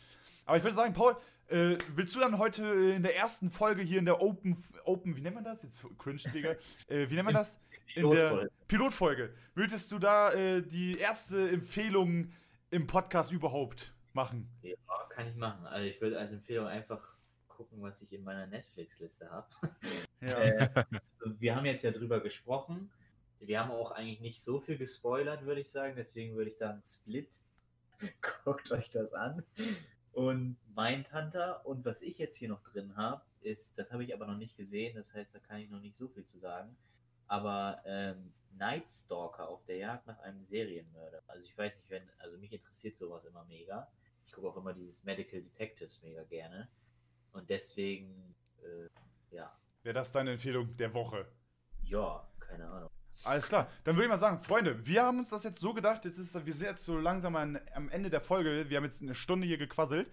Aber 0.46 0.56
ich 0.56 0.62
würde 0.62 0.74
sagen, 0.76 0.94
Paul, 0.94 1.16
äh, 1.48 1.76
willst 1.94 2.14
du 2.14 2.20
dann 2.20 2.38
heute 2.38 2.64
in 2.64 3.02
der 3.02 3.16
ersten 3.16 3.50
Folge 3.50 3.82
hier 3.82 3.98
in 3.98 4.06
der 4.06 4.22
Open, 4.22 4.62
Open 4.84 5.16
wie 5.16 5.20
nennt 5.20 5.34
man 5.34 5.44
das? 5.44 5.62
Jetzt 5.62 5.80
cringe, 5.98 6.20
Digga. 6.32 6.52
äh, 6.88 7.09
wie 7.11 7.14
nennt 7.14 7.26
man 7.26 7.34
das? 7.34 7.59
In 7.94 8.09
der 8.11 8.28
Pilotfolge. 8.28 8.50
Pilotfolge. 8.66 9.34
Würdest 9.54 9.92
du 9.92 9.98
da 9.98 10.30
äh, 10.32 10.62
die 10.62 10.98
erste 10.98 11.50
Empfehlung 11.50 12.32
im 12.70 12.86
Podcast 12.86 13.32
überhaupt 13.32 13.92
machen? 14.12 14.48
Ja, 14.62 14.74
kann 15.11 15.28
ich 15.28 15.36
machen. 15.36 15.66
Also 15.66 15.86
ich 15.86 16.00
würde 16.00 16.18
als 16.18 16.32
Empfehlung 16.32 16.66
einfach 16.66 17.00
gucken, 17.48 17.82
was 17.82 18.00
ich 18.02 18.12
in 18.12 18.24
meiner 18.24 18.46
Netflix-Liste 18.46 19.30
habe. 19.30 19.46
Ja. 19.62 19.68
Äh, 20.20 20.68
also 20.74 21.40
wir 21.40 21.54
haben 21.54 21.64
jetzt 21.64 21.84
ja 21.84 21.92
drüber 21.92 22.18
gesprochen. 22.20 22.90
Wir 23.41 23.61
haben 23.61 23.70
auch 23.70 23.93
eigentlich 23.93 24.20
nicht 24.20 24.41
so 24.41 24.61
viel 24.61 24.78
gespoilert, 24.78 25.45
würde 25.45 25.61
ich 25.61 25.70
sagen. 25.70 25.95
Deswegen 25.97 26.34
würde 26.36 26.51
ich 26.51 26.57
sagen, 26.57 26.82
Split. 26.84 27.30
Guckt 28.45 28.70
euch 28.72 28.91
das 28.91 29.12
an. 29.12 29.45
Und 30.12 30.57
Mindhunter. 30.74 31.64
Und 31.66 31.84
was 31.84 32.03
ich 32.03 32.18
jetzt 32.18 32.36
hier 32.36 32.49
noch 32.49 32.62
drin 32.62 32.97
habe, 32.97 33.22
ist, 33.41 33.78
das 33.78 33.93
habe 33.93 34.05
ich 34.05 34.14
aber 34.14 34.26
noch 34.26 34.36
nicht 34.36 34.57
gesehen. 34.57 34.97
Das 34.97 35.14
heißt, 35.14 35.34
da 35.34 35.39
kann 35.39 35.61
ich 35.61 35.70
noch 35.70 35.80
nicht 35.80 35.97
so 35.97 36.09
viel 36.09 36.24
zu 36.24 36.39
sagen. 36.39 36.76
Aber 37.26 37.82
ähm, 37.84 38.32
Night 38.57 38.91
Stalker 38.91 39.49
auf 39.49 39.64
der 39.66 39.76
Jagd 39.76 40.07
nach 40.07 40.18
einem 40.20 40.45
Serienmörder. 40.45 41.22
Also 41.26 41.45
ich 41.45 41.57
weiß 41.57 41.76
nicht, 41.76 41.91
wenn, 41.91 42.11
also 42.18 42.39
mich 42.39 42.53
interessiert 42.53 42.97
sowas 42.97 43.24
immer 43.24 43.45
mega. 43.45 43.91
Ich 44.26 44.32
gucke 44.32 44.49
auch 44.49 44.57
immer 44.57 44.72
dieses 44.72 45.05
Medical 45.05 45.41
Detectives 45.41 46.03
mega 46.03 46.24
gerne. 46.24 46.68
Und 47.32 47.49
deswegen, 47.51 48.34
äh, 48.62 49.34
ja, 49.34 49.57
Wäre 49.82 49.95
das 49.95 50.12
deine 50.12 50.32
Empfehlung 50.32 50.76
der 50.76 50.93
Woche? 50.93 51.26
ja, 51.82 52.28
keine 52.41 52.68
Ahnung. 52.68 52.91
Alles 53.24 53.48
klar. 53.48 53.68
Dann 53.84 53.96
würde 53.96 54.04
ich 54.04 54.10
mal 54.10 54.18
sagen, 54.18 54.42
Freunde, 54.42 54.86
wir 54.86 55.02
haben 55.02 55.18
uns 55.18 55.30
das 55.30 55.44
jetzt 55.44 55.58
so 55.58 55.74
gedacht, 55.74 56.04
jetzt 56.04 56.18
ist, 56.18 56.34
wir 56.46 56.52
sind 56.52 56.66
jetzt 56.66 56.84
so 56.84 56.98
langsam 56.98 57.36
an, 57.36 57.60
am 57.74 57.88
Ende 57.88 58.10
der 58.10 58.20
Folge. 58.20 58.66
Wir 58.68 58.76
haben 58.76 58.84
jetzt 58.84 59.02
eine 59.02 59.14
Stunde 59.14 59.46
hier 59.46 59.58
gequasselt. 59.58 60.10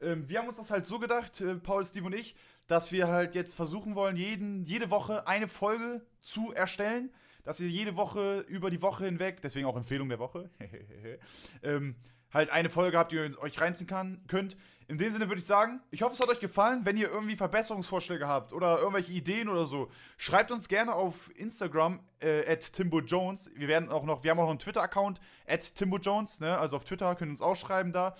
Ähm, 0.00 0.28
wir 0.28 0.38
haben 0.38 0.48
uns 0.48 0.56
das 0.56 0.70
halt 0.70 0.84
so 0.84 0.98
gedacht, 0.98 1.40
äh, 1.40 1.54
Paul, 1.56 1.84
Steve 1.84 2.06
und 2.06 2.14
ich, 2.14 2.34
dass 2.66 2.92
wir 2.92 3.08
halt 3.08 3.34
jetzt 3.34 3.54
versuchen 3.54 3.94
wollen, 3.94 4.16
jeden, 4.16 4.64
jede 4.64 4.90
Woche 4.90 5.26
eine 5.26 5.48
Folge 5.48 6.02
zu 6.20 6.52
erstellen. 6.52 7.10
Dass 7.44 7.60
ihr 7.60 7.68
jede 7.68 7.96
Woche 7.96 8.40
über 8.40 8.68
die 8.68 8.82
Woche 8.82 9.06
hinweg, 9.06 9.40
deswegen 9.40 9.66
auch 9.66 9.76
Empfehlung 9.76 10.10
der 10.10 10.18
Woche, 10.18 10.50
ähm, 11.62 11.96
halt 12.32 12.50
eine 12.50 12.70
Folge 12.70 12.98
habt, 12.98 13.12
die 13.12 13.16
ihr 13.16 13.38
euch 13.40 13.60
reinziehen 13.60 13.88
kann, 13.88 14.22
könnt. 14.28 14.56
In 14.86 14.96
dem 14.96 15.12
Sinne 15.12 15.28
würde 15.28 15.40
ich 15.40 15.46
sagen, 15.46 15.82
ich 15.90 16.00
hoffe, 16.00 16.14
es 16.14 16.20
hat 16.20 16.28
euch 16.28 16.40
gefallen. 16.40 16.86
Wenn 16.86 16.96
ihr 16.96 17.10
irgendwie 17.10 17.36
Verbesserungsvorschläge 17.36 18.26
habt 18.26 18.54
oder 18.54 18.78
irgendwelche 18.78 19.12
Ideen 19.12 19.50
oder 19.50 19.66
so, 19.66 19.90
schreibt 20.16 20.50
uns 20.50 20.66
gerne 20.68 20.94
auf 20.94 21.30
Instagram 21.36 22.00
äh, 22.20 22.50
at 22.50 22.72
TimboJones. 22.72 23.50
Wir 23.54 23.68
werden 23.68 23.90
auch 23.90 24.04
noch, 24.04 24.24
wir 24.24 24.30
haben 24.30 24.38
auch 24.38 24.44
noch 24.44 24.50
einen 24.50 24.58
Twitter-Account 24.58 25.20
at 25.46 25.74
TimboJones, 25.74 26.40
ne? 26.40 26.56
Also 26.56 26.76
auf 26.76 26.84
Twitter 26.84 27.14
könnt 27.16 27.28
ihr 27.28 27.32
uns 27.32 27.42
auch 27.42 27.54
schreiben 27.56 27.92
da. 27.92 28.16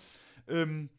Ähm, 0.46 0.90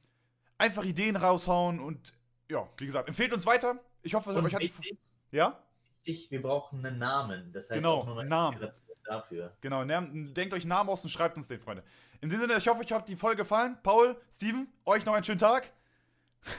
einfach 0.58 0.84
Ideen 0.84 1.16
raushauen 1.16 1.80
und 1.80 2.14
ja, 2.50 2.68
wie 2.78 2.88
gesagt, 2.88 3.08
empfehlt 3.08 3.32
uns 3.32 3.46
weiter. 3.46 3.80
Ich 4.02 4.16
hoffe, 4.16 4.32
Und 4.32 4.46
euch 4.46 4.56
hat 4.56 4.62
wichtig, 4.62 4.98
Ja? 5.32 5.60
wichtig, 6.04 6.32
wir 6.32 6.42
brauchen 6.42 6.84
einen 6.84 6.98
Namen. 6.98 7.52
Das 7.54 7.70
heißt 7.70 7.76
Genau, 7.80 8.00
auch 8.00 8.24
Namen. 8.24 8.72
Dafür. 9.06 9.56
Genau, 9.62 9.84
denkt 9.84 10.54
euch 10.54 10.64
einen 10.64 10.70
Namen 10.70 10.90
aus 10.90 11.04
und 11.04 11.10
schreibt 11.10 11.36
uns 11.36 11.48
den, 11.48 11.60
Freunde. 11.60 11.84
In 12.22 12.30
diesem 12.30 12.42
Sinne, 12.42 12.58
ich 12.58 12.68
hoffe, 12.68 12.82
euch 12.82 12.92
hat 12.92 13.08
die 13.08 13.16
Folge 13.16 13.38
gefallen. 13.44 13.78
Paul, 13.82 14.16
Steven, 14.34 14.68
euch 14.86 15.06
noch 15.06 15.14
einen 15.14 15.24
schönen 15.24 15.40
Tag. 15.40 15.72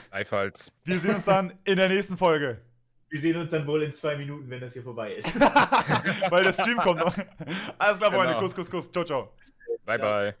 Gleichfalls. 0.09 0.71
Wir 0.83 0.99
sehen 0.99 1.15
uns 1.15 1.25
dann 1.25 1.53
in 1.63 1.77
der 1.77 1.89
nächsten 1.89 2.17
Folge. 2.17 2.61
Wir 3.09 3.19
sehen 3.19 3.37
uns 3.37 3.51
dann 3.51 3.67
wohl 3.67 3.83
in 3.83 3.93
zwei 3.93 4.15
Minuten, 4.15 4.49
wenn 4.49 4.61
das 4.61 4.73
hier 4.73 4.83
vorbei 4.83 5.13
ist. 5.15 5.39
Weil 6.29 6.45
der 6.45 6.53
Stream 6.53 6.77
kommt 6.77 6.99
noch. 6.99 7.15
Alles 7.77 7.97
klar, 7.99 8.11
Freunde. 8.11 8.33
Genau. 8.33 8.39
Kuss, 8.39 8.55
Kuss, 8.55 8.71
Kuss. 8.71 8.91
Ciao, 8.91 9.03
ciao. 9.03 9.33
Bye, 9.85 9.97
Ciao. 9.97 10.09
bye. 10.09 10.35